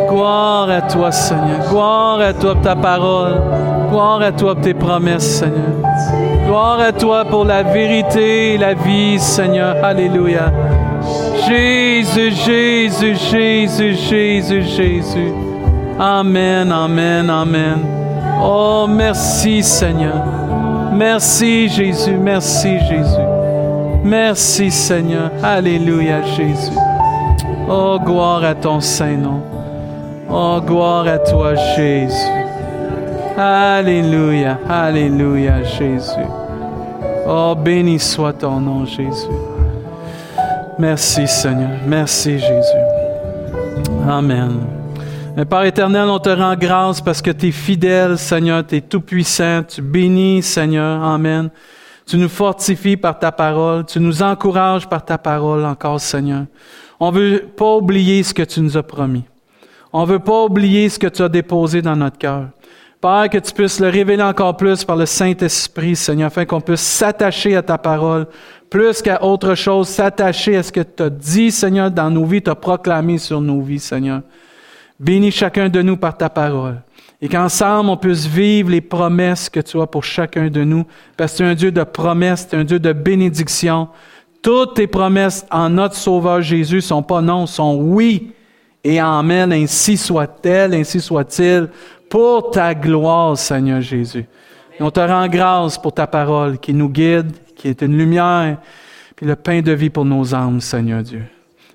Gloire 0.10 0.70
à 0.70 0.82
toi 0.82 1.12
Seigneur. 1.12 1.68
Gloire 1.70 2.20
à 2.22 2.34
toi 2.34 2.54
pour 2.54 2.62
ta 2.62 2.76
parole. 2.76 3.42
Gloire 3.90 4.22
à 4.22 4.32
toi 4.32 4.54
pour 4.54 4.64
tes 4.64 4.74
promesses 4.74 5.40
Seigneur. 5.40 5.85
Gloire 6.46 6.80
à 6.80 6.92
toi 6.92 7.26
pour 7.26 7.44
la 7.44 7.64
vérité 7.64 8.54
et 8.54 8.58
la 8.58 8.76
vie, 8.76 9.20
Seigneur. 9.20 9.84
Alléluia. 9.84 10.52
Jésus, 11.48 12.32
Jésus, 12.32 13.16
Jésus, 13.32 13.96
Jésus, 13.96 14.64
Jésus. 14.64 15.34
Amen, 16.00 16.72
amen, 16.72 17.30
amen. 17.30 17.80
Oh, 18.44 18.86
merci, 18.88 19.64
Seigneur. 19.64 20.24
Merci, 20.94 21.68
Jésus. 21.68 22.18
Merci, 22.18 22.80
Jésus. 22.80 23.28
Merci, 24.04 24.70
Seigneur. 24.70 25.32
Alléluia, 25.42 26.22
Jésus. 26.38 26.78
Oh, 27.68 27.98
gloire 28.00 28.44
à 28.44 28.54
ton 28.54 28.80
Saint-Nom. 28.80 29.42
Oh, 30.30 30.62
gloire 30.62 31.08
à 31.08 31.18
toi, 31.18 31.56
Jésus. 31.76 32.45
Alléluia, 33.38 34.60
Alléluia, 34.70 35.62
Jésus. 35.64 36.30
Oh, 37.28 37.54
béni 37.54 38.00
soit 38.00 38.32
ton 38.32 38.62
nom, 38.62 38.86
Jésus. 38.86 39.28
Merci, 40.80 41.28
Seigneur. 41.28 41.72
Merci, 41.86 42.40
Jésus. 42.40 42.78
Amen. 44.08 44.60
Père 45.50 45.64
éternel, 45.64 46.08
on 46.08 46.20
te 46.20 46.30
rend 46.30 46.56
grâce 46.56 47.02
parce 47.02 47.22
que 47.22 47.32
tu 47.32 47.48
es 47.48 47.52
fidèle, 47.52 48.18
Seigneur, 48.18 48.66
tu 48.66 48.78
es 48.78 48.82
tout-puissant, 48.82 49.64
tu 49.64 49.82
bénis, 49.82 50.42
Seigneur. 50.42 51.04
Amen. 51.04 51.50
Tu 52.06 52.18
nous 52.18 52.30
fortifies 52.30 52.96
par 52.96 53.20
ta 53.20 53.34
parole, 53.34 53.86
tu 53.86 54.00
nous 54.00 54.22
encourages 54.22 54.88
par 54.88 55.04
ta 55.04 55.18
parole 55.18 55.66
encore, 55.66 56.00
Seigneur. 56.00 56.46
On 57.02 57.12
veut 57.12 57.44
pas 57.58 57.76
oublier 57.76 58.24
ce 58.24 58.34
que 58.34 58.44
tu 58.44 58.62
nous 58.62 58.78
as 58.78 58.84
promis. 58.84 59.26
On 59.92 60.06
veut 60.06 60.20
pas 60.20 60.44
oublier 60.46 60.88
ce 60.88 61.00
que 61.00 61.08
tu 61.08 61.22
as 61.22 61.30
déposé 61.30 61.82
dans 61.82 61.96
notre 61.98 62.18
cœur. 62.18 62.46
Père, 63.06 63.30
que 63.30 63.38
tu 63.38 63.54
puisses 63.54 63.80
le 63.80 63.90
révéler 63.90 64.24
encore 64.24 64.58
plus 64.58 64.84
par 64.84 64.96
le 64.96 65.06
Saint-Esprit, 65.06 65.96
Seigneur, 65.96 66.26
afin 66.26 66.44
qu'on 66.44 66.60
puisse 66.60 66.82
s'attacher 66.82 67.56
à 67.56 67.62
ta 67.62 67.78
parole, 67.78 68.26
plus 68.68 69.00
qu'à 69.04 69.24
autre 69.24 69.54
chose, 69.54 69.90
s'attacher 69.90 70.58
à 70.58 70.64
ce 70.64 70.72
que 70.72 70.80
tu 70.80 71.04
as 71.04 71.12
dit, 71.12 71.52
Seigneur, 71.52 71.92
dans 71.92 72.10
nos 72.10 72.26
vies, 72.26 72.42
tu 72.42 72.50
as 72.50 72.56
proclamé 72.56 73.20
sur 73.20 73.40
nos 73.42 73.62
vies, 73.62 73.78
Seigneur. 73.78 74.22
Bénis 75.00 75.30
chacun 75.30 75.70
de 75.70 75.84
nous 75.84 75.98
par 75.98 76.18
ta 76.18 76.32
parole. 76.32 76.82
Et 77.22 77.28
qu'ensemble, 77.28 77.92
on 77.92 77.98
puisse 77.98 78.26
vivre 78.26 78.72
les 78.72 78.82
promesses 78.82 79.50
que 79.50 79.60
tu 79.60 79.80
as 79.80 79.86
pour 79.86 80.04
chacun 80.04 80.48
de 80.48 80.64
nous. 80.64 80.84
Parce 81.16 81.34
que 81.34 81.38
tu 81.38 81.44
es 81.44 81.46
un 81.46 81.54
Dieu 81.54 81.72
de 81.72 81.84
promesses, 81.84 82.48
tu 82.50 82.56
es 82.56 82.60
un 82.60 82.64
Dieu 82.64 82.80
de 82.80 82.92
bénédiction. 82.92 83.88
Toutes 84.42 84.74
tes 84.74 84.88
promesses 84.88 85.46
en 85.52 85.70
notre 85.70 85.96
Sauveur 85.96 86.42
Jésus 86.42 86.82
sont 86.82 87.04
pas 87.04 87.22
non, 87.22 87.46
sont 87.46 87.76
oui 87.76 88.32
et 88.84 89.00
amen. 89.00 89.54
Ainsi 89.54 89.96
soit-elle, 89.96 90.74
ainsi 90.74 91.00
soit-il 91.00 91.70
pour 92.10 92.52
ta 92.52 92.74
gloire, 92.74 93.38
Seigneur 93.38 93.82
Jésus. 93.82 94.26
Et 94.80 94.84
on 94.84 94.92
te 94.92 95.00
rend 95.00 95.28
grâce 95.28 95.78
pour 95.78 95.94
ta 95.94 96.08
parole 96.08 96.58
qui 96.58 96.74
nous 96.74 96.90
guide, 96.90 97.32
qui 97.56 97.68
est 97.68 97.82
une 97.82 97.98
lumière, 97.98 98.58
puis 99.16 99.26
le 99.26 99.36
pain 99.36 99.62
de 99.62 99.72
vie 99.72 99.90
pour 99.90 100.06
nos 100.06 100.34
âmes, 100.36 100.60
Seigneur 100.60 101.02
Dieu. 101.02 101.24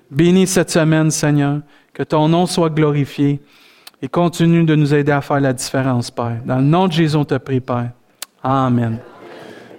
Bénis 0.09 0.47
cette 0.47 0.69
semaine, 0.69 1.09
Seigneur, 1.09 1.59
que 1.93 2.03
ton 2.03 2.27
nom 2.27 2.45
soit 2.45 2.69
glorifié 2.69 3.39
et 4.01 4.07
continue 4.07 4.63
de 4.63 4.75
nous 4.75 4.93
aider 4.93 5.11
à 5.11 5.21
faire 5.21 5.39
la 5.39 5.53
différence, 5.53 6.11
Père. 6.11 6.37
Dans 6.45 6.57
le 6.57 6.63
nom 6.63 6.87
de 6.87 6.93
Jésus, 6.93 7.15
on 7.15 7.25
te 7.25 7.37
prie, 7.37 7.59
Père. 7.59 7.91
Amen. 8.43 8.97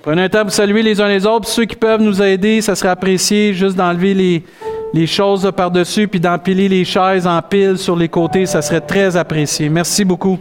Prenez 0.02 0.22
un 0.22 0.28
temps 0.28 0.42
pour 0.42 0.52
saluer 0.52 0.82
les 0.82 1.00
uns 1.00 1.08
les 1.08 1.26
autres. 1.26 1.48
Ceux 1.48 1.64
qui 1.64 1.76
peuvent 1.76 2.00
nous 2.00 2.20
aider, 2.22 2.60
ça 2.60 2.74
serait 2.74 2.88
apprécié 2.88 3.54
juste 3.54 3.76
d'enlever 3.76 4.14
les, 4.14 4.44
les 4.92 5.06
choses 5.06 5.50
par-dessus, 5.56 6.08
puis 6.08 6.20
d'empiler 6.20 6.68
les 6.68 6.84
chaises 6.84 7.26
en 7.26 7.40
pile 7.40 7.78
sur 7.78 7.96
les 7.96 8.08
côtés, 8.08 8.46
ça 8.46 8.62
serait 8.62 8.80
très 8.80 9.16
apprécié. 9.16 9.68
Merci 9.68 10.04
beaucoup. 10.04 10.38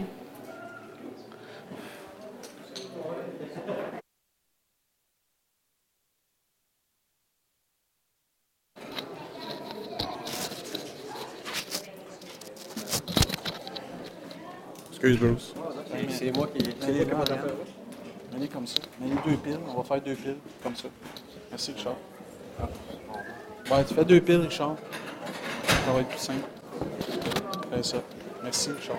Excuse 14.90 15.18
Bruce. 15.18 15.54
C'est 16.10 16.36
moi 16.36 16.48
qui. 16.54 16.64
Allez, 16.86 17.06
Allez 18.36 18.48
comme 18.48 18.66
ça. 18.66 18.76
Deux 19.26 19.36
piles. 19.36 19.58
On 19.68 19.78
va 19.78 19.82
faire 19.82 20.00
deux 20.00 20.14
piles 20.14 20.36
comme 20.62 20.76
ça. 20.76 20.88
Merci, 21.50 21.72
Richard. 21.72 21.96
Ouais, 23.70 23.84
tu 23.84 23.94
fais 23.94 24.04
deux 24.04 24.20
piles, 24.20 24.40
Richard. 24.40 24.76
Ça 25.66 25.92
va 25.92 26.00
être 26.00 26.08
plus 26.08 26.18
simple. 26.18 26.46
Fais 27.70 27.82
ça. 27.82 27.96
Merci, 28.42 28.70
Richard. 28.72 28.96